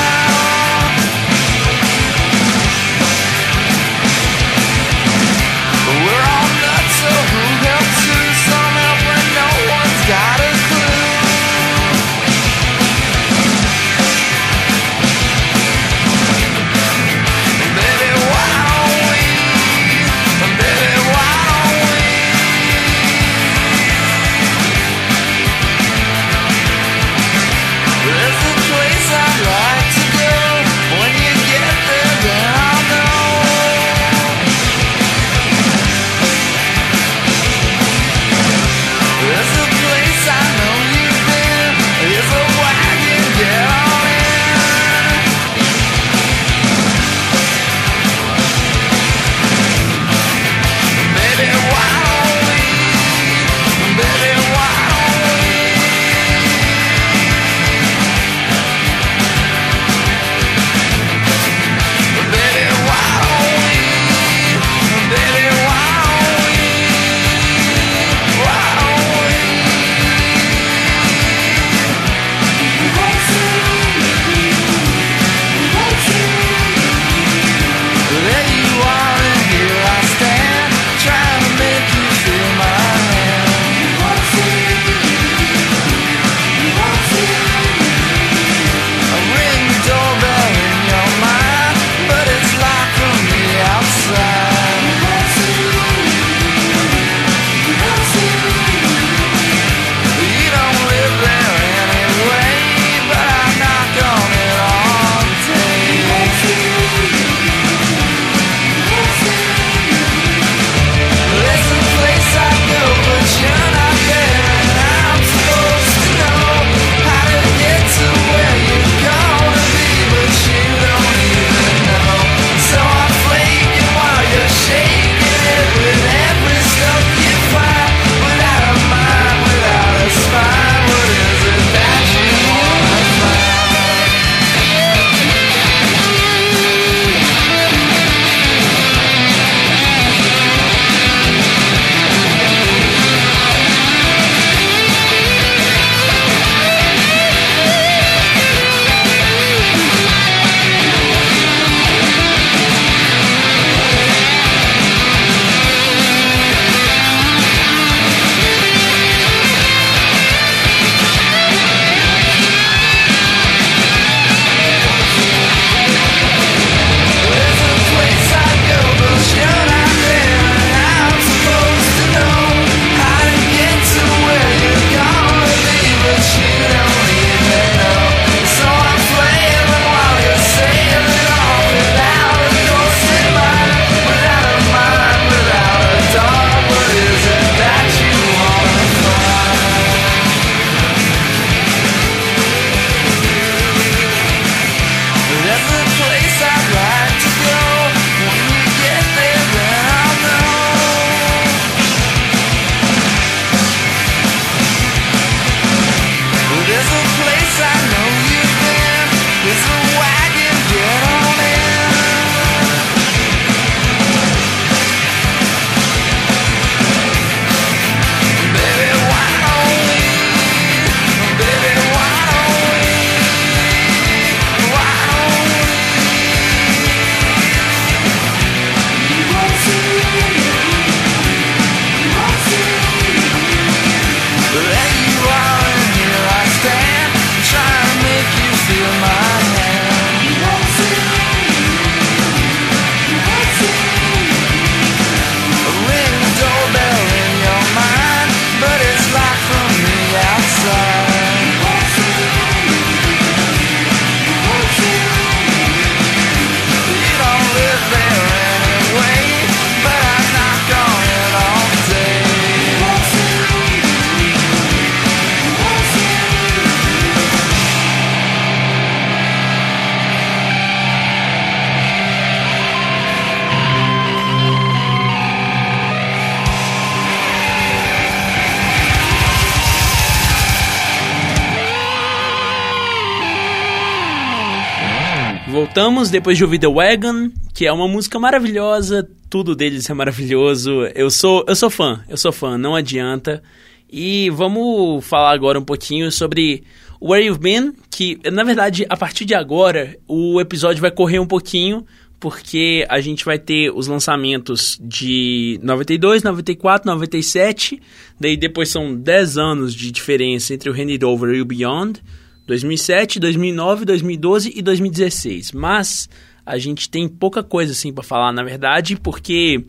voltamos 286.03 286.11
depois 286.11 286.37
de 286.37 286.45
ouvir 286.45 286.59
The 286.59 286.67
Wagon, 286.67 287.31
que 287.55 287.67
é 287.67 287.73
uma 287.73 287.87
música 287.87 288.19
maravilhosa, 288.19 289.09
tudo 289.31 289.55
deles 289.55 289.89
é 289.89 289.95
maravilhoso. 289.95 290.83
Eu 290.95 291.11
sou, 291.11 291.45
eu 291.47 291.55
sou 291.55 291.71
fã, 291.71 292.03
eu 292.09 292.17
sou 292.17 292.33
fã, 292.33 292.59
não 292.59 292.75
adianta. 292.75 293.43
E 293.91 294.29
vamos 294.31 295.05
falar 295.05 295.33
agora 295.33 295.61
um 295.61 295.65
pouquinho 295.65 296.11
sobre 296.11 296.65
Where 297.01 297.25
You've 297.25 297.41
Been, 297.41 297.73
que 297.91 298.19
na 298.33 298.43
verdade 298.43 298.85
a 298.89 298.97
partir 298.97 299.25
de 299.25 299.35
agora 299.35 299.97
o 300.09 300.41
episódio 300.41 300.81
vai 300.81 300.91
correr 300.91 301.21
um 301.21 301.27
pouquinho, 301.27 301.87
porque 302.19 302.85
a 302.89 303.01
gente 303.01 303.25
vai 303.25 303.39
ter 303.39 303.71
os 303.71 303.87
lançamentos 303.87 304.79
de 304.83 305.61
92, 305.63 306.23
94, 306.23 306.91
97, 306.91 307.81
daí 308.19 308.37
depois 308.37 308.71
são 308.71 308.95
10 308.95 309.39
anos 309.39 309.75
de 309.75 309.93
diferença 309.93 310.53
entre 310.53 310.69
o 310.69 310.73
Hand 310.73 310.91
It 310.91 311.05
Over 311.05 311.35
e 311.35 311.41
o 311.41 311.45
Beyond. 311.45 312.01
2007, 312.47 313.21
2009, 313.21 313.85
2012 313.85 314.53
e 314.55 314.63
2016. 314.63 315.53
Mas 315.53 316.09
a 316.45 316.59
gente 316.59 316.89
tem 316.89 317.09
pouca 317.09 317.43
coisa 317.43 317.73
assim 317.73 317.93
para 317.93 318.03
falar, 318.03 318.33
na 318.33 318.43
verdade, 318.43 318.97
porque 318.97 319.65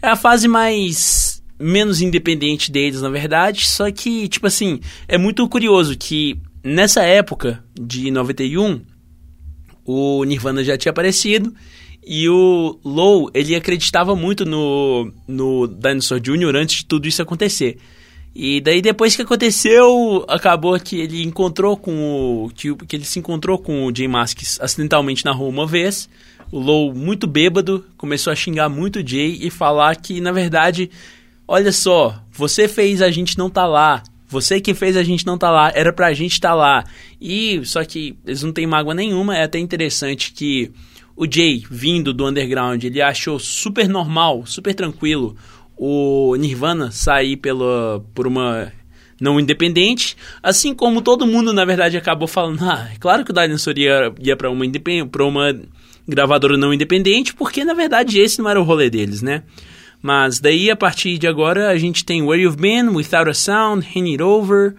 é 0.00 0.08
a 0.08 0.16
fase 0.16 0.48
mais 0.48 1.42
menos 1.58 2.00
independente 2.00 2.70
deles, 2.70 3.00
na 3.00 3.08
verdade. 3.08 3.66
Só 3.66 3.90
que, 3.90 4.28
tipo 4.28 4.46
assim, 4.46 4.80
é 5.08 5.18
muito 5.18 5.46
curioso 5.48 5.96
que 5.96 6.38
nessa 6.62 7.02
época 7.02 7.62
de 7.78 8.10
91 8.10 8.80
o 9.84 10.24
Nirvana 10.24 10.64
já 10.64 10.76
tinha 10.76 10.90
aparecido 10.90 11.54
e 12.04 12.28
o 12.28 12.78
Low, 12.84 13.30
ele 13.34 13.54
acreditava 13.54 14.14
muito 14.14 14.44
no, 14.44 15.12
no 15.26 15.66
Dinosaur 15.66 16.20
Jr. 16.20 16.56
antes 16.56 16.78
de 16.78 16.86
tudo 16.86 17.08
isso 17.08 17.20
acontecer. 17.20 17.78
E 18.38 18.60
daí 18.60 18.82
depois 18.82 19.16
que 19.16 19.22
aconteceu, 19.22 20.22
acabou 20.28 20.78
que 20.78 21.00
ele 21.00 21.22
encontrou 21.22 21.74
com 21.74 22.44
o. 22.44 22.50
Que, 22.50 22.74
que 22.74 22.96
ele 22.96 23.04
se 23.06 23.18
encontrou 23.18 23.56
com 23.56 23.86
o 23.86 23.96
Jay 23.96 24.06
Masks 24.06 24.60
acidentalmente 24.60 25.24
na 25.24 25.32
rua 25.32 25.48
uma 25.48 25.66
vez. 25.66 26.06
O 26.52 26.58
Low, 26.58 26.94
muito 26.94 27.26
bêbado, 27.26 27.82
começou 27.96 28.30
a 28.30 28.36
xingar 28.36 28.68
muito 28.68 28.98
o 28.98 29.08
Jay 29.08 29.38
e 29.40 29.48
falar 29.48 29.96
que, 29.96 30.20
na 30.20 30.32
verdade, 30.32 30.90
olha 31.48 31.72
só, 31.72 32.22
você 32.30 32.68
fez 32.68 33.00
a 33.00 33.10
gente 33.10 33.38
não 33.38 33.48
tá 33.48 33.64
lá. 33.66 34.02
Você 34.28 34.60
que 34.60 34.74
fez 34.74 34.98
a 34.98 35.02
gente 35.02 35.24
não 35.24 35.38
tá 35.38 35.50
lá, 35.50 35.72
era 35.74 35.90
pra 35.90 36.12
gente 36.12 36.38
tá 36.38 36.52
lá. 36.52 36.84
E 37.18 37.64
só 37.64 37.82
que 37.86 38.18
eles 38.26 38.42
não 38.42 38.52
têm 38.52 38.66
mágoa 38.66 38.92
nenhuma, 38.92 39.34
é 39.34 39.44
até 39.44 39.58
interessante 39.58 40.32
que 40.32 40.70
o 41.16 41.24
Jay, 41.24 41.64
vindo 41.70 42.12
do 42.12 42.26
underground, 42.26 42.84
ele 42.84 43.00
achou 43.00 43.38
super 43.38 43.88
normal, 43.88 44.44
super 44.44 44.74
tranquilo 44.74 45.34
o 45.76 46.34
Nirvana 46.36 46.90
sair 46.90 47.36
pela, 47.36 48.04
por 48.14 48.26
uma 48.26 48.72
não 49.20 49.40
independente, 49.40 50.16
assim 50.42 50.74
como 50.74 51.00
todo 51.00 51.26
mundo, 51.26 51.52
na 51.52 51.64
verdade, 51.64 51.96
acabou 51.96 52.28
falando, 52.28 52.62
ah, 52.62 52.88
é 52.92 52.98
claro 52.98 53.24
que 53.24 53.30
o 53.30 53.34
Dinosaur 53.34 53.78
ia, 53.78 54.12
ia 54.20 54.36
para 54.36 54.50
uma, 54.50 54.64
pra 55.10 55.24
uma 55.24 55.58
gravadora 56.06 56.56
não 56.56 56.72
independente, 56.72 57.34
porque, 57.34 57.64
na 57.64 57.74
verdade, 57.74 58.20
esse 58.20 58.40
não 58.40 58.50
era 58.50 58.60
o 58.60 58.64
rolê 58.64 58.90
deles, 58.90 59.22
né? 59.22 59.42
Mas 60.02 60.38
daí, 60.38 60.70
a 60.70 60.76
partir 60.76 61.18
de 61.18 61.26
agora, 61.26 61.70
a 61.70 61.78
gente 61.78 62.04
tem 62.04 62.22
Where 62.22 62.42
You've 62.42 62.58
Been, 62.58 62.90
Without 62.90 63.30
a 63.30 63.34
Sound, 63.34 63.86
Hand 63.86 64.06
It 64.06 64.22
Over... 64.22 64.74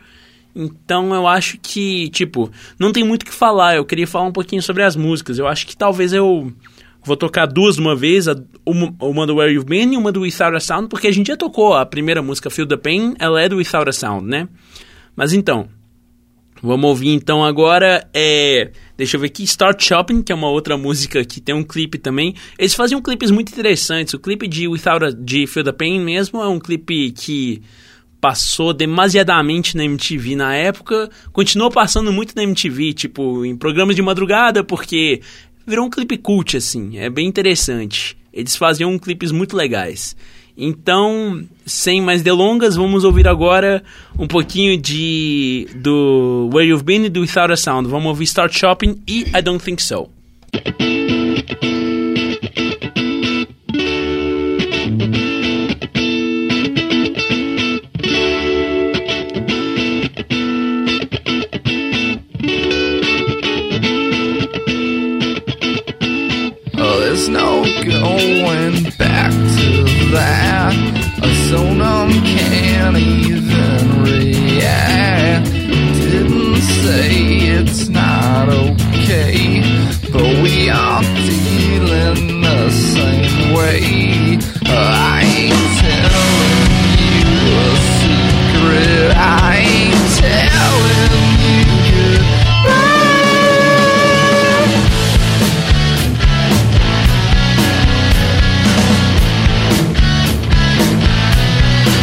Então 0.59 1.13
eu 1.13 1.27
acho 1.27 1.59
que, 1.61 2.09
tipo, 2.09 2.51
não 2.79 2.91
tem 2.91 3.03
muito 3.03 3.21
o 3.21 3.25
que 3.25 3.31
falar. 3.31 3.75
Eu 3.75 3.85
queria 3.85 4.07
falar 4.07 4.25
um 4.25 4.31
pouquinho 4.31 4.59
sobre 4.59 4.81
as 4.81 4.95
músicas. 4.95 5.37
Eu 5.37 5.47
acho 5.47 5.67
que 5.67 5.77
talvez 5.77 6.13
eu 6.13 6.51
Vou 7.03 7.15
tocar 7.15 7.45
duas 7.45 7.77
uma 7.77 7.95
vez, 7.95 8.27
uma, 8.65 8.93
uma 8.99 9.25
do 9.25 9.35
Where 9.35 9.53
You've 9.53 9.65
Been 9.65 9.93
e 9.93 9.97
uma 9.97 10.11
do 10.11 10.21
Without 10.21 10.55
a 10.55 10.59
Sound, 10.59 10.89
porque 10.89 11.07
a 11.07 11.11
gente 11.11 11.27
já 11.27 11.37
tocou 11.37 11.73
a 11.73 11.85
primeira 11.85 12.21
música, 12.21 12.49
Feel 12.49 12.67
the 12.67 12.77
Pain, 12.77 13.15
ela 13.17 13.41
é 13.41 13.47
do 13.47 13.57
Without 13.57 13.89
a 13.89 13.93
Sound, 13.93 14.27
né? 14.27 14.47
Mas 15.15 15.31
então, 15.31 15.69
vamos 16.61 16.89
ouvir 16.89 17.09
então 17.09 17.43
agora, 17.43 18.07
é, 18.13 18.71
deixa 18.97 19.15
eu 19.15 19.21
ver 19.21 19.27
aqui, 19.27 19.43
Start 19.43 19.81
Shopping, 19.81 20.21
que 20.21 20.31
é 20.31 20.35
uma 20.35 20.49
outra 20.49 20.77
música 20.77 21.23
que 21.23 21.39
tem 21.39 21.55
um 21.55 21.63
clipe 21.63 21.97
também. 21.97 22.35
Eles 22.59 22.73
faziam 22.73 23.01
clipes 23.01 23.31
muito 23.31 23.51
interessantes, 23.51 24.13
o 24.13 24.19
clipe 24.19 24.47
de 24.47 24.67
Without 24.67 25.05
a, 25.05 25.09
de 25.11 25.47
Feel 25.47 25.63
the 25.63 25.71
Pain 25.71 26.01
mesmo 26.01 26.41
é 26.41 26.47
um 26.47 26.59
clipe 26.59 27.11
que 27.11 27.61
passou 28.19 28.73
demasiadamente 28.73 29.77
na 29.77 29.85
MTV 29.85 30.35
na 30.35 30.55
época, 30.55 31.09
continuou 31.31 31.69
passando 31.69 32.11
muito 32.11 32.35
na 32.35 32.43
MTV, 32.43 32.93
tipo, 32.93 33.45
em 33.45 33.55
programas 33.55 33.95
de 33.95 34.01
madrugada, 34.01 34.63
porque 34.63 35.21
virou 35.67 35.85
um 35.85 35.89
clipe 35.89 36.17
cult, 36.17 36.55
assim. 36.55 36.97
É 36.97 37.09
bem 37.09 37.27
interessante. 37.27 38.17
Eles 38.33 38.55
faziam 38.55 38.97
clipes 38.97 39.31
muito 39.31 39.55
legais. 39.55 40.15
Então, 40.57 41.43
sem 41.65 42.01
mais 42.01 42.23
delongas, 42.23 42.75
vamos 42.75 43.03
ouvir 43.03 43.27
agora 43.27 43.83
um 44.17 44.27
pouquinho 44.27 44.75
de 44.75 45.67
do 45.75 46.49
Where 46.51 46.67
You've 46.67 46.83
Been 46.83 47.05
e 47.05 47.09
do 47.09 47.21
Without 47.21 47.51
a 47.51 47.57
Sound. 47.57 47.87
Vamos 47.87 48.07
ouvir 48.07 48.23
Start 48.23 48.57
Shopping 48.57 48.99
e 49.07 49.25
I 49.35 49.41
Don't 49.41 49.63
Think 49.63 49.83
So. 49.83 50.09
No 67.29 67.63
going 67.63 68.83
back 68.97 69.31
to 69.31 70.11
that. 70.11 70.73
So 71.49 71.57
uncanny 71.63 73.31
then 73.31 74.03
react. 74.03 75.51
Didn't 75.51 76.61
say 76.61 77.09
it's 77.57 77.87
not 77.89 78.49
okay, 78.49 79.61
but 80.11 80.27
we 80.43 80.69
are 80.69 81.01
dealing 81.01 82.41
the 82.41 82.69
same 82.69 83.53
way. 83.53 84.39
I 84.69 85.23
ain't 85.23 85.53
telling 85.83 86.69
you 87.15 87.29
a 87.63 87.75
secret. 87.97 89.15
I 89.15 89.57
ain't 89.57 90.07
telling 90.19 91.66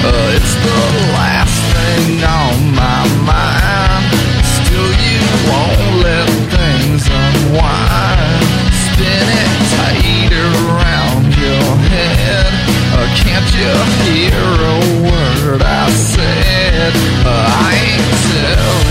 Uh, 0.07 0.37
it's 0.37 0.55
the 0.61 0.81
last 1.17 1.57
thing 1.73 2.21
on 2.23 2.77
my 2.77 3.09
mind. 3.25 4.05
Still, 4.45 4.93
you 5.01 5.21
won't 5.49 6.05
let 6.05 6.29
things 6.53 7.09
unwind. 7.09 8.45
Spin 8.85 9.29
it 9.41 9.65
around 10.33 11.33
your 11.41 11.71
head. 11.89 12.53
Uh, 12.93 13.09
can't 13.17 13.49
you 13.57 13.73
hear 14.05 14.45
a 14.73 14.79
word 15.09 15.63
I 15.63 15.89
said? 15.91 16.93
Uh, 17.25 17.49
I 17.49 17.73
ain't 17.73 18.05
telling. 18.29 18.84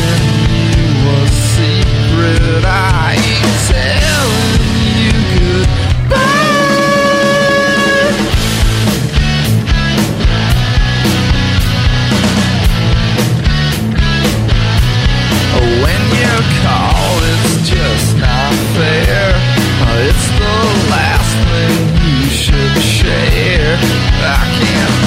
I 24.26 24.46
can't 24.60 25.04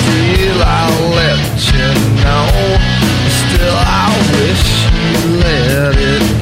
I'll 0.63 1.11
let 1.11 1.39
you 1.73 1.89
know. 2.23 2.47
Still, 3.41 3.77
I 3.77 4.07
wish 4.33 4.67
you 4.93 5.41
let 5.41 5.97
it 5.97 6.36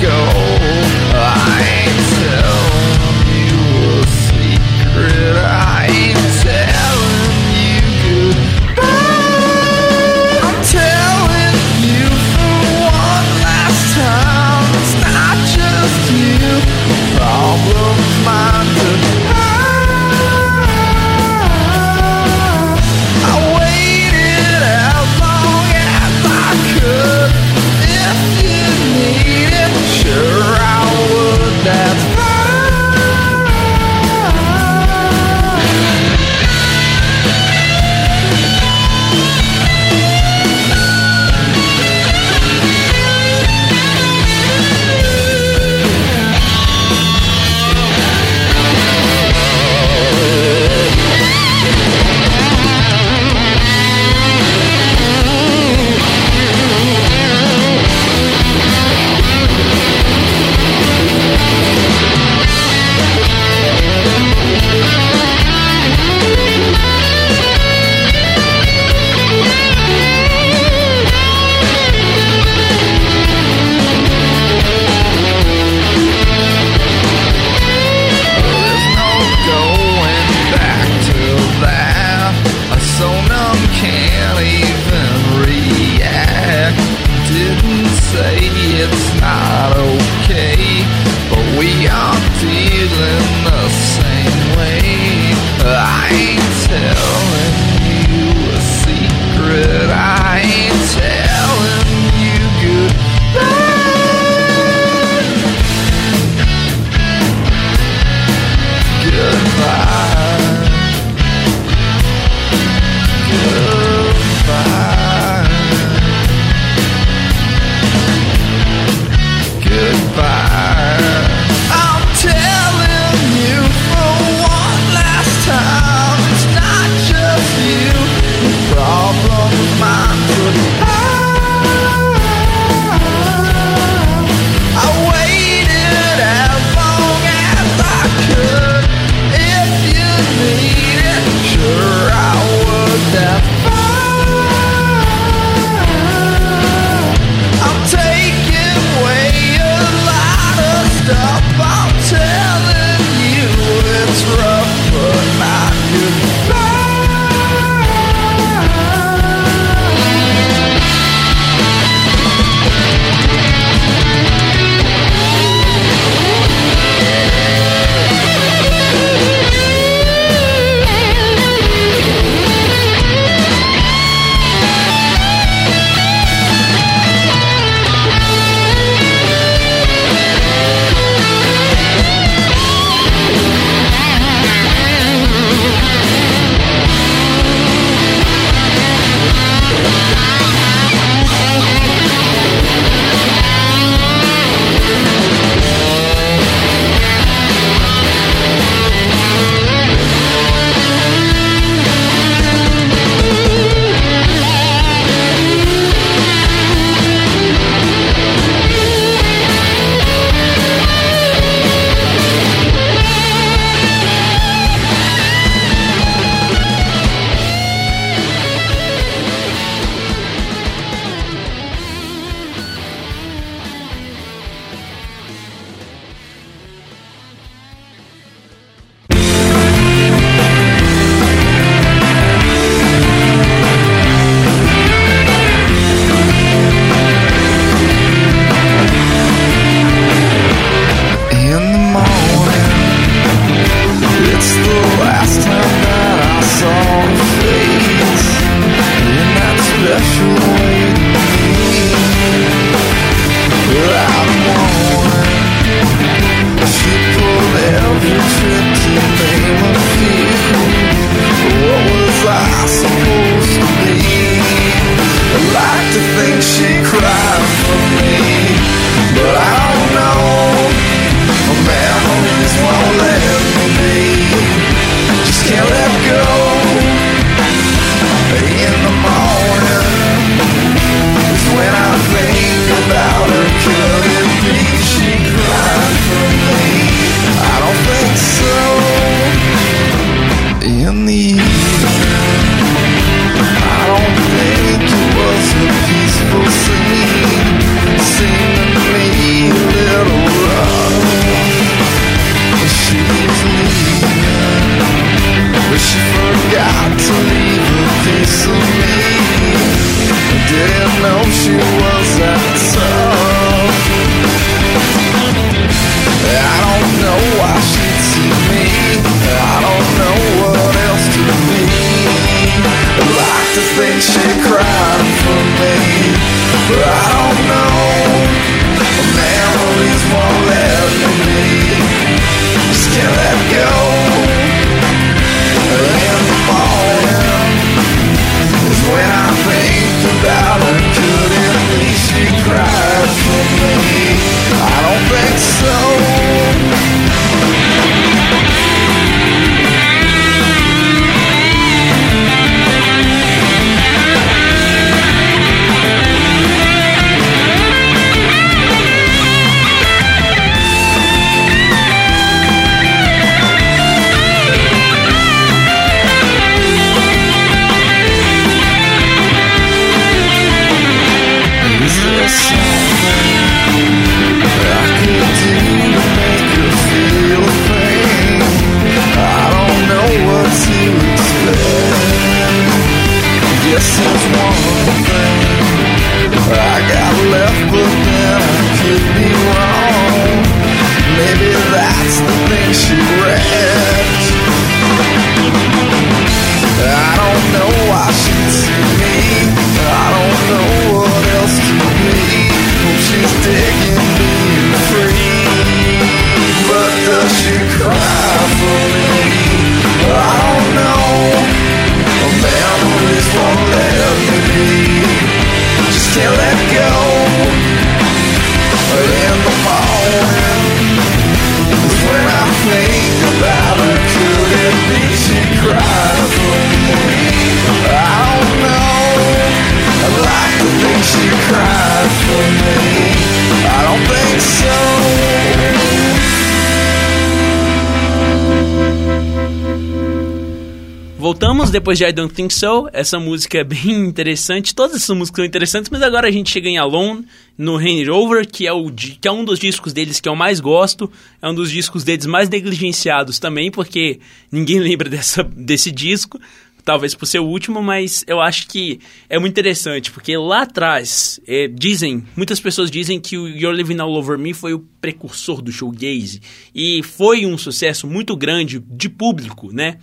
depois 441.75 441.99
de 441.99 442.05
I 442.05 442.13
Don't 442.13 442.33
Think 442.33 442.55
So. 442.55 442.89
Essa 442.93 443.19
música 443.19 443.59
é 443.59 443.65
bem 443.65 443.91
interessante. 444.07 444.73
Todas 444.73 444.95
essas 444.95 445.17
músicas 445.17 445.39
são 445.39 445.45
interessantes, 445.45 445.91
mas 445.91 446.03
agora 446.03 446.29
a 446.29 446.31
gente 446.31 446.49
chega 446.49 446.69
em 446.69 446.79
Alone, 446.79 447.27
no 447.59 447.77
Hand 447.77 448.09
Over, 448.09 448.47
que 448.47 448.65
é, 448.65 448.73
o, 448.73 448.93
que 448.93 449.27
é 449.27 449.33
um 449.33 449.45
dos 449.45 449.59
discos 449.59 449.93
deles 449.93 450.21
que 450.21 450.29
eu 450.29 450.37
mais 450.37 450.61
gosto. 450.61 451.11
É 451.43 451.49
um 451.49 451.55
dos 451.55 451.73
discos 451.73 452.05
deles 452.05 452.27
mais 452.27 452.49
negligenciados 452.49 453.41
também, 453.41 453.73
porque 453.73 454.21
ninguém 454.53 454.79
lembra 454.81 455.11
dessa, 455.11 455.43
desse 455.43 455.91
disco. 455.91 456.41
Talvez 456.85 457.13
por 457.15 457.27
ser 457.27 457.41
o 457.41 457.47
último, 457.47 457.83
mas 457.83 458.25
eu 458.29 458.41
acho 458.41 458.69
que 458.69 459.01
é 459.29 459.37
muito 459.39 459.53
interessante, 459.53 460.13
porque 460.13 460.37
lá 460.37 460.63
atrás, 460.63 461.41
é, 461.49 461.67
dizem, 461.67 462.23
muitas 462.37 462.61
pessoas 462.61 462.89
dizem 462.89 463.19
que 463.19 463.37
o 463.37 463.49
You're 463.49 463.77
Living 463.77 463.99
All 463.99 464.13
Over 464.13 464.39
Me 464.39 464.53
foi 464.53 464.75
o 464.75 464.85
precursor 465.01 465.61
do 465.61 465.73
showgaze. 465.73 466.41
E 466.73 467.03
foi 467.03 467.45
um 467.45 467.59
sucesso 467.59 468.07
muito 468.07 468.37
grande 468.37 468.79
de 468.79 469.09
público, 469.09 469.73
né? 469.73 469.99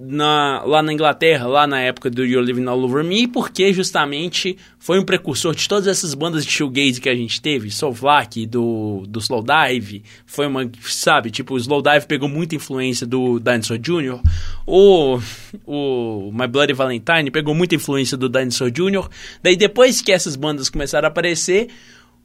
Na- 0.00 0.62
lá 0.64 0.82
na 0.82 0.92
Inglaterra, 0.92 1.46
lá 1.46 1.66
na 1.66 1.80
época 1.80 2.08
do 2.10 2.24
You're 2.24 2.44
Living 2.46 2.66
All 2.66 2.82
Over 2.82 3.04
Me, 3.04 3.26
porque 3.26 3.72
justamente 3.72 4.56
foi 4.78 4.98
um 4.98 5.04
precursor 5.04 5.54
de 5.54 5.68
todas 5.68 5.86
essas 5.86 6.14
bandas 6.14 6.44
de 6.44 6.50
shoegaze 6.50 7.00
que 7.00 7.08
a 7.08 7.14
gente 7.14 7.40
teve, 7.40 7.70
Soulflake, 7.70 8.46
do, 8.46 9.04
do 9.06 9.20
Slowdive, 9.20 10.02
foi 10.26 10.46
uma, 10.46 10.70
sabe, 10.82 11.30
tipo, 11.30 11.54
o 11.54 11.58
Slowdive 11.58 12.06
pegou 12.06 12.28
muita 12.28 12.54
influência 12.54 13.06
do 13.06 13.38
Dinosaur 13.38 13.78
Jr., 13.78 14.20
o, 14.66 15.20
o 15.66 16.30
My 16.32 16.46
Bloody 16.46 16.72
Valentine 16.72 17.30
pegou 17.30 17.54
muita 17.54 17.74
influência 17.74 18.16
do 18.16 18.28
Dinosaur 18.28 18.70
Jr., 18.70 19.08
daí 19.42 19.56
depois 19.56 20.00
que 20.00 20.10
essas 20.12 20.36
bandas 20.36 20.68
começaram 20.68 21.06
a 21.06 21.10
aparecer, 21.10 21.68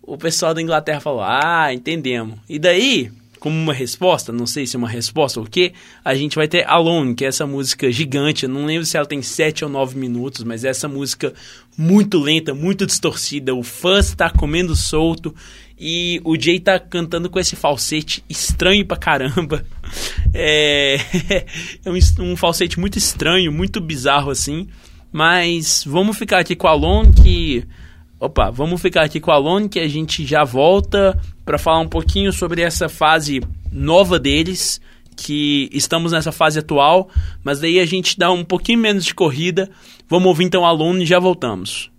o 0.01 0.18
pessoal 0.18 0.53
da 0.53 0.61
Inglaterra 0.61 0.99
falou, 1.01 1.22
ah, 1.22 1.74
entendemos. 1.74 2.39
E 2.47 2.57
daí, 2.57 3.11
como 3.40 3.56
uma 3.56 3.74
resposta, 3.74 4.32
não 4.32 4.46
sei 4.46 4.66
se 4.66 4.76
é 4.76 4.80
uma 4.80 4.90
resposta 4.90 5.40
ou 5.40 5.46
o 5.46 5.50
quê, 5.50 5.74
a 6.04 6.14
gente 6.16 6.36
vai 6.36 6.48
ter 6.48 6.68
Alone, 6.68 7.16
que 7.16 7.26
é 7.26 7.28
essa 7.28 7.46
música 7.46 7.92
gigante. 7.92 8.44
Eu 8.44 8.50
não 8.50 8.66
lembro 8.66 8.86
se 8.86 8.98
ela 8.98 9.06
tem 9.06 9.22
7 9.22 9.64
ou 9.64 9.70
9 9.70 9.98
minutos, 9.98 10.44
mas 10.44 10.64
é 10.64 10.70
essa 10.70 10.88
música 10.88 11.34
muito 11.78 12.20
lenta, 12.20 12.54
muito 12.54 12.86
distorcida. 12.86 13.54
O 13.54 13.64
fuzz 13.64 14.16
tá 14.16 14.30
comendo 14.30 14.76
solto 14.76 15.34
e 15.80 16.20
o 16.24 16.40
Jay 16.40 16.60
tá 16.60 16.80
cantando 16.80 17.30
com 17.30 17.40
esse 17.40 17.56
falsete 17.56 18.24
estranho 18.30 18.86
pra 18.86 18.98
caramba. 18.98 19.66
É, 20.34 20.98
é 21.86 21.90
um, 21.90 22.32
um 22.32 22.36
falsete 22.36 22.78
muito 22.78 22.98
estranho, 22.98 23.52
muito 23.52 23.80
bizarro 23.80 24.30
assim. 24.30 24.68
Mas 25.12 25.84
vamos 25.88 26.18
ficar 26.18 26.40
aqui 26.40 26.56
com 26.56 26.68
Alone, 26.68 27.14
que 27.14 27.66
Opa, 28.20 28.49
vamos 28.49 28.82
ficar 28.82 29.03
aqui 29.03 29.20
com 29.20 29.32
a 29.32 29.36
Alone 29.36 29.70
que 29.70 29.80
a 29.80 29.88
gente 29.88 30.26
já 30.26 30.43
volta 30.43 31.20
para 31.45 31.59
falar 31.59 31.80
um 31.80 31.88
pouquinho 31.88 32.34
sobre 32.34 32.63
essa 32.63 32.89
fase 32.89 33.41
nova 33.72 34.18
deles, 34.18 34.82
que 35.15 35.70
estamos 35.72 36.13
nessa 36.13 36.32
fase 36.32 36.57
atual, 36.57 37.09
mas 37.43 37.59
daí 37.59 37.80
a 37.80 37.86
gente 37.86 38.18
dá 38.18 38.32
um 38.32 38.43
pouquinho 38.43 38.80
menos 38.80 39.05
de 39.05 39.13
corrida. 39.13 39.70
Vamos 40.09 40.28
ouvir 40.30 40.45
então 40.45 40.65
a 40.65 40.70
Alone 40.70 41.03
e 41.03 41.07
já 41.07 41.20
voltamos. 41.20 41.91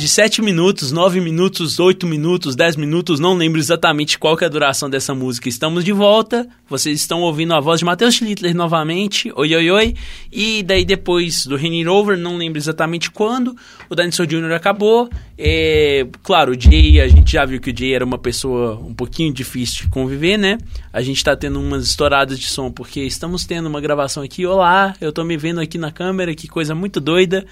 De 0.00 0.08
7 0.08 0.40
minutos, 0.42 0.92
9 0.92 1.20
minutos, 1.20 1.80
8 1.80 2.06
minutos, 2.06 2.54
10 2.54 2.76
minutos, 2.76 3.18
não 3.18 3.34
lembro 3.34 3.58
exatamente 3.58 4.18
qual 4.18 4.38
é 4.40 4.44
a 4.44 4.48
duração 4.48 4.88
dessa 4.88 5.14
música. 5.14 5.48
Estamos 5.48 5.84
de 5.84 5.92
volta. 5.92 6.46
Vocês 6.68 7.00
estão 7.00 7.22
ouvindo 7.22 7.54
a 7.54 7.60
voz 7.60 7.80
de 7.80 7.84
Matheus 7.84 8.14
Schlittler 8.14 8.54
novamente. 8.54 9.32
Oi, 9.34 9.54
oi, 9.54 9.70
oi. 9.70 9.94
E 10.32 10.62
daí 10.62 10.84
depois 10.84 11.46
do 11.46 11.56
Raining 11.56 11.86
Over, 11.86 12.16
não 12.16 12.36
lembro 12.36 12.58
exatamente 12.58 13.10
quando, 13.10 13.56
o 13.88 13.94
Dinosaur 13.94 14.26
Jr. 14.26 14.52
acabou. 14.52 15.08
É, 15.36 16.06
claro, 16.22 16.52
o 16.52 16.60
Jay, 16.60 17.00
a 17.00 17.08
gente 17.08 17.32
já 17.32 17.44
viu 17.44 17.60
que 17.60 17.70
o 17.70 17.76
Jay 17.76 17.94
era 17.94 18.04
uma 18.04 18.18
pessoa 18.18 18.74
um 18.78 18.94
pouquinho 18.94 19.32
difícil 19.32 19.86
de 19.86 19.88
conviver, 19.90 20.36
né? 20.36 20.58
A 20.92 21.02
gente 21.02 21.22
tá 21.22 21.36
tendo 21.36 21.60
umas 21.60 21.84
estouradas 21.84 22.38
de 22.38 22.46
som 22.46 22.70
porque 22.70 23.00
estamos 23.00 23.44
tendo 23.44 23.66
uma 23.66 23.80
gravação 23.80 24.22
aqui. 24.22 24.46
Olá, 24.46 24.94
eu 25.00 25.12
tô 25.12 25.22
me 25.22 25.36
vendo 25.36 25.60
aqui 25.60 25.76
na 25.76 25.92
câmera, 25.92 26.34
que 26.34 26.48
coisa 26.48 26.74
muito 26.74 26.98
doida. 27.00 27.44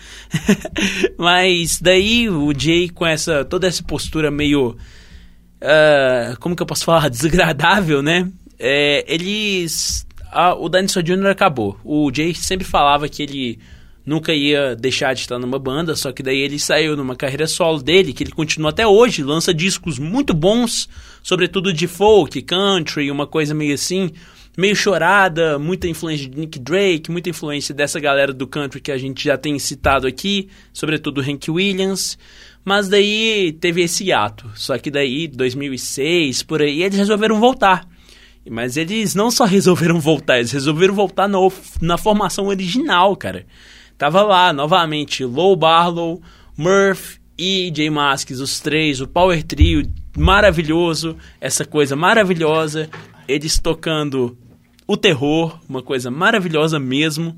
Mas 1.19 1.79
daí 1.81 2.31
o 2.31 2.53
Jay 2.59 2.89
com 2.89 3.07
essa 3.07 3.45
toda 3.45 3.67
essa 3.67 3.83
postura 3.83 4.31
meio 4.31 4.71
uh, 5.61 6.39
como 6.41 6.57
que 6.57 6.63
eu 6.63 6.67
posso 6.67 6.85
falar 6.85 7.09
desagradável, 7.11 8.03
né? 8.03 8.31
É, 8.59 9.05
eles 9.07 10.07
o 10.59 10.69
Dinosaur 10.69 11.05
Jr. 11.05 11.27
acabou. 11.27 11.79
O 11.85 12.11
Jay 12.13 12.35
sempre 12.35 12.67
falava 12.67 13.09
que 13.09 13.23
ele 13.23 13.59
nunca 14.05 14.33
ia 14.33 14.77
deixar 14.77 15.15
de 15.15 15.23
estar 15.23 15.39
numa 15.39 15.59
banda, 15.59 15.97
só 15.97 16.13
que 16.13 16.23
daí 16.23 16.39
ele 16.39 16.59
saiu 16.59 16.97
numa 16.97 17.17
carreira 17.17 17.49
solo 17.49 17.83
dele, 17.83 18.13
que 18.13 18.23
ele 18.23 18.31
continua 18.31 18.71
até 18.71 18.87
hoje, 18.87 19.23
lança 19.23 19.53
discos 19.53 19.99
muito 19.99 20.33
bons, 20.33 20.89
sobretudo 21.27 21.73
de 21.73 21.89
folk, 21.89 22.41
country, 22.43 23.11
uma 23.11 23.27
coisa 23.27 23.53
meio 23.53 23.75
assim, 23.75 24.13
meio 24.57 24.77
chorada, 24.77 25.59
muita 25.59 25.89
influência 25.89 26.29
de 26.29 26.39
Nick 26.39 26.57
Drake, 26.57 27.11
muita 27.11 27.29
influência 27.29 27.75
dessa 27.75 27.99
galera 27.99 28.33
do 28.33 28.47
country 28.47 28.81
que 28.81 28.93
a 28.93 28.97
gente 28.97 29.25
já 29.25 29.37
tem 29.37 29.59
citado 29.59 30.07
aqui, 30.07 30.49
sobretudo 30.73 31.21
Hank 31.21 31.51
Williams. 31.51 32.17
Mas 32.65 32.89
daí 32.89 33.51
teve 33.61 33.83
esse 33.83 34.13
ato. 34.13 34.49
Só 34.55 34.79
que 34.79 34.89
daí, 34.89 35.27
2006, 35.27 36.45
por 36.45 36.63
aí, 36.63 36.85
eles 36.85 36.97
resolveram 36.97 37.41
voltar. 37.41 37.89
Mas 38.49 38.77
eles 38.77 39.17
não 39.17 39.29
só 39.29 39.47
resolveram 39.51 39.99
voltar, 39.99 40.39
eles 40.39 40.53
resolveram 40.53 40.95
voltar 40.95 41.27
no, 41.27 41.53
na 41.81 41.99
formação 41.99 42.47
original, 42.47 43.17
cara. 43.17 43.45
Tava 43.99 44.23
lá, 44.23 44.53
novamente, 44.53 45.25
Low 45.25 45.57
Barlow, 45.57 46.23
Murph 46.57 47.17
e 47.37 47.69
J 47.73 47.91
Masks, 47.91 48.39
os 48.39 48.61
três, 48.61 49.01
o 49.01 49.09
Power 49.09 49.43
Trio 49.43 49.83
maravilhoso, 50.17 51.17
essa 51.41 51.65
coisa 51.65 51.95
maravilhosa, 51.95 52.89
eles 53.29 53.59
tocando 53.59 54.37
o 54.87 54.97
terror, 54.97 55.59
uma 55.69 55.83
coisa 55.83 56.11
maravilhosa 56.11 56.79
mesmo. 56.79 57.37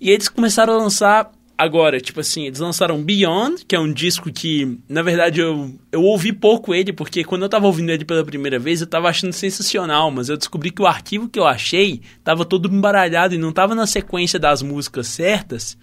E 0.00 0.10
eles 0.10 0.28
começaram 0.28 0.74
a 0.74 0.78
lançar 0.78 1.30
agora, 1.60 2.00
tipo 2.00 2.20
assim, 2.20 2.46
eles 2.46 2.58
lançaram 2.58 3.02
Beyond, 3.02 3.66
que 3.66 3.76
é 3.76 3.78
um 3.78 3.92
disco 3.92 4.32
que, 4.32 4.78
na 4.88 5.02
verdade, 5.02 5.40
eu, 5.40 5.74
eu 5.92 6.02
ouvi 6.02 6.32
pouco 6.32 6.74
ele, 6.74 6.90
porque 6.90 7.22
quando 7.22 7.42
eu 7.42 7.50
tava 7.50 7.66
ouvindo 7.66 7.90
ele 7.90 8.04
pela 8.04 8.24
primeira 8.24 8.58
vez, 8.58 8.80
eu 8.80 8.86
tava 8.86 9.10
achando 9.10 9.34
sensacional, 9.34 10.10
mas 10.10 10.30
eu 10.30 10.38
descobri 10.38 10.70
que 10.70 10.80
o 10.80 10.86
arquivo 10.86 11.28
que 11.28 11.38
eu 11.38 11.46
achei 11.46 12.00
tava 12.24 12.46
todo 12.46 12.74
embaralhado 12.74 13.34
e 13.34 13.38
não 13.38 13.52
tava 13.52 13.74
na 13.74 13.86
sequência 13.86 14.38
das 14.38 14.62
músicas 14.62 15.06
certas. 15.08 15.76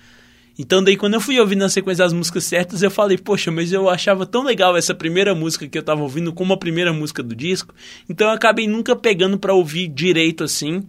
Então 0.57 0.83
daí 0.83 0.97
quando 0.97 1.13
eu 1.13 1.21
fui 1.21 1.39
ouvir 1.39 1.55
na 1.55 1.69
sequência 1.69 2.03
das 2.03 2.13
músicas 2.13 2.43
certas, 2.43 2.81
eu 2.81 2.89
falei, 2.89 3.17
poxa, 3.17 3.51
mas 3.51 3.71
eu 3.71 3.89
achava 3.89 4.25
tão 4.25 4.43
legal 4.43 4.75
essa 4.75 4.93
primeira 4.93 5.35
música 5.35 5.67
que 5.67 5.77
eu 5.77 5.83
tava 5.83 6.01
ouvindo 6.01 6.33
como 6.33 6.53
a 6.53 6.57
primeira 6.57 6.91
música 6.91 7.21
do 7.21 7.35
disco, 7.35 7.73
então 8.09 8.27
eu 8.27 8.33
acabei 8.33 8.67
nunca 8.67 8.95
pegando 8.95 9.37
para 9.37 9.53
ouvir 9.53 9.87
direito 9.87 10.43
assim. 10.43 10.83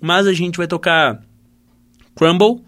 Mas 0.00 0.26
a 0.26 0.32
gente 0.32 0.56
vai 0.58 0.66
tocar 0.66 1.22
Crumble, 2.14 2.62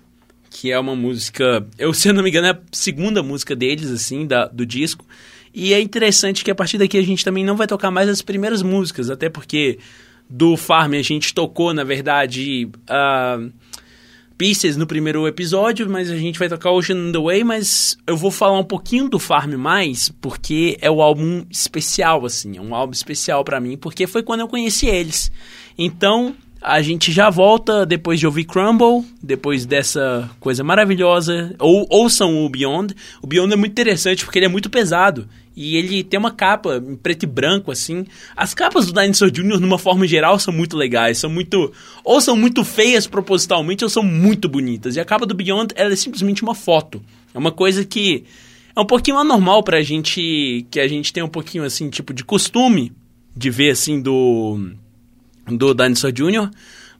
que 0.50 0.72
é 0.72 0.78
uma 0.78 0.96
música, 0.96 1.66
eu 1.78 1.92
se 1.92 2.08
eu 2.08 2.14
não 2.14 2.22
me 2.22 2.30
engano, 2.30 2.46
é 2.46 2.50
a 2.50 2.58
segunda 2.72 3.22
música 3.22 3.54
deles, 3.54 3.90
assim, 3.90 4.26
da, 4.26 4.46
do 4.46 4.64
disco. 4.64 5.04
E 5.52 5.72
é 5.74 5.80
interessante 5.80 6.44
que 6.44 6.50
a 6.50 6.54
partir 6.54 6.78
daqui 6.78 6.96
a 6.98 7.02
gente 7.02 7.24
também 7.24 7.44
não 7.44 7.56
vai 7.56 7.66
tocar 7.66 7.90
mais 7.90 8.08
as 8.08 8.22
primeiras 8.22 8.62
músicas, 8.62 9.10
até 9.10 9.28
porque 9.28 9.78
do 10.28 10.56
Farm 10.56 10.94
a 10.94 11.02
gente 11.02 11.32
tocou, 11.32 11.72
na 11.72 11.84
verdade, 11.84 12.68
uh, 12.90 13.52
Pieces 14.36 14.76
no 14.76 14.86
primeiro 14.86 15.26
episódio, 15.26 15.88
mas 15.88 16.10
a 16.10 16.16
gente 16.16 16.38
vai 16.38 16.48
tocar 16.48 16.70
Ocean 16.70 17.08
in 17.08 17.12
the 17.12 17.18
Way, 17.18 17.42
mas 17.44 17.96
eu 18.06 18.16
vou 18.16 18.30
falar 18.30 18.58
um 18.58 18.64
pouquinho 18.64 19.08
do 19.08 19.18
Farm 19.18 19.54
mais, 19.54 20.10
porque 20.20 20.76
é 20.80 20.90
o 20.90 21.00
álbum 21.00 21.44
especial, 21.50 22.24
assim, 22.26 22.56
é 22.58 22.60
um 22.60 22.74
álbum 22.74 22.92
especial 22.92 23.42
para 23.44 23.58
mim, 23.60 23.76
porque 23.76 24.06
foi 24.06 24.22
quando 24.22 24.40
eu 24.40 24.48
conheci 24.48 24.86
eles. 24.86 25.30
Então, 25.78 26.34
A 26.68 26.82
gente 26.82 27.12
já 27.12 27.30
volta 27.30 27.86
depois 27.86 28.18
de 28.18 28.26
ouvir 28.26 28.44
Crumble, 28.44 29.04
depois 29.22 29.64
dessa 29.64 30.28
coisa 30.40 30.64
maravilhosa. 30.64 31.54
Ou 31.60 31.86
ouçam 31.88 32.44
o 32.44 32.48
Beyond. 32.48 32.92
O 33.22 33.26
Beyond 33.26 33.52
é 33.52 33.56
muito 33.56 33.70
interessante 33.70 34.24
porque 34.24 34.38
ele 34.38 34.46
é 34.46 34.48
muito 34.48 34.68
pesado. 34.70 35.28
E 35.56 35.76
ele 35.76 36.04
tem 36.04 36.20
uma 36.20 36.30
capa 36.30 36.76
em 36.76 36.94
preto 36.94 37.22
e 37.22 37.26
branco, 37.26 37.72
assim. 37.72 38.04
As 38.36 38.52
capas 38.52 38.86
do 38.86 38.92
Dinosaur 38.92 39.30
Jr., 39.30 39.58
numa 39.58 39.78
forma 39.78 40.06
geral, 40.06 40.38
são 40.38 40.52
muito 40.52 40.76
legais. 40.76 41.16
São 41.16 41.30
muito. 41.30 41.72
Ou 42.04 42.20
são 42.20 42.36
muito 42.36 42.62
feias 42.62 43.06
propositalmente, 43.06 43.82
ou 43.82 43.88
são 43.88 44.02
muito 44.02 44.50
bonitas. 44.50 44.96
E 44.96 45.00
a 45.00 45.04
capa 45.04 45.24
do 45.24 45.34
Beyond, 45.34 45.72
ela 45.74 45.94
é 45.94 45.96
simplesmente 45.96 46.42
uma 46.42 46.54
foto. 46.54 47.02
É 47.32 47.38
uma 47.38 47.50
coisa 47.50 47.86
que 47.86 48.24
é 48.74 48.80
um 48.80 48.84
pouquinho 48.84 49.16
anormal 49.16 49.62
pra 49.62 49.80
gente. 49.80 50.66
Que 50.70 50.78
a 50.78 50.86
gente 50.86 51.10
tem 51.10 51.22
um 51.22 51.28
pouquinho, 51.28 51.64
assim, 51.64 51.88
tipo, 51.88 52.12
de 52.12 52.22
costume 52.22 52.92
de 53.34 53.48
ver, 53.48 53.70
assim, 53.70 54.00
do 54.00 54.72
do 55.46 55.72
Dinosaur 55.72 56.12
Jr., 56.12 56.50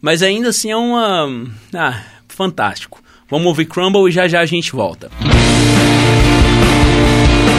mas 0.00 0.22
ainda 0.22 0.48
assim 0.48 0.70
é 0.70 0.76
uma. 0.76 1.28
Ah, 1.74 2.00
fantástico. 2.28 3.02
Vamos 3.28 3.48
ouvir 3.48 3.66
Crumble 3.66 4.08
e 4.08 4.12
já 4.12 4.28
já 4.28 4.40
a 4.40 4.46
gente 4.46 4.72
volta. 4.72 5.10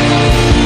I 0.09 0.56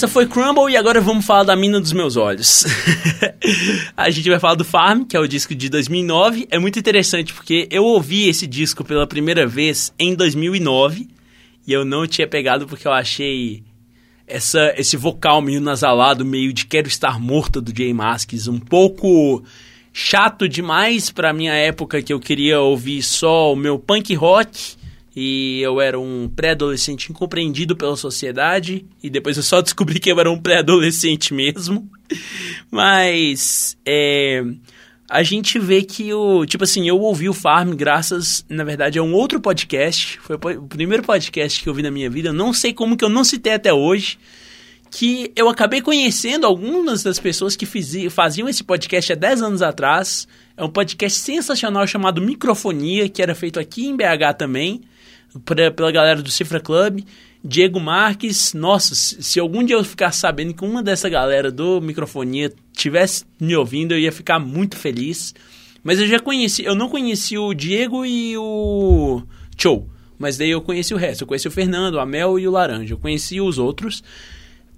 Essa 0.00 0.08
foi 0.08 0.26
Crumble 0.26 0.72
e 0.72 0.78
agora 0.78 0.98
vamos 0.98 1.26
falar 1.26 1.42
da 1.42 1.54
Mina 1.54 1.78
dos 1.78 1.92
Meus 1.92 2.16
Olhos. 2.16 2.64
a 3.94 4.08
gente 4.08 4.30
vai 4.30 4.40
falar 4.40 4.54
do 4.54 4.64
Farm, 4.64 5.04
que 5.04 5.14
é 5.14 5.20
o 5.20 5.28
disco 5.28 5.54
de 5.54 5.68
2009. 5.68 6.48
É 6.50 6.58
muito 6.58 6.78
interessante 6.78 7.34
porque 7.34 7.68
eu 7.70 7.84
ouvi 7.84 8.26
esse 8.26 8.46
disco 8.46 8.82
pela 8.82 9.06
primeira 9.06 9.46
vez 9.46 9.92
em 9.98 10.14
2009 10.14 11.06
e 11.66 11.72
eu 11.74 11.84
não 11.84 12.06
tinha 12.06 12.26
pegado 12.26 12.66
porque 12.66 12.88
eu 12.88 12.92
achei 12.92 13.62
essa, 14.26 14.72
esse 14.74 14.96
vocal 14.96 15.42
meio 15.42 15.60
nasalado, 15.60 16.24
meio 16.24 16.50
de 16.50 16.64
Quero 16.64 16.88
Estar 16.88 17.20
Morta 17.20 17.60
do 17.60 17.70
Jay 17.76 17.92
Masks, 17.92 18.48
um 18.48 18.58
pouco 18.58 19.44
chato 19.92 20.48
demais 20.48 21.10
pra 21.10 21.34
minha 21.34 21.52
época 21.52 22.00
que 22.00 22.14
eu 22.14 22.18
queria 22.18 22.58
ouvir 22.58 23.02
só 23.02 23.52
o 23.52 23.56
meu 23.56 23.78
punk 23.78 24.14
rock 24.14 24.79
e 25.14 25.60
eu 25.60 25.80
era 25.80 25.98
um 25.98 26.28
pré-adolescente 26.28 27.10
incompreendido 27.10 27.76
pela 27.76 27.96
sociedade 27.96 28.86
e 29.02 29.10
depois 29.10 29.36
eu 29.36 29.42
só 29.42 29.60
descobri 29.62 29.98
que 29.98 30.10
eu 30.10 30.20
era 30.20 30.30
um 30.30 30.40
pré-adolescente 30.40 31.34
mesmo. 31.34 31.90
Mas 32.70 33.76
é, 33.84 34.44
a 35.10 35.24
gente 35.24 35.58
vê 35.58 35.82
que 35.82 36.14
o. 36.14 36.46
Tipo 36.46 36.62
assim, 36.62 36.88
eu 36.88 37.00
ouvi 37.00 37.28
o 37.28 37.34
Farm 37.34 37.74
graças, 37.74 38.44
na 38.48 38.62
verdade, 38.62 38.96
a 38.96 39.02
um 39.02 39.12
outro 39.12 39.40
podcast. 39.40 40.20
Foi 40.20 40.36
o 40.36 40.62
primeiro 40.62 41.02
podcast 41.02 41.60
que 41.60 41.68
eu 41.68 41.74
vi 41.74 41.82
na 41.82 41.90
minha 41.90 42.08
vida. 42.08 42.32
Não 42.32 42.52
sei 42.52 42.72
como 42.72 42.96
que 42.96 43.04
eu 43.04 43.08
não 43.08 43.24
citei 43.24 43.54
até 43.54 43.72
hoje. 43.72 44.18
Que 44.88 45.32
eu 45.34 45.48
acabei 45.48 45.80
conhecendo 45.80 46.46
algumas 46.46 47.02
das 47.02 47.18
pessoas 47.18 47.56
que 47.56 47.66
fizi, 47.66 48.08
faziam 48.08 48.48
esse 48.48 48.62
podcast 48.62 49.12
há 49.12 49.16
10 49.16 49.42
anos 49.42 49.62
atrás. 49.62 50.28
É 50.56 50.62
um 50.62 50.70
podcast 50.70 51.18
sensacional 51.18 51.86
chamado 51.88 52.20
Microfonia, 52.20 53.08
que 53.08 53.20
era 53.20 53.34
feito 53.34 53.58
aqui 53.58 53.86
em 53.86 53.96
BH 53.96 54.36
também, 54.38 54.82
pra, 55.44 55.70
pela 55.70 55.92
galera 55.92 56.22
do 56.22 56.30
Cifra 56.30 56.60
Club. 56.60 57.00
Diego 57.42 57.80
Marques, 57.80 58.52
nossa, 58.52 58.94
se, 58.94 59.40
algum 59.40 59.64
dia 59.64 59.76
eu 59.76 59.82
ficar 59.82 60.12
sabendo 60.12 60.52
que 60.52 60.64
uma 60.64 60.82
dessa 60.82 61.08
galera 61.08 61.50
do 61.50 61.80
Microfonia 61.80 62.52
tivesse 62.74 63.24
me 63.40 63.56
ouvindo, 63.56 63.92
eu 63.92 63.98
ia 63.98 64.12
ficar 64.12 64.38
muito 64.38 64.76
feliz. 64.76 65.34
Mas 65.82 65.98
eu 65.98 66.06
já 66.06 66.20
conheci, 66.20 66.62
eu 66.64 66.74
não 66.74 66.88
conheci 66.88 67.38
o 67.38 67.54
Diego 67.54 68.04
e 68.04 68.36
o 68.36 69.22
Show, 69.56 69.88
mas 70.18 70.36
daí 70.36 70.50
eu 70.50 70.60
conheci 70.60 70.92
o 70.92 70.98
resto. 70.98 71.22
Eu 71.22 71.26
conheci 71.26 71.48
o 71.48 71.50
Fernando, 71.50 71.94
o 71.94 72.00
Amel 72.00 72.38
e 72.38 72.46
o 72.46 72.50
Laranja. 72.50 72.92
Eu 72.92 72.98
conheci 72.98 73.40
os 73.40 73.58
outros. 73.58 74.02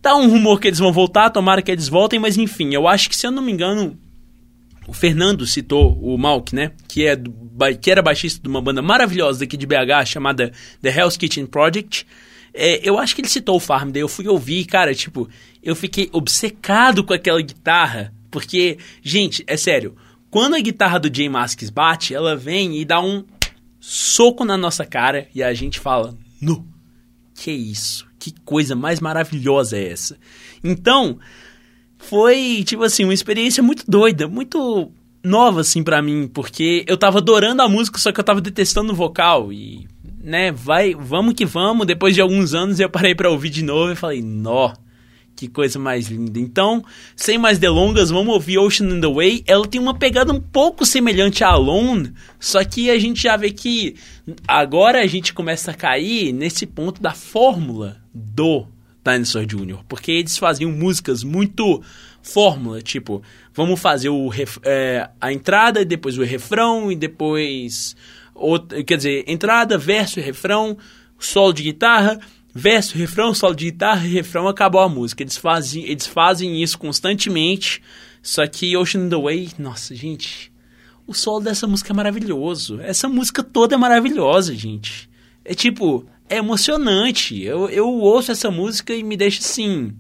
Tá 0.01 0.15
um 0.17 0.29
rumor 0.29 0.61
que 0.61 0.69
eles 0.69 0.79
vão 0.79 0.93
voltar, 0.93 1.31
tomara 1.31 1.63
que 1.63 1.71
eles 1.71 1.89
voltem, 1.89 2.21
mas 2.21 2.37
enfim, 2.37 2.75
eu 2.75 2.87
acho 2.87 3.09
que 3.09 3.17
se 3.17 3.27
eu 3.27 3.31
não 3.31 3.43
me 3.43 3.53
engano, 3.53 3.99
o 4.87 4.93
Fernando 4.93 5.47
citou 5.47 5.99
o 6.01 6.17
Malk, 6.19 6.55
né? 6.55 6.73
Que, 6.89 7.07
é 7.07 7.17
do, 7.17 7.33
que 7.81 7.91
era 7.91 8.03
baixista 8.03 8.43
de 8.43 8.49
uma 8.49 8.61
banda 8.61 8.83
maravilhosa 8.83 9.45
aqui 9.45 9.57
de 9.57 9.67
BH 9.67 10.07
chamada 10.07 10.53
The 10.81 10.91
Hell's 10.91 11.17
Kitchen 11.17 11.47
Project. 11.47 12.07
É, 12.55 12.87
eu 12.87 12.99
acho 12.99 13.15
que 13.15 13.23
ele 13.23 13.29
citou 13.29 13.57
o 13.57 13.61
Farm, 13.61 13.91
daí 13.91 14.03
eu 14.03 14.09
fui 14.09 14.29
ouvir, 14.29 14.67
cara, 14.67 14.95
tipo, 14.95 15.29
eu 15.63 15.75
fiquei 15.75 16.11
obcecado 16.13 17.03
com 17.03 17.15
aquela 17.15 17.41
guitarra, 17.41 18.13
porque, 18.31 18.77
gente, 19.03 19.43
é 19.47 19.57
sério, 19.57 19.97
quando 20.31 20.55
a 20.55 20.61
guitarra 20.61 20.99
do 20.99 21.15
Jay 21.15 21.29
Masks 21.29 21.71
bate, 21.71 22.15
ela 22.15 22.37
vem 22.37 22.79
e 22.79 22.85
dá 22.85 23.01
um 23.01 23.25
soco 23.81 24.45
na 24.45 24.57
nossa 24.57 24.85
cara 24.85 25.29
e 25.35 25.43
a 25.43 25.55
gente 25.55 25.81
fala, 25.81 26.15
no, 26.41 26.67
que 27.35 27.51
isso, 27.51 28.07
que 28.19 28.33
coisa 28.45 28.77
mais 28.77 29.01
maravilhosa 29.01 29.79
é 29.79 29.91
essa? 29.91 30.19
Então, 30.63 31.19
foi, 32.03 32.63
tipo 32.65 32.83
assim, 32.83 33.05
uma 33.05 33.15
experiência 33.15 33.63
muito 33.63 33.85
doida, 33.89 34.29
muito 34.29 34.91
nova, 35.25 35.61
assim, 35.61 35.83
para 35.83 36.03
mim, 36.03 36.29
porque 36.33 36.85
eu 36.87 36.97
tava 36.97 37.19
adorando 37.19 37.63
a 37.63 37.69
música, 37.69 37.99
só 37.99 38.13
que 38.13 38.21
eu 38.21 38.25
tava 38.25 38.41
detestando 38.41 38.93
o 38.93 38.97
vocal 38.97 39.53
e 39.53 39.87
né, 40.23 40.53
vai, 40.53 40.95
vamos 40.95 41.35
que 41.35 41.45
vamos. 41.45 41.87
Depois 41.87 42.15
de 42.15 42.21
alguns 42.21 42.55
anos 42.55 42.81
eu 42.81 42.91
parei 42.91 43.15
para 43.15 43.31
ouvir 43.31 43.51
de 43.51 43.63
novo 43.63 43.93
e 43.93 43.97
falei, 43.97 44.23
nó, 44.23 44.73
que 45.35 45.49
coisa 45.49 45.79
mais 45.79 46.09
linda. 46.09 46.39
Então, 46.39 46.85
sem 47.17 47.39
mais 47.39 47.59
delongas, 47.59 48.11
vamos 48.11 48.35
ouvir 48.35 48.59
Ocean 48.59 48.89
in 48.89 49.01
the 49.01 49.09
Way. 49.09 49.45
Ela 49.47 49.67
tem 49.67 49.81
uma 49.81 49.95
pegada 49.95 50.33
um 50.33 50.41
pouco 50.41 50.85
semelhante 50.85 51.43
a 51.43 51.49
Alone, 51.49 52.13
só 52.39 52.65
que 52.65 52.91
a 52.91 52.99
gente 52.99 53.23
já 53.23 53.37
vê 53.37 53.51
que 53.51 53.97
agora 54.47 55.01
a 55.01 55.07
gente 55.07 55.33
começa 55.33 55.71
a 55.71 55.75
cair 55.75 56.33
nesse 56.33 56.67
ponto 56.67 57.01
da 57.01 57.13
fórmula 57.13 57.97
do 58.15 58.67
Dinosaur 59.05 59.47
Jr., 59.47 59.81
porque 59.89 60.13
eles 60.13 60.39
faziam 60.39 60.71
músicas 60.71 61.25
muito 61.25 61.83
fórmula, 62.23 62.81
tipo, 62.81 63.23
vamos 63.53 63.81
fazer 63.81 64.09
o 64.09 64.29
ref, 64.29 64.59
é, 64.63 65.11
a 65.21 65.33
entrada, 65.33 65.85
depois 65.85 66.17
o 66.17 66.23
refrão 66.23 66.91
e 66.91 66.97
depois 66.97 67.97
outra, 68.35 68.83
quer 68.85 68.97
dizer, 68.97 69.25
entrada, 69.27 69.77
verso 69.77 70.21
e 70.21 70.23
refrão, 70.23 70.77
solo 71.19 71.53
de 71.53 71.65
guitarra, 71.65 72.21
verso, 72.55 72.97
refrão, 72.97 73.35
solo 73.35 73.55
de 73.55 73.67
guitarra 73.67 74.07
e 74.07 74.11
refrão, 74.11 74.47
acabou 74.47 74.81
a 74.81 74.89
música. 74.89 75.23
Eles 75.23 75.37
fazem, 75.37 75.85
eles 75.85 76.07
fazem 76.07 76.63
isso 76.63 76.79
constantemente, 76.79 77.83
só 78.23 78.47
que 78.47 78.77
Ocean 78.77 79.09
the 79.09 79.17
Way, 79.17 79.51
nossa, 79.59 79.95
gente, 79.95 80.53
o 81.07 81.15
solo 81.15 81.41
dessa 81.41 81.67
música 81.67 81.93
é 81.93 81.97
maravilhoso. 81.97 82.81
Essa 82.81 83.09
música 83.09 83.43
toda 83.43 83.75
é 83.75 83.79
maravilhosa, 83.79 84.55
gente. 84.55 85.11
É 85.45 85.55
tipo, 85.55 86.07
é 86.33 86.39
emocionante. 86.39 87.43
Eu, 87.43 87.69
eu 87.69 87.89
ouço 87.89 88.33
essa 88.33 88.51
música 88.51 88.95
e 88.95 89.03
me 89.03 89.17
deixa 89.17 89.41
assim, 89.41 89.93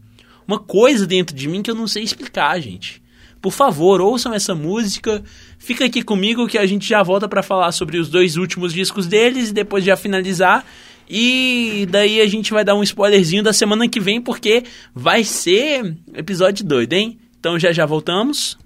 uma 0.48 0.59
coisa 0.59 1.06
dentro 1.06 1.36
de 1.36 1.46
mim 1.46 1.62
que 1.62 1.70
eu 1.70 1.74
não 1.74 1.86
sei 1.86 2.02
explicar, 2.02 2.59
gente. 2.59 3.02
Por 3.40 3.52
favor, 3.52 4.00
ouçam 4.00 4.32
essa 4.32 4.54
música. 4.54 5.22
Fica 5.59 5.84
aqui 5.84 6.02
comigo 6.02 6.46
que 6.46 6.56
a 6.56 6.64
gente 6.64 6.88
já 6.88 7.02
volta 7.02 7.28
para 7.28 7.42
falar 7.42 7.72
sobre 7.72 7.98
os 7.98 8.09
dois 8.09 8.36
últimos 8.36 8.72
discos 8.72 9.06
deles 9.06 9.50
e 9.50 9.52
depois 9.52 9.84
já 9.84 9.96
finalizar. 9.96 10.64
E 11.09 11.86
daí 11.90 12.20
a 12.20 12.26
gente 12.26 12.52
vai 12.52 12.64
dar 12.64 12.76
um 12.76 12.82
spoilerzinho 12.82 13.42
da 13.42 13.52
semana 13.52 13.88
que 13.88 14.00
vem, 14.00 14.20
porque 14.20 14.64
vai 14.94 15.24
ser 15.24 15.96
episódio 16.14 16.64
doido, 16.64 16.94
hein? 16.94 17.18
Então 17.38 17.59
já 17.59 17.72
já 17.72 17.84
voltamos. 17.84 18.56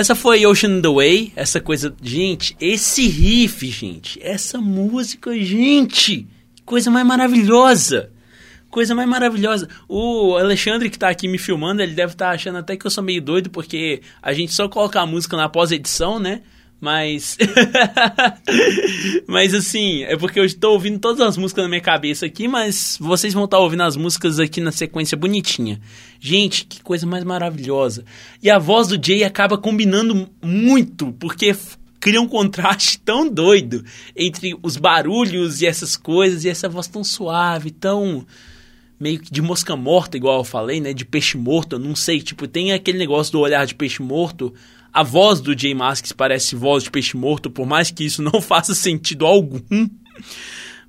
Essa 0.00 0.14
foi 0.14 0.46
Ocean 0.46 0.80
the 0.80 0.88
Way, 0.88 1.32
essa 1.36 1.60
coisa. 1.60 1.94
Gente, 2.02 2.56
esse 2.58 3.06
riff, 3.06 3.66
gente, 3.70 4.18
essa 4.22 4.58
música, 4.58 5.38
gente, 5.38 6.26
coisa 6.64 6.90
mais 6.90 7.06
maravilhosa. 7.06 8.10
Coisa 8.70 8.94
mais 8.94 9.06
maravilhosa. 9.06 9.68
O 9.86 10.36
Alexandre 10.38 10.88
que 10.88 10.98
tá 10.98 11.10
aqui 11.10 11.28
me 11.28 11.36
filmando, 11.36 11.82
ele 11.82 11.92
deve 11.92 12.12
estar 12.14 12.28
tá 12.28 12.32
achando 12.32 12.56
até 12.56 12.78
que 12.78 12.86
eu 12.86 12.90
sou 12.90 13.04
meio 13.04 13.20
doido, 13.20 13.50
porque 13.50 14.00
a 14.22 14.32
gente 14.32 14.54
só 14.54 14.70
coloca 14.70 14.98
a 14.98 15.04
música 15.04 15.36
na 15.36 15.50
pós-edição, 15.50 16.18
né? 16.18 16.40
Mas. 16.80 17.36
mas 19.28 19.52
assim, 19.52 20.02
é 20.04 20.16
porque 20.16 20.40
eu 20.40 20.44
estou 20.44 20.72
ouvindo 20.72 20.98
todas 20.98 21.20
as 21.20 21.36
músicas 21.36 21.64
na 21.64 21.68
minha 21.68 21.80
cabeça 21.80 22.24
aqui, 22.24 22.48
mas 22.48 22.96
vocês 22.98 23.34
vão 23.34 23.44
estar 23.44 23.58
ouvindo 23.58 23.82
as 23.82 23.96
músicas 23.96 24.40
aqui 24.40 24.60
na 24.60 24.72
sequência 24.72 25.16
bonitinha. 25.16 25.80
Gente, 26.18 26.64
que 26.64 26.82
coisa 26.82 27.06
mais 27.06 27.22
maravilhosa. 27.22 28.04
E 28.42 28.48
a 28.48 28.58
voz 28.58 28.88
do 28.88 29.04
Jay 29.04 29.24
acaba 29.24 29.58
combinando 29.58 30.28
muito, 30.42 31.12
porque 31.18 31.54
cria 32.00 32.20
um 32.20 32.28
contraste 32.28 32.98
tão 33.04 33.28
doido 33.28 33.84
entre 34.16 34.56
os 34.62 34.78
barulhos 34.78 35.60
e 35.60 35.66
essas 35.66 35.96
coisas, 35.96 36.44
e 36.44 36.48
essa 36.48 36.68
voz 36.68 36.86
tão 36.86 37.04
suave, 37.04 37.70
tão 37.70 38.26
meio 38.98 39.18
que 39.18 39.30
de 39.30 39.42
mosca 39.42 39.76
morta, 39.76 40.16
igual 40.16 40.38
eu 40.38 40.44
falei, 40.44 40.80
né? 40.80 40.94
De 40.94 41.04
peixe 41.04 41.36
morto, 41.36 41.76
eu 41.76 41.78
não 41.78 41.94
sei. 41.94 42.22
Tipo, 42.22 42.48
tem 42.48 42.72
aquele 42.72 42.98
negócio 42.98 43.32
do 43.32 43.40
olhar 43.40 43.66
de 43.66 43.74
peixe 43.74 44.02
morto 44.02 44.52
a 44.92 45.02
voz 45.02 45.40
do 45.40 45.58
Jay 45.58 45.74
Masks 45.74 46.12
parece 46.12 46.56
voz 46.56 46.82
de 46.82 46.90
peixe 46.90 47.16
morto, 47.16 47.50
por 47.50 47.66
mais 47.66 47.90
que 47.90 48.04
isso 48.04 48.22
não 48.22 48.40
faça 48.42 48.74
sentido 48.74 49.26
algum. 49.26 49.60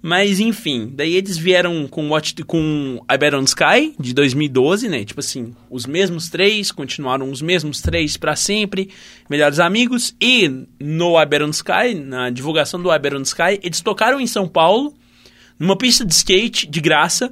Mas 0.02 0.40
enfim, 0.40 0.92
daí 0.96 1.16
eles 1.16 1.38
vieram 1.38 1.88
com 1.88 2.10
Watch 2.10 2.34
com 2.44 3.00
I 3.10 3.18
Bet 3.20 3.36
on 3.36 3.44
Sky 3.44 3.94
de 4.00 4.14
2012, 4.14 4.90
né? 4.90 5.06
Tipo 5.06 5.20
assim, 5.20 5.54
os 5.70 5.86
mesmos 5.86 6.28
três, 6.28 6.72
continuaram 6.72 7.30
os 7.30 7.40
mesmos 7.42 7.82
três 7.82 8.18
para 8.18 8.36
sempre, 8.36 8.90
melhores 9.30 9.60
amigos. 9.60 10.16
E 10.20 10.50
no 10.80 11.22
I 11.22 11.26
Bet 11.28 11.44
on 11.44 11.52
Sky, 11.52 11.94
na 11.94 12.32
divulgação 12.32 12.82
do 12.82 12.92
I 12.92 12.98
Bet 12.98 13.16
on 13.16 13.22
Sky, 13.22 13.60
eles 13.62 13.82
tocaram 13.82 14.20
em 14.20 14.26
São 14.26 14.48
Paulo, 14.48 14.92
numa 15.60 15.78
pista 15.78 16.04
de 16.04 16.14
skate 16.16 16.66
de 16.66 16.82
graça. 16.82 17.32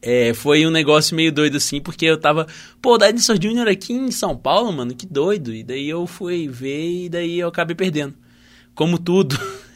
É, 0.00 0.32
foi 0.32 0.64
um 0.66 0.70
negócio 0.70 1.16
meio 1.16 1.32
doido 1.32 1.56
assim, 1.56 1.80
porque 1.80 2.06
eu 2.06 2.16
tava, 2.16 2.46
pô, 2.80 2.96
Dinosaur 2.96 3.38
Jr. 3.38 3.68
aqui 3.68 3.92
em 3.92 4.10
São 4.10 4.36
Paulo, 4.36 4.72
mano, 4.72 4.94
que 4.94 5.06
doido. 5.06 5.52
E 5.54 5.64
daí 5.64 5.88
eu 5.88 6.06
fui 6.06 6.48
ver 6.48 7.04
e 7.04 7.08
daí 7.08 7.38
eu 7.40 7.48
acabei 7.48 7.74
perdendo. 7.74 8.14
Como 8.74 8.98
tudo. 8.98 9.38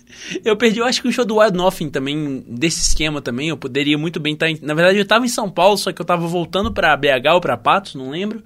Eu 0.44 0.56
perdi, 0.56 0.78
eu 0.78 0.84
acho 0.84 1.02
que 1.02 1.08
o 1.08 1.12
show 1.12 1.24
do 1.24 1.38
Wild 1.38 1.56
Nothing 1.56 1.88
também, 1.88 2.44
desse 2.46 2.80
esquema 2.80 3.20
também, 3.20 3.48
eu 3.48 3.56
poderia 3.56 3.98
muito 3.98 4.20
bem 4.20 4.34
estar. 4.34 4.48
Em, 4.48 4.58
na 4.62 4.72
verdade, 4.72 4.98
eu 4.98 5.04
tava 5.04 5.24
em 5.24 5.28
São 5.28 5.50
Paulo, 5.50 5.76
só 5.76 5.90
que 5.90 6.00
eu 6.00 6.06
tava 6.06 6.26
voltando 6.28 6.72
para 6.72 6.96
BH 6.96 7.34
ou 7.34 7.40
pra 7.40 7.56
Patos, 7.56 7.94
não 7.94 8.10
lembro. 8.10 8.42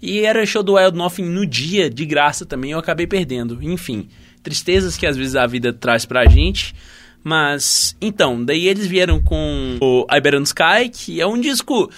E 0.00 0.20
era 0.20 0.46
show 0.46 0.62
do 0.62 0.74
Wild 0.74 0.96
Nothing 0.96 1.24
no 1.24 1.44
dia, 1.44 1.90
de 1.90 2.06
graça 2.06 2.46
também, 2.46 2.70
eu 2.70 2.78
acabei 2.78 3.06
perdendo. 3.06 3.58
Enfim, 3.60 4.08
tristezas 4.42 4.96
que 4.96 5.06
às 5.06 5.16
vezes 5.16 5.34
a 5.34 5.46
vida 5.46 5.72
traz 5.72 6.04
pra 6.04 6.26
gente. 6.26 6.74
Mas, 7.28 7.94
então, 8.00 8.42
daí 8.42 8.66
eles 8.66 8.86
vieram 8.86 9.20
com 9.20 9.76
o 9.82 10.06
Iberon 10.10 10.44
Sky, 10.44 10.88
que 10.90 11.20
é 11.20 11.26
um 11.26 11.38
disco. 11.38 11.90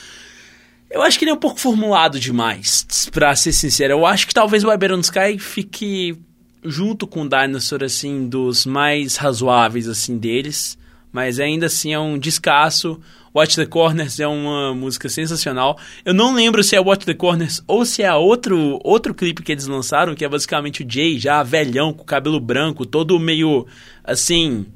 Eu 0.90 1.02
acho 1.02 1.16
que 1.16 1.24
ele 1.24 1.31
é 1.31 1.35
um 1.35 1.39
pouco 1.39 1.61
formulado 1.61 2.19
demais, 2.19 3.09
pra 3.12 3.36
ser 3.36 3.52
sincero. 3.52 3.93
Eu 3.93 4.05
acho 4.05 4.27
que 4.27 4.35
talvez 4.35 4.65
o 4.65 4.73
Iberon 4.73 4.98
Sky 4.98 5.39
fique 5.39 6.19
junto 6.65 7.07
com 7.07 7.23
o 7.23 7.28
Dinosaur, 7.28 7.85
assim, 7.85 8.28
dos 8.28 8.66
mais 8.66 9.15
razoáveis, 9.15 9.86
assim, 9.86 10.19
deles. 10.19 10.77
Mas 11.12 11.39
ainda 11.39 11.66
assim 11.66 11.93
é 11.93 11.98
um 12.01 12.19
descasso. 12.19 13.01
Watch 13.32 13.55
the 13.55 13.66
Corners 13.66 14.19
é 14.19 14.27
uma 14.27 14.74
música 14.74 15.09
sensacional. 15.09 15.78
Eu 16.05 16.12
não 16.12 16.35
lembro 16.35 16.65
se 16.65 16.74
é 16.74 16.81
Watch 16.81 17.07
the 17.07 17.15
Corners 17.15 17.62
ou 17.69 17.85
se 17.85 18.02
é 18.02 18.12
outro, 18.12 18.81
outro 18.82 19.15
clipe 19.15 19.44
que 19.44 19.52
eles 19.52 19.69
lançaram, 19.69 20.16
que 20.16 20.24
é 20.24 20.28
basicamente 20.28 20.82
o 20.82 20.86
Jay 20.93 21.20
já 21.20 21.40
velhão, 21.44 21.93
com 21.93 22.02
cabelo 22.02 22.40
branco, 22.40 22.85
todo 22.85 23.16
meio 23.20 23.65
assim 24.02 24.66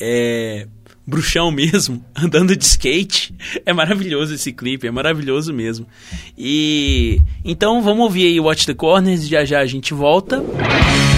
é, 0.00 0.66
bruxão 1.06 1.50
mesmo, 1.50 2.04
andando 2.14 2.56
de 2.56 2.64
skate. 2.64 3.34
É 3.64 3.72
maravilhoso 3.72 4.34
esse 4.34 4.52
clipe, 4.52 4.86
é 4.86 4.90
maravilhoso 4.90 5.52
mesmo. 5.52 5.86
E 6.36 7.20
então 7.44 7.82
vamos 7.82 8.04
ouvir 8.04 8.26
aí 8.26 8.40
Watch 8.40 8.66
the 8.66 8.74
Corners 8.74 9.26
já 9.26 9.44
já 9.44 9.60
a 9.60 9.66
gente 9.66 9.94
volta. 9.94 10.36
Every 10.36 11.17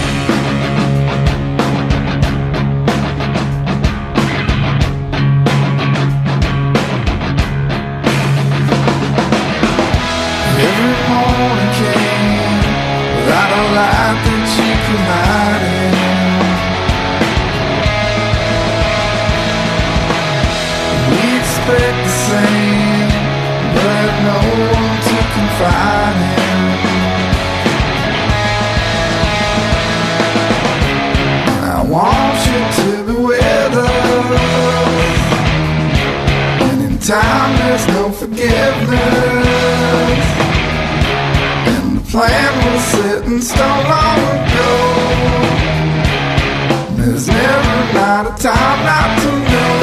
time 48.41 48.81
not 48.89 49.21
to 49.21 49.29
know. 49.29 49.73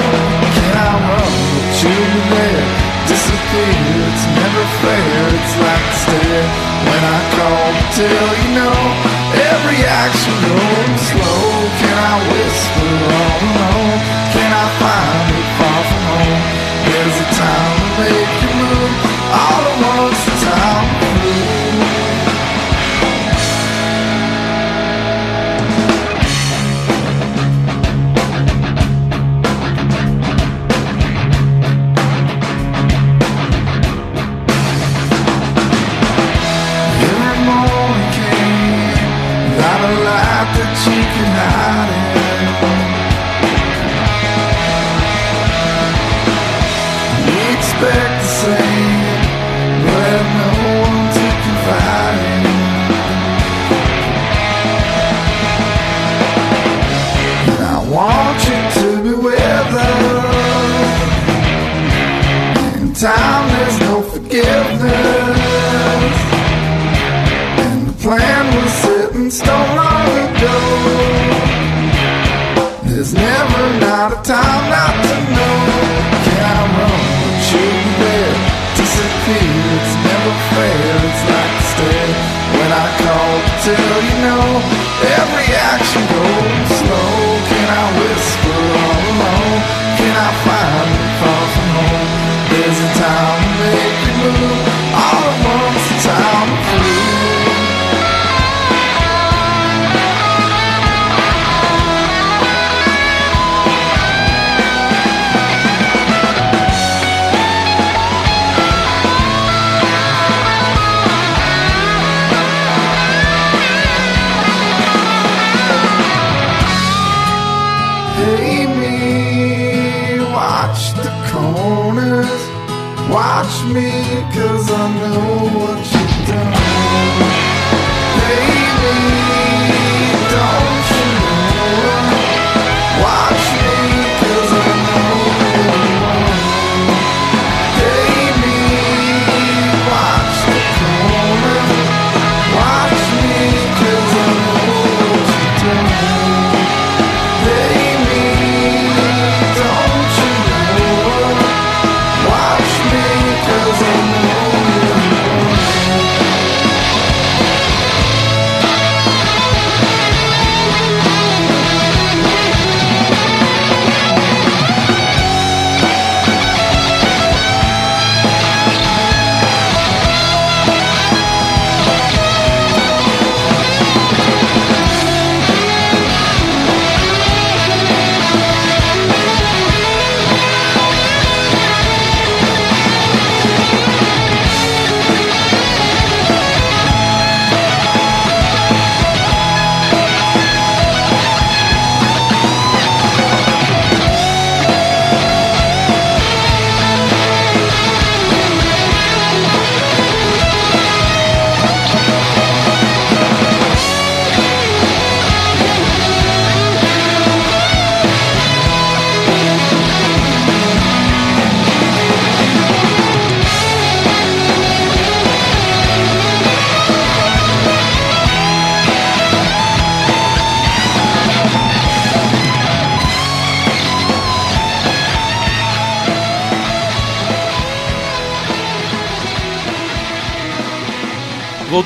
Can 0.51 0.74
I 0.74 0.90
run 1.06 1.35
but 1.55 1.78
you 1.78 1.94
there? 2.35 2.66
Disappear, 3.06 3.86
it's 4.10 4.26
never 4.35 4.64
fair. 4.82 5.22
It's 5.39 5.55
like 5.62 5.85
a 5.86 5.94
stare 6.02 6.48
when 6.90 7.02
I 7.06 7.18
call 7.39 7.66
to 7.78 7.85
tell 8.02 8.30
you 8.35 8.51
no. 8.59 8.74
Every 9.55 9.80
action 9.86 10.35
goes 10.43 11.01
slow. 11.06 11.47
Can 11.78 11.97
I 12.02 12.14
whisper 12.35 12.94
all 13.14 13.39
alone? 13.47 13.98
Can 14.35 14.51
I 14.51 14.66
find 14.82 15.26
it 15.39 15.48
far 15.55 15.80
from 15.86 16.02
home? 16.10 16.43
There's 16.82 17.14
a 17.14 17.28
time 17.39 17.77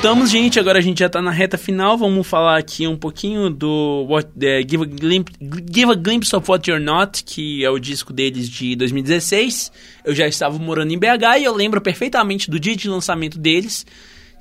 Voltamos, 0.03 0.31
gente. 0.31 0.59
Agora 0.59 0.81
a 0.81 0.83
gente 0.83 0.99
já 0.99 1.09
tá 1.09 1.23
na 1.23 1.31
reta 1.31 1.57
final. 1.57 1.97
Vamos 1.97 2.27
falar 2.27 2.59
aqui 2.59 2.89
um 2.89 2.97
pouquinho 2.97 3.49
do 3.49 4.05
what, 4.09 4.29
é, 4.41 4.61
Give, 4.69 4.83
a 4.83 4.85
Glimpse, 4.85 5.33
Give 5.73 5.93
a 5.93 5.95
Glimpse 5.95 6.35
of 6.35 6.51
What 6.51 6.69
You're 6.69 6.85
Not, 6.85 7.23
que 7.23 7.65
é 7.65 7.71
o 7.71 7.79
disco 7.79 8.13
deles 8.13 8.49
de 8.49 8.75
2016. 8.75 9.71
Eu 10.05 10.13
já 10.13 10.27
estava 10.27 10.59
morando 10.59 10.93
em 10.93 10.99
BH 10.99 11.39
e 11.39 11.45
eu 11.45 11.55
lembro 11.55 11.81
perfeitamente 11.81 12.51
do 12.51 12.59
dia 12.59 12.75
de 12.75 12.89
lançamento 12.89 13.39
deles, 13.39 13.87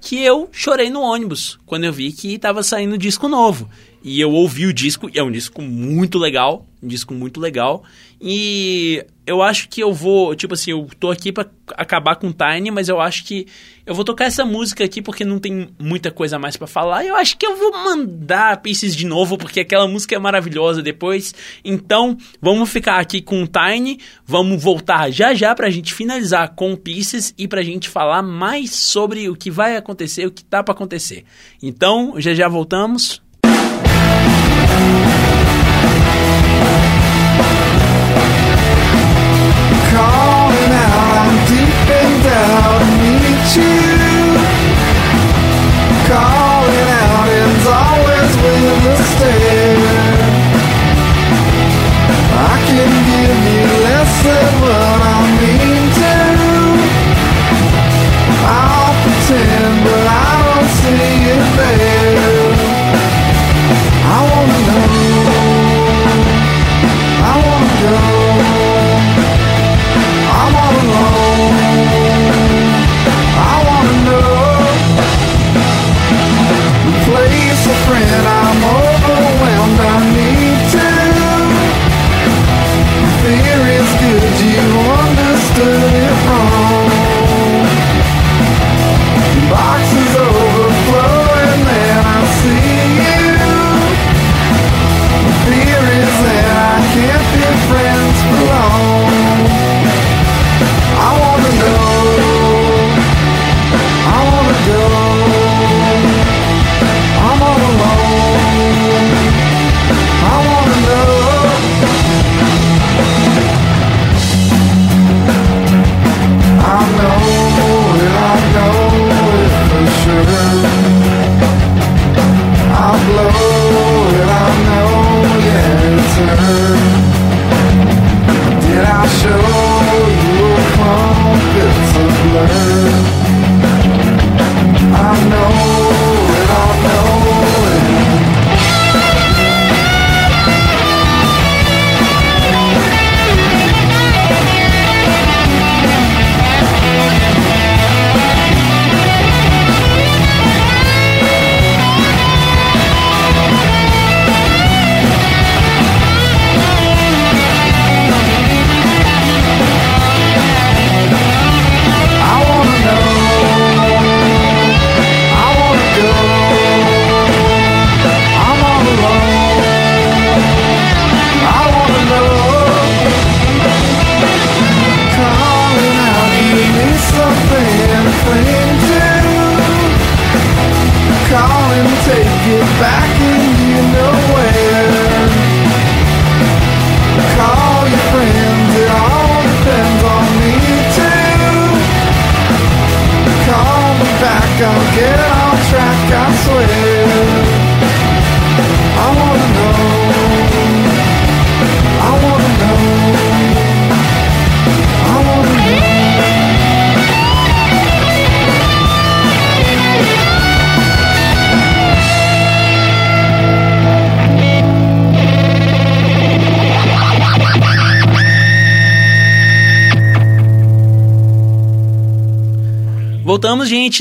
que 0.01 0.17
eu 0.23 0.49
chorei 0.51 0.89
no 0.89 1.01
ônibus 1.01 1.59
quando 1.63 1.83
eu 1.83 1.93
vi 1.93 2.11
que 2.11 2.33
estava 2.33 2.63
saindo 2.63 2.97
disco 2.97 3.27
novo. 3.27 3.69
E 4.03 4.19
eu 4.19 4.31
ouvi 4.31 4.65
o 4.65 4.73
disco, 4.73 5.11
e 5.13 5.19
é 5.19 5.23
um 5.23 5.31
disco 5.31 5.61
muito 5.61 6.17
legal, 6.17 6.65
um 6.81 6.87
disco 6.87 7.13
muito 7.13 7.39
legal. 7.39 7.83
E 8.19 9.05
eu 9.31 9.41
acho 9.41 9.69
que 9.69 9.81
eu 9.81 9.93
vou, 9.93 10.35
tipo 10.35 10.55
assim, 10.55 10.71
eu 10.71 10.89
tô 10.99 11.09
aqui 11.09 11.31
pra 11.31 11.45
acabar 11.77 12.17
com 12.17 12.33
Tiny, 12.33 12.69
mas 12.69 12.89
eu 12.89 12.99
acho 12.99 13.23
que 13.23 13.47
eu 13.85 13.95
vou 13.95 14.03
tocar 14.03 14.25
essa 14.25 14.43
música 14.43 14.83
aqui 14.83 15.01
porque 15.01 15.23
não 15.23 15.39
tem 15.39 15.69
muita 15.79 16.11
coisa 16.11 16.37
mais 16.37 16.57
pra 16.57 16.67
falar. 16.67 17.05
Eu 17.05 17.15
acho 17.15 17.37
que 17.37 17.45
eu 17.45 17.55
vou 17.55 17.71
mandar 17.71 18.61
Pieces 18.61 18.93
de 18.93 19.05
novo, 19.05 19.37
porque 19.37 19.61
aquela 19.61 19.87
música 19.87 20.13
é 20.13 20.19
maravilhosa 20.19 20.81
depois. 20.81 21.33
Então, 21.63 22.17
vamos 22.41 22.69
ficar 22.69 22.99
aqui 22.99 23.21
com 23.21 23.41
o 23.41 23.47
Tiny, 23.47 23.99
vamos 24.25 24.61
voltar 24.61 25.09
já 25.09 25.33
já 25.33 25.55
pra 25.55 25.69
gente 25.69 25.93
finalizar 25.93 26.53
com 26.53 26.75
Pieces 26.75 27.33
e 27.37 27.47
pra 27.47 27.63
gente 27.63 27.87
falar 27.87 28.21
mais 28.21 28.71
sobre 28.71 29.29
o 29.29 29.35
que 29.35 29.49
vai 29.49 29.77
acontecer, 29.77 30.25
o 30.25 30.31
que 30.31 30.43
tá 30.43 30.61
pra 30.61 30.73
acontecer. 30.73 31.23
Então, 31.63 32.15
já 32.17 32.33
já 32.33 32.49
voltamos. 32.49 33.21
Calling 39.93 40.71
out. 40.85 41.01
I'm 41.21 41.35
deep 41.51 41.87
in 41.99 42.11
doubt. 42.25 42.81
I 42.81 42.91
need 43.03 43.45
you. 43.57 43.75
Calling 46.11 46.89
out 47.03 47.27
ends 47.39 47.65
always 47.81 48.31
with 48.43 48.93
a 48.93 49.07
stare. 49.13 50.21
I 52.33 52.55
can 52.67 52.91
give 53.11 53.39
you 53.55 53.65
less 53.85 54.13
than 54.25 54.51
what 54.63 54.80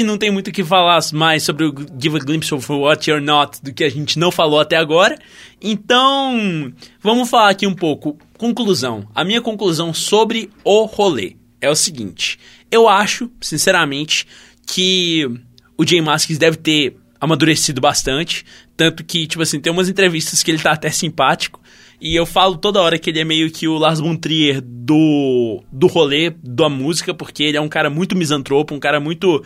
gente. 0.00 0.04
Não 0.04 0.18
tem 0.18 0.30
muito 0.30 0.48
o 0.48 0.52
que 0.52 0.64
falar 0.64 1.00
mais 1.12 1.42
sobre 1.42 1.64
o 1.64 1.74
Give 1.98 2.16
a 2.16 2.20
Glimpse 2.20 2.54
of 2.54 2.70
What 2.72 3.08
You're 3.08 3.24
Not 3.24 3.62
do 3.62 3.72
que 3.72 3.84
a 3.84 3.88
gente 3.88 4.18
não 4.18 4.30
falou 4.30 4.60
até 4.60 4.76
agora. 4.76 5.18
Então, 5.60 6.72
vamos 7.02 7.28
falar 7.28 7.50
aqui 7.50 7.66
um 7.66 7.74
pouco. 7.74 8.18
Conclusão. 8.38 9.06
A 9.14 9.24
minha 9.24 9.40
conclusão 9.40 9.92
sobre 9.92 10.50
o 10.64 10.84
rolê 10.84 11.36
é 11.60 11.70
o 11.70 11.76
seguinte. 11.76 12.38
Eu 12.70 12.88
acho, 12.88 13.30
sinceramente, 13.40 14.26
que 14.66 15.28
o 15.76 15.86
Jay 15.86 16.00
Maskis 16.00 16.38
deve 16.38 16.56
ter 16.56 16.96
amadurecido 17.20 17.80
bastante. 17.80 18.44
Tanto 18.76 19.04
que, 19.04 19.26
tipo 19.26 19.42
assim, 19.42 19.60
tem 19.60 19.72
umas 19.72 19.88
entrevistas 19.88 20.42
que 20.42 20.50
ele 20.50 20.62
tá 20.62 20.72
até 20.72 20.90
simpático. 20.90 21.60
E 22.00 22.16
eu 22.16 22.24
falo 22.24 22.56
toda 22.56 22.80
hora 22.80 22.98
que 22.98 23.10
ele 23.10 23.20
é 23.20 23.24
meio 23.24 23.50
que 23.50 23.68
o 23.68 23.76
Lars 23.76 24.00
von 24.00 24.16
Trier 24.16 24.62
do, 24.62 25.62
do 25.70 25.86
rolê, 25.86 26.30
da 26.42 26.66
música, 26.66 27.12
porque 27.12 27.42
ele 27.42 27.58
é 27.58 27.60
um 27.60 27.68
cara 27.68 27.90
muito 27.90 28.16
misantropo, 28.16 28.74
um 28.74 28.80
cara 28.80 28.98
muito 28.98 29.44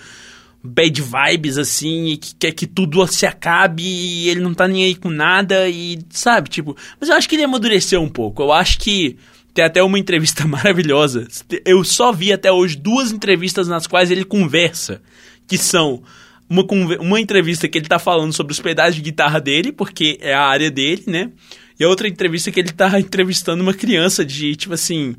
bad 0.65 1.03
vibes, 1.03 1.59
assim, 1.59 2.07
e 2.07 2.17
que 2.17 2.35
quer 2.35 2.53
que 2.53 2.67
tudo 2.67 3.07
se 3.07 3.27
acabe 3.27 3.83
e 3.83 4.31
ele 4.31 4.41
não 4.41 4.55
tá 4.55 4.67
nem 4.67 4.85
aí 4.85 4.95
com 4.95 5.11
nada 5.11 5.69
e, 5.69 5.99
sabe, 6.09 6.49
tipo... 6.49 6.75
Mas 6.99 7.11
eu 7.11 7.17
acho 7.17 7.29
que 7.29 7.37
ele 7.37 7.45
amadureceu 7.45 8.01
um 8.01 8.09
pouco. 8.09 8.43
Eu 8.43 8.51
acho 8.51 8.79
que 8.79 9.19
tem 9.53 9.63
até 9.63 9.83
uma 9.83 9.99
entrevista 9.99 10.47
maravilhosa. 10.49 11.29
Eu 11.67 11.85
só 11.85 12.11
vi 12.13 12.33
até 12.33 12.51
hoje 12.51 12.77
duas 12.77 13.13
entrevistas 13.13 13.69
nas 13.69 13.87
quais 13.87 14.11
ele 14.11 14.25
conversa, 14.25 15.03
que 15.47 15.59
são 15.59 16.03
uma, 16.49 16.65
uma 16.99 17.21
entrevista 17.21 17.69
que 17.69 17.77
ele 17.77 17.87
tá 17.87 17.99
falando 17.99 18.33
sobre 18.33 18.55
os 18.55 18.61
pedais 18.61 18.95
de 18.95 19.03
guitarra 19.03 19.41
dele, 19.41 19.71
porque 19.71 20.19
é 20.23 20.33
a 20.33 20.47
área 20.47 20.71
dele, 20.71 21.05
né? 21.07 21.31
E 21.79 21.85
a 21.85 21.89
outra 21.89 22.09
entrevista 22.09 22.51
que 22.51 22.59
ele 22.59 22.73
tá 22.73 22.89
entrevistando 22.99 23.63
uma 23.63 23.75
criança 23.75 24.25
de, 24.25 24.57
tipo 24.57 24.73
assim, 24.73 25.15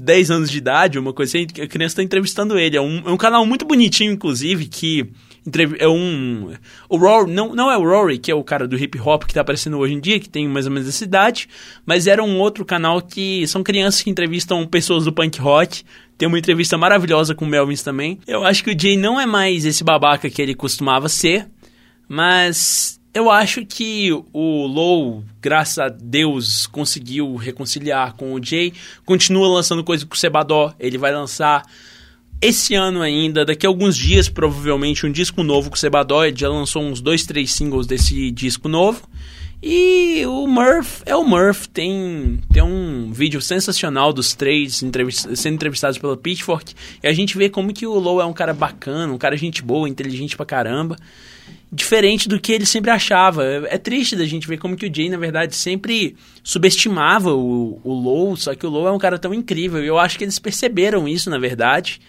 10 0.00 0.30
anos 0.30 0.50
de 0.50 0.58
idade, 0.58 0.98
uma 0.98 1.12
coisa 1.12 1.36
assim, 1.36 1.46
a 1.60 1.66
criança 1.66 1.96
tá 1.96 2.02
entrevistando 2.02 2.58
ele. 2.58 2.76
É 2.76 2.80
um, 2.80 3.02
é 3.04 3.10
um 3.10 3.16
canal 3.16 3.44
muito 3.44 3.64
bonitinho, 3.64 4.12
inclusive, 4.12 4.66
que 4.66 5.10
é 5.78 5.88
um... 5.88 6.52
O 6.88 6.96
Rory, 6.96 7.32
não, 7.32 7.54
não 7.54 7.70
é 7.70 7.76
o 7.76 7.82
Rory, 7.82 8.18
que 8.18 8.30
é 8.30 8.34
o 8.34 8.44
cara 8.44 8.68
do 8.68 8.76
hip 8.78 8.98
hop 9.00 9.24
que 9.24 9.34
tá 9.34 9.40
aparecendo 9.40 9.76
hoje 9.78 9.94
em 9.94 10.00
dia, 10.00 10.20
que 10.20 10.28
tem 10.28 10.46
mais 10.46 10.66
ou 10.66 10.72
menos 10.72 10.88
essa 10.88 11.02
idade, 11.02 11.48
mas 11.84 12.06
era 12.06 12.22
um 12.22 12.38
outro 12.38 12.64
canal 12.64 13.02
que 13.02 13.46
são 13.48 13.62
crianças 13.62 14.02
que 14.02 14.10
entrevistam 14.10 14.64
pessoas 14.66 15.04
do 15.04 15.12
punk 15.12 15.40
rock, 15.40 15.82
tem 16.16 16.28
uma 16.28 16.38
entrevista 16.38 16.76
maravilhosa 16.76 17.34
com 17.34 17.44
o 17.44 17.48
Melvins 17.48 17.82
também. 17.82 18.18
Eu 18.26 18.44
acho 18.44 18.62
que 18.62 18.70
o 18.70 18.78
Jay 18.78 18.96
não 18.96 19.20
é 19.20 19.26
mais 19.26 19.64
esse 19.64 19.82
babaca 19.82 20.28
que 20.30 20.42
ele 20.42 20.54
costumava 20.54 21.08
ser, 21.08 21.48
mas 22.08 22.97
eu 23.14 23.30
acho 23.30 23.64
que 23.64 24.12
o 24.32 24.66
Low, 24.66 25.24
graças 25.40 25.78
a 25.78 25.88
Deus, 25.88 26.66
conseguiu 26.66 27.36
reconciliar 27.36 28.14
com 28.14 28.34
o 28.34 28.42
Jay. 28.42 28.72
Continua 29.04 29.48
lançando 29.48 29.82
coisa 29.82 30.06
com 30.06 30.14
o 30.14 30.18
Sebadó. 30.18 30.74
Ele 30.78 30.98
vai 30.98 31.12
lançar 31.12 31.64
esse 32.40 32.74
ano 32.74 33.02
ainda, 33.02 33.44
daqui 33.44 33.66
a 33.66 33.68
alguns 33.68 33.96
dias, 33.96 34.28
provavelmente, 34.28 35.04
um 35.06 35.10
disco 35.10 35.42
novo 35.42 35.70
com 35.70 35.76
o 35.76 35.78
Sebadó. 35.78 36.24
Ele 36.24 36.36
já 36.38 36.48
lançou 36.48 36.82
uns 36.82 37.00
dois, 37.00 37.24
três 37.24 37.52
singles 37.52 37.86
desse 37.86 38.30
disco 38.30 38.68
novo. 38.68 39.08
E 39.60 40.24
o 40.24 40.46
Murph 40.46 41.02
é 41.04 41.16
o 41.16 41.24
Murph, 41.24 41.66
tem, 41.66 42.38
tem 42.52 42.62
um 42.62 43.10
vídeo 43.10 43.40
sensacional 43.42 44.12
dos 44.12 44.32
três 44.32 44.84
entrevist 44.84 45.34
sendo 45.34 45.54
entrevistados 45.54 45.98
pela 45.98 46.16
Pitchfork. 46.16 46.74
E 47.02 47.08
a 47.08 47.12
gente 47.12 47.36
vê 47.36 47.48
como 47.48 47.72
que 47.72 47.84
o 47.84 47.98
Low 47.98 48.20
é 48.20 48.24
um 48.24 48.32
cara 48.32 48.54
bacana, 48.54 49.12
um 49.12 49.18
cara 49.18 49.36
gente 49.36 49.60
boa, 49.60 49.88
inteligente 49.88 50.36
pra 50.36 50.46
caramba 50.46 50.96
diferente 51.70 52.28
do 52.28 52.40
que 52.40 52.52
ele 52.52 52.66
sempre 52.66 52.90
achava. 52.90 53.44
É, 53.44 53.74
é 53.74 53.78
triste 53.78 54.16
da 54.16 54.24
gente 54.24 54.48
ver 54.48 54.58
como 54.58 54.76
que 54.76 54.86
o 54.86 54.94
Jay, 54.94 55.08
na 55.08 55.18
verdade, 55.18 55.54
sempre 55.54 56.16
subestimava 56.42 57.34
o, 57.34 57.80
o 57.84 57.92
Low, 57.92 58.36
só 58.36 58.54
que 58.54 58.66
o 58.66 58.70
Low 58.70 58.88
é 58.88 58.92
um 58.92 58.98
cara 58.98 59.18
tão 59.18 59.34
incrível. 59.34 59.82
E 59.82 59.86
eu 59.86 59.98
acho 59.98 60.18
que 60.18 60.24
eles 60.24 60.38
perceberam 60.38 61.06
isso, 61.06 61.28
na 61.30 61.38
verdade. 61.38 62.00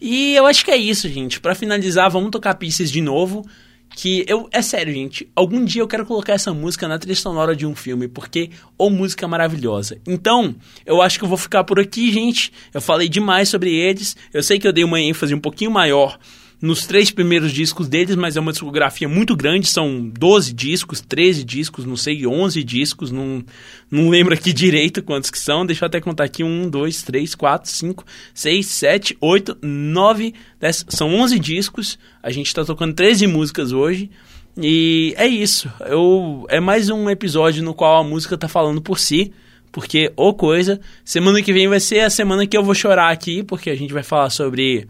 E 0.00 0.34
eu 0.34 0.46
acho 0.46 0.64
que 0.64 0.70
é 0.70 0.76
isso, 0.76 1.08
gente. 1.08 1.40
Para 1.40 1.54
finalizar, 1.54 2.10
vamos 2.10 2.30
tocar 2.30 2.54
Pieces 2.54 2.90
de 2.90 3.00
novo. 3.00 3.46
Que 3.94 4.24
eu. 4.26 4.48
É 4.50 4.62
sério, 4.62 4.92
gente. 4.92 5.28
Algum 5.36 5.62
dia 5.64 5.82
eu 5.82 5.86
quero 5.86 6.06
colocar 6.06 6.32
essa 6.32 6.52
música 6.54 6.88
na 6.88 6.98
trilha 6.98 7.14
sonora 7.14 7.54
de 7.54 7.66
um 7.66 7.74
filme, 7.76 8.08
porque 8.08 8.48
ou 8.78 8.88
música 8.88 9.28
maravilhosa. 9.28 9.98
Então, 10.06 10.56
eu 10.86 11.02
acho 11.02 11.18
que 11.18 11.24
eu 11.24 11.28
vou 11.28 11.36
ficar 11.36 11.62
por 11.62 11.78
aqui, 11.78 12.10
gente. 12.10 12.50
Eu 12.72 12.80
falei 12.80 13.06
demais 13.06 13.50
sobre 13.50 13.70
eles. 13.70 14.16
Eu 14.32 14.42
sei 14.42 14.58
que 14.58 14.66
eu 14.66 14.72
dei 14.72 14.82
uma 14.82 14.98
ênfase 14.98 15.34
um 15.34 15.40
pouquinho 15.40 15.70
maior 15.70 16.18
nos 16.62 16.86
três 16.86 17.10
primeiros 17.10 17.50
discos 17.50 17.88
deles, 17.88 18.14
mas 18.14 18.36
é 18.36 18.40
uma 18.40 18.52
discografia 18.52 19.08
muito 19.08 19.34
grande, 19.34 19.66
são 19.66 20.08
12 20.08 20.54
discos, 20.54 21.00
13 21.00 21.42
discos, 21.42 21.84
não 21.84 21.96
sei, 21.96 22.24
11 22.24 22.62
discos, 22.62 23.10
não, 23.10 23.44
não 23.90 24.08
lembro 24.08 24.32
aqui 24.32 24.52
direito 24.54 25.02
quantos 25.02 25.28
que 25.28 25.40
são, 25.40 25.66
deixa 25.66 25.84
eu 25.84 25.88
até 25.88 26.00
contar 26.00 26.22
aqui, 26.22 26.44
1, 26.44 26.70
2, 26.70 27.02
3, 27.02 27.34
4, 27.34 27.68
5, 27.68 28.04
6, 28.32 28.66
7, 28.66 29.18
8, 29.20 29.58
9, 29.60 30.34
10, 30.60 30.86
são 30.88 31.12
11 31.12 31.36
discos, 31.40 31.98
a 32.22 32.30
gente 32.30 32.46
está 32.46 32.64
tocando 32.64 32.94
13 32.94 33.26
músicas 33.26 33.72
hoje, 33.72 34.08
e 34.56 35.14
é 35.16 35.26
isso, 35.26 35.68
eu, 35.80 36.46
é 36.48 36.60
mais 36.60 36.88
um 36.90 37.10
episódio 37.10 37.64
no 37.64 37.74
qual 37.74 38.00
a 38.00 38.08
música 38.08 38.36
está 38.36 38.46
falando 38.46 38.80
por 38.80 39.00
si, 39.00 39.32
porque, 39.72 40.12
ô 40.14 40.34
coisa, 40.34 40.80
semana 41.02 41.42
que 41.42 41.52
vem 41.52 41.66
vai 41.66 41.80
ser 41.80 42.00
a 42.00 42.10
semana 42.10 42.46
que 42.46 42.56
eu 42.56 42.62
vou 42.62 42.74
chorar 42.74 43.10
aqui, 43.10 43.42
porque 43.42 43.70
a 43.70 43.74
gente 43.74 43.92
vai 43.92 44.02
falar 44.02 44.28
sobre 44.28 44.86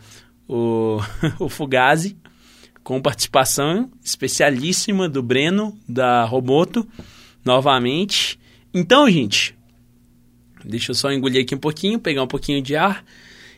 o, 0.48 0.98
o 1.38 1.48
Fugazi, 1.48 2.16
com 2.82 3.00
participação 3.00 3.90
especialíssima 4.04 5.08
do 5.08 5.22
Breno, 5.22 5.78
da 5.88 6.24
Roboto, 6.24 6.86
novamente. 7.44 8.38
Então, 8.74 9.08
gente, 9.10 9.54
deixa 10.64 10.90
eu 10.90 10.94
só 10.94 11.12
engolir 11.12 11.42
aqui 11.42 11.54
um 11.54 11.58
pouquinho, 11.58 11.98
pegar 11.98 12.22
um 12.22 12.28
pouquinho 12.28 12.60
de 12.60 12.76
ar. 12.76 13.04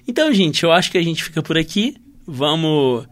Então, 0.06 0.32
gente, 0.32 0.62
eu 0.65 0.73
acho 0.73 0.90
que 0.90 0.98
a 0.98 1.02
gente 1.02 1.24
fica 1.24 1.43
por 1.43 1.56
aqui. 1.56 1.97
Vamos 2.27 3.06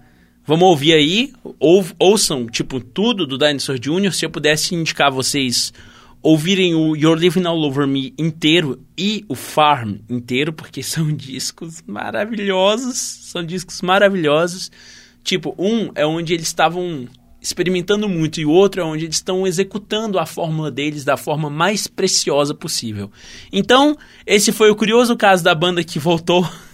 vamos 0.44 0.68
ouvir 0.68 0.92
aí, 0.92 1.32
ou, 1.58 1.86
ouçam, 1.98 2.46
tipo, 2.46 2.80
tudo 2.80 3.26
do 3.26 3.38
Dinosaur 3.38 3.78
Jr. 3.78 4.12
Se 4.12 4.24
eu 4.26 4.30
pudesse 4.30 4.74
indicar 4.74 5.10
vocês 5.10 5.72
ouvirem 6.22 6.74
o 6.74 6.94
You're 6.94 7.20
Living 7.20 7.44
All 7.44 7.60
Over 7.62 7.86
Me 7.86 8.14
inteiro 8.16 8.80
e 8.96 9.24
o 9.28 9.34
Farm 9.34 9.96
inteiro, 10.08 10.52
porque 10.52 10.82
são 10.84 11.12
discos 11.12 11.82
maravilhosos, 11.86 12.96
são 12.96 13.44
discos 13.44 13.82
maravilhosos. 13.82 14.70
Tipo, 15.24 15.54
um 15.58 15.90
é 15.94 16.06
onde 16.06 16.34
eles 16.34 16.46
estavam 16.46 17.08
experimentando 17.40 18.08
muito 18.08 18.40
e 18.40 18.46
o 18.46 18.50
outro 18.50 18.80
é 18.80 18.84
onde 18.84 19.04
eles 19.04 19.16
estão 19.16 19.44
executando 19.46 20.18
a 20.18 20.24
fórmula 20.24 20.70
deles 20.70 21.04
da 21.04 21.16
forma 21.16 21.50
mais 21.50 21.88
preciosa 21.88 22.54
possível. 22.54 23.10
Então, 23.52 23.96
esse 24.24 24.52
foi 24.52 24.70
o 24.70 24.76
curioso 24.76 25.16
caso 25.16 25.42
da 25.42 25.54
banda 25.54 25.82
que 25.82 25.98
voltou 25.98 26.48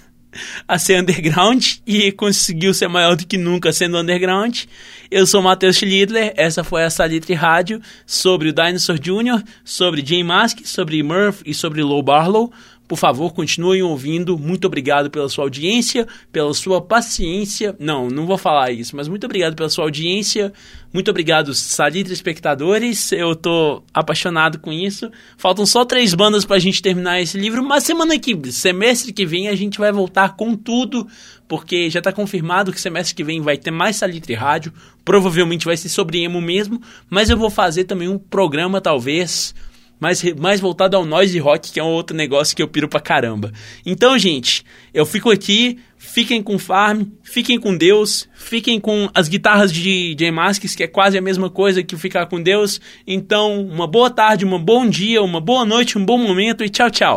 a 0.66 0.78
ser 0.78 1.00
underground 1.00 1.76
e 1.86 2.12
conseguiu 2.12 2.74
ser 2.74 2.88
maior 2.88 3.16
do 3.16 3.26
que 3.26 3.38
nunca 3.38 3.72
sendo 3.72 3.98
underground. 3.98 4.64
Eu 5.10 5.26
sou 5.26 5.40
Matheus 5.40 5.76
Schlidler, 5.76 6.32
essa 6.36 6.62
foi 6.62 6.84
a 6.84 6.90
Salitre 6.90 7.34
Rádio 7.34 7.80
sobre 8.06 8.50
o 8.50 8.52
Dinosaur 8.52 8.98
Jr., 8.98 9.42
sobre 9.64 10.04
Jay 10.04 10.22
Mask, 10.22 10.60
sobre 10.64 11.02
Murph 11.02 11.40
e 11.46 11.54
sobre 11.54 11.82
Low 11.82 12.02
Barlow. 12.02 12.52
Por 12.88 12.96
favor, 12.96 13.34
continuem 13.34 13.82
ouvindo. 13.82 14.38
Muito 14.38 14.66
obrigado 14.66 15.10
pela 15.10 15.28
sua 15.28 15.44
audiência, 15.44 16.08
pela 16.32 16.54
sua 16.54 16.80
paciência. 16.80 17.76
Não, 17.78 18.08
não 18.08 18.24
vou 18.24 18.38
falar 18.38 18.72
isso, 18.72 18.96
mas 18.96 19.06
muito 19.06 19.24
obrigado 19.24 19.54
pela 19.54 19.68
sua 19.68 19.84
audiência. 19.84 20.50
Muito 20.90 21.10
obrigado, 21.10 21.52
Salitre 21.52 22.14
espectadores. 22.14 23.12
Eu 23.12 23.36
tô 23.36 23.82
apaixonado 23.92 24.58
com 24.58 24.72
isso. 24.72 25.10
Faltam 25.36 25.66
só 25.66 25.84
três 25.84 26.14
bandas 26.14 26.46
pra 26.46 26.58
gente 26.58 26.80
terminar 26.80 27.20
esse 27.20 27.38
livro, 27.38 27.62
mas 27.62 27.84
semana 27.84 28.18
que 28.18 28.50
semestre 28.50 29.12
que 29.12 29.26
vem 29.26 29.48
a 29.48 29.54
gente 29.54 29.78
vai 29.78 29.92
voltar 29.92 30.34
com 30.34 30.56
tudo, 30.56 31.06
porque 31.46 31.90
já 31.90 32.00
tá 32.00 32.10
confirmado 32.10 32.72
que 32.72 32.80
semestre 32.80 33.14
que 33.14 33.22
vem 33.22 33.42
vai 33.42 33.58
ter 33.58 33.70
mais 33.70 33.96
Salitre 33.96 34.32
Rádio. 34.32 34.72
Provavelmente 35.04 35.66
vai 35.66 35.76
ser 35.76 35.90
sobre 35.90 36.22
emo 36.22 36.40
mesmo, 36.40 36.80
mas 37.10 37.28
eu 37.28 37.36
vou 37.36 37.50
fazer 37.50 37.84
também 37.84 38.08
um 38.08 38.18
programa 38.18 38.80
talvez 38.80 39.54
mais, 40.00 40.22
mais 40.34 40.60
voltado 40.60 40.96
ao 40.96 41.04
noise 41.04 41.38
rock, 41.38 41.72
que 41.72 41.80
é 41.80 41.82
um 41.84 41.88
outro 41.88 42.16
negócio 42.16 42.54
que 42.54 42.62
eu 42.62 42.68
piro 42.68 42.88
pra 42.88 43.00
caramba. 43.00 43.52
Então, 43.84 44.18
gente, 44.18 44.64
eu 44.92 45.04
fico 45.04 45.30
aqui, 45.30 45.78
fiquem 45.96 46.42
com 46.42 46.58
Farm, 46.58 47.02
fiquem 47.22 47.58
com 47.58 47.76
Deus, 47.76 48.28
fiquem 48.34 48.78
com 48.78 49.08
as 49.14 49.28
guitarras 49.28 49.72
de 49.72 50.14
J 50.14 50.30
Masks, 50.30 50.74
que 50.74 50.82
é 50.82 50.86
quase 50.86 51.18
a 51.18 51.22
mesma 51.22 51.50
coisa 51.50 51.82
que 51.82 51.96
ficar 51.96 52.26
com 52.26 52.42
Deus. 52.42 52.80
Então, 53.06 53.60
uma 53.62 53.86
boa 53.86 54.10
tarde, 54.10 54.44
um 54.44 54.58
bom 54.58 54.88
dia, 54.88 55.22
uma 55.22 55.40
boa 55.40 55.64
noite, 55.64 55.98
um 55.98 56.04
bom 56.04 56.18
momento 56.18 56.64
e 56.64 56.68
tchau, 56.68 56.90
tchau. 56.90 57.16